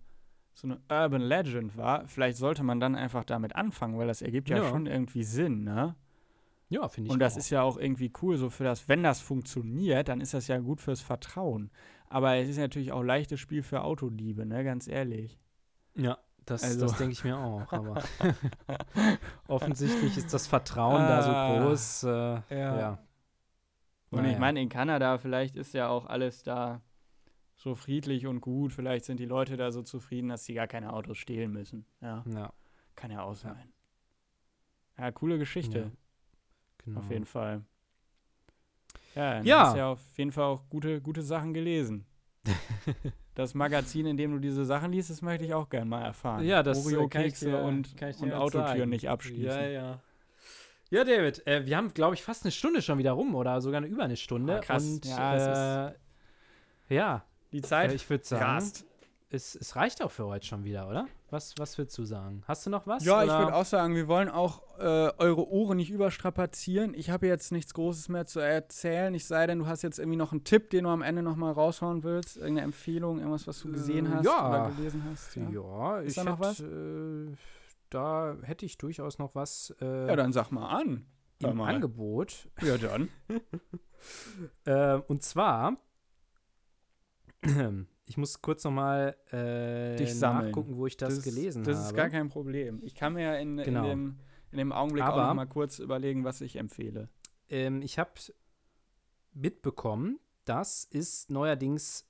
so 0.58 0.68
eine 0.70 0.80
Urban 0.90 1.22
Legend 1.22 1.76
war, 1.76 2.08
vielleicht 2.08 2.38
sollte 2.38 2.64
man 2.64 2.80
dann 2.80 2.96
einfach 2.96 3.26
damit 3.26 3.56
anfangen, 3.58 3.98
weil 3.98 4.08
das 4.08 4.22
ergibt 4.22 4.48
ja, 4.48 4.58
Ja. 4.58 4.70
schon 4.70 4.86
irgendwie 4.86 5.24
Sinn, 5.24 5.66
ne? 5.66 5.96
Ja, 6.70 6.88
finde 6.88 7.08
ich 7.08 7.14
Und 7.14 7.20
das 7.20 7.34
auch. 7.34 7.38
ist 7.38 7.50
ja 7.52 7.62
auch 7.62 7.78
irgendwie 7.78 8.12
cool, 8.22 8.38
so 8.38 8.50
für 8.50 8.64
das, 8.64 8.88
wenn 8.90 9.04
das 9.04 9.22
funktioniert, 9.22 10.08
dann 10.08 10.20
ist 10.22 10.34
das 10.34 10.48
ja 10.48 10.58
gut 10.58 10.82
fürs 10.82 11.02
Vertrauen. 11.02 11.70
Aber 12.10 12.36
es 12.38 12.50
ist 12.50 12.58
natürlich 12.58 12.92
auch 12.92 13.04
leichtes 13.04 13.40
Spiel 13.40 13.62
für 13.64 13.84
Autodiebe, 13.84 14.46
ne, 14.46 14.64
ganz 14.64 14.88
ehrlich. 14.88 15.40
Ja, 15.96 16.18
das, 16.46 16.64
Also- 16.64 16.82
das 16.88 16.98
denke 16.98 17.14
ich 17.14 17.24
mir 17.24 17.38
auch. 17.38 17.72
Aber 17.72 18.02
offensichtlich 19.48 20.18
ist 20.18 20.34
das 20.34 20.48
Vertrauen 20.48 21.02
da 21.08 21.22
so 21.22 21.32
Ah, 21.32 21.60
groß. 21.60 22.04
Äh, 22.04 22.42
ja. 22.60 23.00
Und 24.12 24.22
Naja. 24.22 24.34
ich 24.34 24.40
meine, 24.40 24.62
in 24.62 24.70
Kanada, 24.70 25.18
vielleicht 25.18 25.56
ist 25.56 25.74
ja 25.74 25.90
auch 25.90 26.06
alles 26.06 26.44
da 26.44 26.82
so 27.56 27.76
friedlich 27.76 28.28
und 28.28 28.42
gut. 28.42 28.72
Vielleicht 28.74 29.06
sind 29.06 29.20
die 29.20 29.26
Leute 29.26 29.58
da 29.58 29.72
so 29.72 29.82
zufrieden, 29.82 30.30
dass 30.30 30.46
sie 30.46 30.54
gar 30.54 30.68
keine 30.68 30.94
Autos 30.94 31.18
stehlen 31.18 31.52
müssen. 31.52 31.86
Ja, 32.02 32.24
ja, 32.28 32.54
kann 32.96 33.12
ja 33.12 33.24
auch 33.24 33.36
sein. 33.36 33.74
Ja, 34.98 35.12
coole 35.12 35.38
Geschichte, 35.38 35.80
Ja, 35.80 35.92
genau. 36.86 37.00
auf 37.00 37.10
jeden 37.10 37.26
Fall. 37.26 37.62
Ja, 39.16 39.36
dann 39.36 39.46
Ja. 39.46 39.60
hast 39.66 39.74
du 39.74 39.78
ja 39.80 39.88
auf 39.90 40.18
jeden 40.18 40.32
Fall 40.32 40.44
auch 40.46 40.70
gute, 40.70 41.02
gute 41.02 41.22
Sachen 41.22 41.54
gelesen. 41.54 42.06
das 43.36 43.54
Magazin, 43.54 44.06
in 44.06 44.18
dem 44.18 44.32
du 44.32 44.40
diese 44.40 44.66
Sachen 44.66 44.92
liest, 44.92 45.10
das 45.10 45.22
möchte 45.22 45.46
ich 45.46 45.54
auch 45.54 45.70
gerne 45.70 45.86
mal 45.90 46.04
erfahren. 46.04 46.46
Ja, 46.46 46.64
das 46.64 46.80
äh, 46.86 46.96
Oreo-Kekse 46.96 47.58
und, 47.64 47.96
und 48.20 48.34
Autotüren 48.34 48.78
sagen. 48.78 48.90
nicht 48.90 49.10
abschließen. 49.10 49.46
Ja, 49.46 49.68
ja. 49.68 50.00
Ja, 50.92 51.04
David, 51.04 51.46
äh, 51.48 51.66
wir 51.66 51.78
haben, 51.78 51.94
glaube 51.94 52.14
ich, 52.14 52.24
fast 52.24 52.44
eine 52.44 52.52
Stunde 52.52 52.82
schon 52.82 52.98
wieder 53.00 53.14
rum 53.14 53.34
oder 53.36 53.60
sogar 53.60 53.80
eine, 53.80 53.88
über 53.88 54.04
eine 54.04 54.16
Stunde. 54.18 54.58
Ah, 54.58 54.60
krass. 54.60 54.84
Und 54.86 55.06
Ja, 55.06 55.88
äh, 55.90 55.94
ja, 56.90 57.26
Die 57.52 57.62
Zeit 57.62 57.92
ich 57.94 58.08
würde 58.10 58.24
sagen, 58.24 58.72
es, 59.32 59.56
es 59.56 59.76
reicht 59.76 60.04
auch 60.04 60.12
für 60.12 60.26
heute 60.26 60.46
schon 60.46 60.64
wieder, 60.64 60.88
oder? 60.88 61.08
Was, 61.36 61.54
was 61.58 61.78
würdest 61.78 61.98
du 61.98 62.06
sagen? 62.06 62.44
Hast 62.48 62.66
du 62.66 62.70
noch 62.70 62.88
was? 62.88 63.04
Ja, 63.04 63.22
ich 63.22 63.30
oder? 63.30 63.40
würde 63.40 63.56
auch 63.56 63.66
sagen, 63.66 63.94
wir 63.94 64.08
wollen 64.08 64.30
auch 64.30 64.62
äh, 64.80 65.12
eure 65.18 65.50
Ohren 65.50 65.76
nicht 65.76 65.90
überstrapazieren. 65.92 66.94
Ich 66.94 67.10
habe 67.10 67.28
jetzt 67.28 67.52
nichts 67.52 67.74
Großes 67.74 68.08
mehr 68.08 68.26
zu 68.26 68.40
erzählen. 68.40 69.14
Ich 69.14 69.26
sei 69.26 69.46
denn, 69.46 69.60
du 69.60 69.68
hast 69.68 69.82
jetzt 69.82 70.00
irgendwie 70.00 70.16
noch 70.18 70.32
einen 70.32 70.46
Tipp, 70.46 70.70
den 70.70 70.86
du 70.86 70.90
am 70.92 71.02
Ende 71.02 71.22
noch 71.24 71.36
mal 71.36 71.52
raushauen 71.52 72.04
willst. 72.04 72.38
Irgendeine 72.38 72.62
Empfehlung, 72.62 73.18
irgendwas, 73.20 73.48
was 73.48 73.60
du 73.60 73.70
gesehen 73.70 74.06
Äh, 74.06 74.16
hast 74.16 74.26
ja. 74.26 74.50
oder 74.50 74.72
gelesen 74.78 75.04
hast. 75.12 75.36
Ja, 75.36 75.50
Ja, 75.50 76.00
Ist 76.00 76.10
ich 76.12 76.16
da 76.16 76.24
noch 76.24 76.40
was? 76.40 76.60
hätte, 76.60 77.34
Äh, 77.34 77.36
da 77.90 78.36
hätte 78.44 78.66
ich 78.66 78.78
durchaus 78.78 79.20
noch 79.20 79.36
was 79.36 79.76
äh, 79.82 80.08
ja 80.08 80.16
dann 80.16 80.32
sag 80.32 80.52
mal 80.52 80.70
an. 80.70 81.06
Hör 81.42 81.52
im 81.52 81.58
mal. 81.58 81.76
Angebot. 81.76 82.48
Ja, 82.62 82.78
dann. 82.78 83.10
Äh, 84.66 85.00
und 85.08 85.24
zwar, 85.24 85.78
ich 88.06 88.18
muss 88.18 88.42
kurz 88.42 88.64
noch 88.64 88.72
mal 88.72 89.16
äh, 89.32 89.96
Dich 89.98 90.14
sammeln. 90.16 90.48
nachgucken, 90.48 90.78
wo 90.78 90.86
ich 90.88 90.96
das, 90.98 91.24
gelesen 91.24 91.64
das 91.64 91.78
habe. 91.78 91.88
ist 91.88 91.96
gar 91.96 92.10
kein 92.10 92.30
Problem. 92.30 92.80
Ich 92.84 92.94
kann 92.96 93.14
mir 93.14 93.24
ja 93.24 93.36
in, 93.36 93.58
Genau. 93.58 93.84
in, 93.84 93.90
dem, 93.90 94.20
in 94.52 94.58
dem 94.60 94.72
Augenblick 94.72 95.04
auch 95.04 95.10
Aber- 95.14 95.28
noch 95.28 95.34
mal 95.34 95.46
kurz 95.48 95.80
überlegen, 95.80 96.24
was 96.24 96.42
ich 96.42 96.56
empfehle. 96.58 97.10
ähm, 97.50 97.82
ich 97.82 97.98
habe 98.00 98.12
mitbekommen, 99.34 100.20
dass 100.46 100.88
es 100.92 101.30
neuerdings 101.30 102.06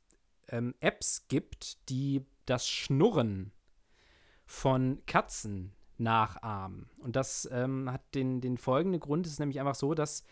ähm, 0.49 0.75
Apps 0.79 1.27
gibt, 1.27 1.89
die 1.89 2.25
das 2.45 2.67
Schnurren 2.67 3.51
von 4.45 5.01
Katzen 5.07 5.73
nachahmen. 5.97 6.89
Und 6.99 7.15
das 7.15 7.49
ähm, 7.51 7.91
hat 7.91 8.01
den, 8.13 8.41
den 8.41 8.57
folgenden 8.57 8.99
Grund. 8.99 9.25
Es 9.25 9.33
ist 9.33 9.39
nämlich 9.39 9.59
einfach 9.59 9.75
so, 9.75 9.93
dass 9.95 10.23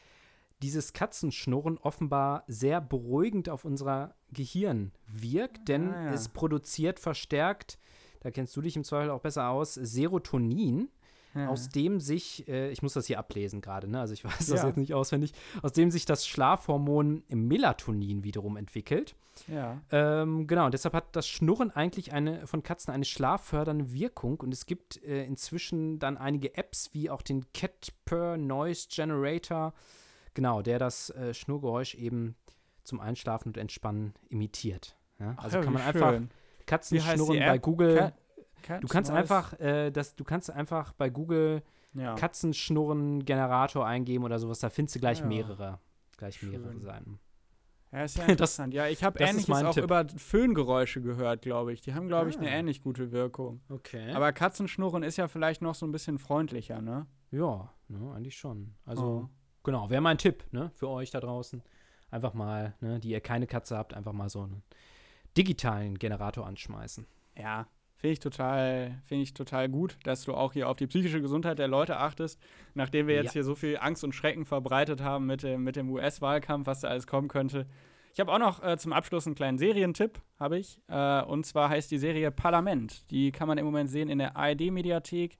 dieses 0.63 0.93
Katzenschnurren 0.93 1.77
offenbar 1.77 2.43
sehr 2.47 2.81
beruhigend 2.81 3.49
auf 3.49 3.65
unser 3.65 4.15
Gehirn 4.31 4.91
wirkt, 5.07 5.67
denn 5.69 5.91
Ah, 5.93 6.05
ja. 6.05 6.13
es 6.13 6.29
produziert 6.29 6.99
verstärkt, 6.99 7.77
da 8.21 8.31
kennst 8.31 8.55
du 8.55 8.61
dich 8.61 8.75
im 8.75 8.83
Zweifel 8.83 9.11
auch 9.11 9.21
besser 9.21 9.49
aus, 9.49 9.73
Serotonin, 9.75 10.89
Ja. 11.35 11.49
aus 11.49 11.69
dem 11.69 11.99
sich, 11.99 12.47
äh, 12.47 12.69
ich 12.71 12.81
muss 12.83 12.93
das 12.93 13.07
hier 13.07 13.17
ablesen 13.19 13.59
gerade, 13.59 13.87
ne? 13.89 13.99
also 13.99 14.13
ich 14.13 14.23
weiß 14.25 14.37
das 14.47 14.61
Ja. 14.61 14.67
jetzt 14.67 14.77
nicht 14.77 14.93
auswendig, 14.93 15.33
aus 15.63 15.73
dem 15.73 15.89
sich 15.91 16.05
das 16.05 16.25
Schlafhormon 16.27 17.23
Melatonin 17.29 18.23
wiederum 18.23 18.55
entwickelt. 18.55 19.15
ja. 19.47 19.81
Ähm, 19.91 20.45
genau, 20.47 20.65
und 20.65 20.73
deshalb 20.73 20.93
hat 20.93 21.15
das 21.15 21.27
Schnurren 21.27 21.71
eigentlich 21.71 22.13
eine, 22.13 22.45
von 22.47 22.61
Katzen 22.63 22.93
eine 22.93 23.03
schlaffördernde 23.05 23.91
Wirkung 23.91 24.39
und 24.41 24.53
es 24.53 24.65
gibt 24.67 25.03
äh, 25.03 25.25
inzwischen 25.25 25.97
dann 25.99 26.17
einige 26.17 26.55
Apps, 26.55 26.93
wie 26.93 27.09
auch 27.09 27.21
den 27.23 27.51
Cat 27.51 27.91
Purr 28.05 28.37
Noise 28.37 28.87
Generator, 28.91 29.73
genau, 30.33 30.61
der 30.61 30.79
das 30.79 31.09
äh, 31.11 31.33
Schnurgeräusch 31.33 31.95
eben 31.95 32.35
zum 32.83 32.99
Einschlafen 32.99 33.49
und 33.49 33.57
Entspannen 33.57 34.13
imitiert. 34.29 34.97
Ja? 35.19 35.35
Ach 35.37 35.43
Also 35.45 35.57
ja, 35.57 35.63
kann 35.63 35.73
man 35.73 35.81
einfach 35.83 36.11
schön. 36.11 36.29
Katzenschnurren 36.65 37.33
die 37.33 37.39
bei? 37.39 37.57
Google. 37.57 38.13
Cat 38.61 38.81
du 38.83 38.87
kannst 38.87 39.11
einfach, 39.11 39.59
äh, 39.59 39.91
das, 39.91 40.15
du 40.15 40.23
kannst 40.23 40.49
einfach 40.49 40.93
bei 40.93 41.09
Google 41.09 41.61
ja. 41.93 42.15
Katzenschnurren-Generator 42.15 43.85
eingeben 43.85 44.23
oder 44.23 44.39
sowas, 44.39 44.59
da 44.59 44.69
findest 44.69 44.95
du 44.95 44.99
gleich 44.99 45.19
ja. 45.19 45.25
mehrere. 45.25 45.79
Gleich 46.17 46.41
mehrere 46.43 46.71
Schön. 46.71 46.81
Seiten. 46.81 47.19
Ja, 47.91 48.03
ist 48.03 48.17
ja 48.17 48.23
Das- 48.23 48.31
interessant. 48.31 48.73
ja, 48.73 48.87
ich 48.87 49.03
habe 49.03 49.19
das 49.19 49.29
ähnliches 49.29 49.63
auch 49.63 49.73
Tipp. 49.73 49.83
über 49.83 50.05
Föhngeräusche 50.15 51.01
gehört, 51.01 51.41
glaube 51.41 51.73
ich. 51.73 51.81
Die 51.81 51.93
haben, 51.93 52.07
glaube 52.07 52.29
ich, 52.29 52.37
eine 52.37 52.47
Ah. 52.49 52.53
ähnlich 52.53 52.81
gute 52.81 53.11
Wirkung. 53.11 53.61
Okay. 53.69 54.11
Aber 54.13 54.31
Katzenschnurren 54.33 55.03
ist 55.03 55.17
ja 55.17 55.27
vielleicht 55.27 55.61
noch 55.61 55.75
so 55.75 55.85
ein 55.85 55.91
bisschen 55.91 56.17
freundlicher, 56.17 56.81
ne? 56.81 57.05
ja, 57.31 57.71
ne, 57.87 58.13
eigentlich 58.15 58.37
schon. 58.37 58.75
Also, 58.85 59.03
Oh. 59.03 59.29
Genau, 59.63 59.89
wäre 59.89 60.01
mein 60.01 60.17
Tipp, 60.17 60.43
ne, 60.51 60.71
für 60.75 60.89
euch 60.89 61.11
da 61.11 61.19
draußen. 61.19 61.61
Einfach 62.11 62.33
mal, 62.33 62.73
ne, 62.81 62.99
die 62.99 63.09
ihr 63.09 63.21
keine 63.21 63.47
Katze 63.47 63.77
habt, 63.77 63.93
einfach 63.93 64.13
mal 64.13 64.29
so 64.29 64.41
einen 64.43 64.61
digitalen 65.37 65.97
Generator 65.97 66.45
anschmeißen. 66.45 67.05
Ja, 67.37 67.67
finde 67.95 68.13
ich 68.13 68.19
total, 68.19 69.01
finde 69.05 69.23
ich 69.23 69.33
total 69.33 69.67
gut, 69.69 69.97
dass 70.03 70.23
du 70.23 70.33
auch 70.35 70.53
hier 70.53 70.69
auf 70.69 70.77
die 70.77 70.87
psychische 70.87 71.21
Gesundheit 71.21 71.57
der 71.57 71.67
Leute 71.67 71.97
achtest, 71.97 72.39
nachdem 72.75 73.07
wir 73.07 73.15
jetzt 73.15 73.27
Ja. 73.27 73.31
hier 73.33 73.43
so 73.43 73.55
viel 73.55 73.77
Angst 73.79 74.03
und 74.03 74.13
Schrecken 74.13 74.45
verbreitet 74.45 75.01
haben 75.01 75.25
mit 75.25 75.41
dem, 75.41 75.63
mit 75.63 75.75
dem 75.75 75.89
US-Wahlkampf, 75.89 76.67
was 76.67 76.81
da 76.81 76.89
alles 76.89 77.07
kommen 77.07 77.29
könnte. 77.29 77.65
Ich 78.13 78.19
habe 78.19 78.31
auch 78.31 78.37
noch 78.37 78.61
äh, 78.63 78.77
zum 78.77 78.93
Abschluss 78.93 79.25
einen 79.25 79.33
kleinen 79.33 79.57
Serientipp, 79.57 80.21
habe 80.39 80.59
ich. 80.59 80.79
Äh, 80.87 81.23
und 81.23 81.47
zwar 81.47 81.69
heißt 81.69 81.89
die 81.89 81.97
Serie 81.97 82.29
Parlament. 82.29 83.09
Die 83.09 83.31
kann 83.31 83.47
man 83.47 83.57
im 83.57 83.65
Moment 83.65 83.89
sehen 83.89 84.07
in 84.07 84.19
der 84.19 84.37
ARD-Mediathek. 84.37 85.39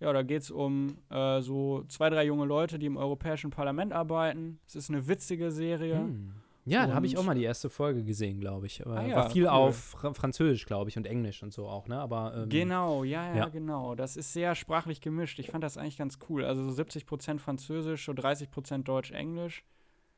Ja, 0.00 0.12
da 0.12 0.22
geht 0.22 0.42
es 0.42 0.50
um 0.50 0.98
äh, 1.10 1.40
so 1.40 1.84
zwei, 1.88 2.10
drei 2.10 2.24
junge 2.26 2.44
Leute, 2.44 2.78
die 2.78 2.86
im 2.86 2.96
Europäischen 2.98 3.50
Parlament 3.50 3.92
arbeiten. 3.92 4.58
Es 4.66 4.76
ist 4.76 4.90
eine 4.90 5.06
witzige 5.08 5.50
Serie. 5.50 5.98
Hm. 6.00 6.32
Ja, 6.68 6.86
da 6.86 6.94
habe 6.94 7.06
ich 7.06 7.14
Und- 7.16 7.22
auch 7.22 7.26
mal 7.26 7.34
die 7.36 7.44
erste 7.44 7.70
Folge 7.70 8.02
gesehen, 8.02 8.40
glaube 8.40 8.66
ich. 8.66 8.84
Ah 8.84 9.06
ja, 9.06 9.16
war 9.16 9.30
viel 9.30 9.44
cool. 9.44 9.48
auf 9.50 9.76
Fra 9.76 10.12
Französisch, 10.12 10.66
glaube 10.66 10.90
ich, 10.90 10.96
und 10.96 11.06
Englisch 11.06 11.42
und 11.44 11.52
so 11.52 11.66
auch, 11.68 11.86
ne? 11.86 11.96
Aber 12.00 12.34
ähm, 12.36 12.48
Genau, 12.48 13.04
ja, 13.04 13.28
ja, 13.28 13.36
ja. 13.36 13.48
genau. 13.48 13.94
Das 13.94 14.16
ist 14.16 14.32
sehr 14.32 14.54
sprachlich 14.56 15.00
gemischt. 15.00 15.38
Ich 15.38 15.50
fand 15.52 15.62
das 15.62 15.78
eigentlich 15.78 15.96
ganz 15.96 16.18
cool. 16.28 16.44
Also 16.44 16.68
so 16.68 16.82
70% 16.82 17.38
Französisch, 17.38 18.04
so 18.04 18.12
30% 18.12 18.82
Deutsch-Englisch. 18.82 19.62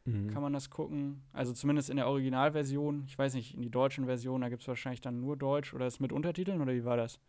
mhm. 0.06 0.28
Kann 0.32 0.40
man 0.42 0.54
das 0.54 0.70
gucken? 0.70 1.22
Also 1.34 1.52
zumindest 1.52 1.90
in 1.90 1.98
der 1.98 2.08
Originalversion. 2.08 3.04
Ich 3.06 3.18
weiß 3.18 3.34
nicht, 3.34 3.54
in 3.54 3.60
die 3.60 3.70
deutschen 3.70 4.06
Versionen, 4.06 4.40
da 4.40 4.48
gibt 4.48 4.62
es 4.62 4.68
wahrscheinlich 4.68 5.02
dann 5.02 5.20
nur 5.20 5.36
Deutsch 5.36 5.74
oder 5.74 5.86
ist 5.86 6.00
mit 6.00 6.12
Untertiteln 6.12 6.62
oder 6.62 6.72
wie 6.72 6.84
war 6.86 6.96
das? 6.96 7.20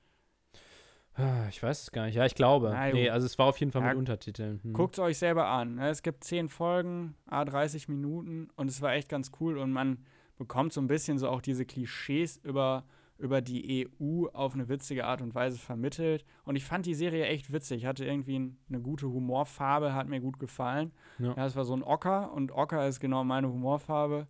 Ah, 1.15 1.47
Ich 1.49 1.61
weiß 1.61 1.81
es 1.83 1.91
gar 1.91 2.05
nicht. 2.05 2.15
Ja, 2.15 2.25
ich 2.25 2.35
glaube. 2.35 2.69
Na, 2.73 2.91
nee, 2.91 3.09
also 3.09 3.25
es 3.25 3.37
war 3.37 3.47
auf 3.47 3.57
jeden 3.59 3.71
Fall 3.71 3.81
Ja, 3.81 3.89
mit 3.89 3.97
Untertiteln. 3.97 4.59
Hm. 4.63 4.73
Guckt 4.73 4.95
es 4.95 4.99
euch 4.99 5.17
selber 5.17 5.47
an. 5.47 5.75
ne? 5.75 5.89
Es 5.89 6.01
gibt 6.01 6.23
10 6.23 6.47
Folgen, 6.49 7.15
a 7.25 7.43
30 7.45 7.89
Minuten 7.89 8.47
und 8.55 8.69
es 8.69 8.81
war 8.81 8.93
echt 8.93 9.09
ganz 9.09 9.31
cool 9.39 9.57
und 9.57 9.71
man 9.71 10.05
bekommt 10.37 10.71
so 10.71 10.79
ein 10.79 10.87
bisschen 10.87 11.17
so 11.17 11.27
auch 11.29 11.41
diese 11.41 11.65
Klischees 11.65 12.37
über, 12.37 12.85
über 13.17 13.41
die 13.41 13.89
EU 13.99 14.27
auf 14.27 14.53
eine 14.53 14.69
witzige 14.69 15.05
Art 15.05 15.21
und 15.21 15.35
Weise 15.35 15.57
vermittelt. 15.57 16.23
Und 16.45 16.55
ich 16.55 16.63
fand 16.63 16.85
die 16.85 16.93
Serie 16.93 17.25
echt 17.25 17.51
witzig. 17.51 17.85
Hatte 17.85 18.05
irgendwie 18.05 18.39
ein, 18.39 18.57
eine 18.69 18.79
gute 18.79 19.07
Humorfarbe, 19.09 19.93
hat 19.93 20.07
mir 20.07 20.21
gut 20.21 20.39
gefallen. 20.39 20.93
Ja. 21.17 21.33
Ja, 21.35 21.45
es 21.45 21.57
war 21.57 21.65
so 21.65 21.73
ein 21.75 21.83
Ocker 21.83 22.31
und 22.31 22.53
Ocker 22.53 22.87
ist 22.87 23.01
genau 23.01 23.25
meine 23.25 23.49
Humorfarbe. 23.51 24.27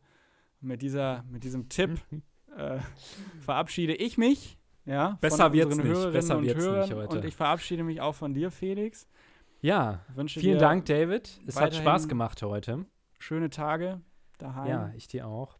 Mit, 0.62 0.82
dieser, 0.82 1.24
mit 1.30 1.44
diesem 1.46 1.70
Tipp 1.70 1.92
äh, 2.58 2.80
verabschiede 3.42 3.94
ich 3.94 4.18
mich. 4.18 4.58
Ja, 4.86 5.18
Besser 5.22 5.54
wird's 5.54 5.76
nicht, 5.78 5.86
Hörerinnen 5.86 6.14
besser 6.14 6.38
und 6.38 6.46
wird's 6.46 6.66
nicht 6.66 6.94
heute. 6.96 7.18
Und 7.18 7.26
ich 7.26 7.36
verabschiede 7.36 7.84
mich 7.84 8.02
auch 8.02 8.16
von 8.16 8.34
dir, 8.34 8.50
Felix. 8.52 9.08
Ja, 9.62 10.00
Wünsche 10.16 10.40
vielen 10.40 10.58
dir 10.58 10.60
Dank, 10.62 10.86
David. 10.86 11.40
Es 11.46 11.60
hat 11.60 11.76
Spaß 11.76 12.08
gemacht 12.08 12.42
heute. 12.42 12.86
schöne 13.20 13.50
Tage 13.50 14.02
daheim. 14.38 14.68
Ja, 14.68 14.92
ich 14.96 15.08
dir 15.08 15.28
auch. 15.28 15.58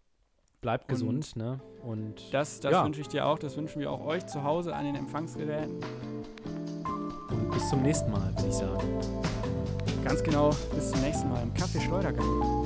Bleib 0.62 0.82
Und 0.84 0.88
gesund, 0.88 1.36
ne? 1.36 1.60
Und, 1.84 2.34
Das, 2.34 2.60
das 2.60 2.72
Ja. 2.72 2.84
wünsche 2.86 3.02
ich 3.02 3.08
dir 3.08 3.26
auch, 3.26 3.38
das 3.40 3.56
wünschen 3.58 3.80
wir 3.82 3.92
auch 3.92 4.06
euch 4.06 4.26
zu 4.28 4.44
Hause 4.44 4.76
an 4.76 4.86
den 4.86 4.96
Empfangsgeräten. 4.96 5.76
und 7.30 7.52
bis 7.52 7.70
zum 7.70 7.82
nächsten 7.82 8.10
Mal, 8.12 8.34
würde 8.36 8.48
ich 8.48 8.54
sagen. 8.56 8.88
Ganz 10.04 10.24
genau, 10.24 10.50
bis 10.74 10.92
zum 10.92 11.02
nächsten 11.02 11.30
Mal 11.30 11.44
im 11.44 11.54
Kaffee 11.54 11.80
Schleudergang. 11.80 12.66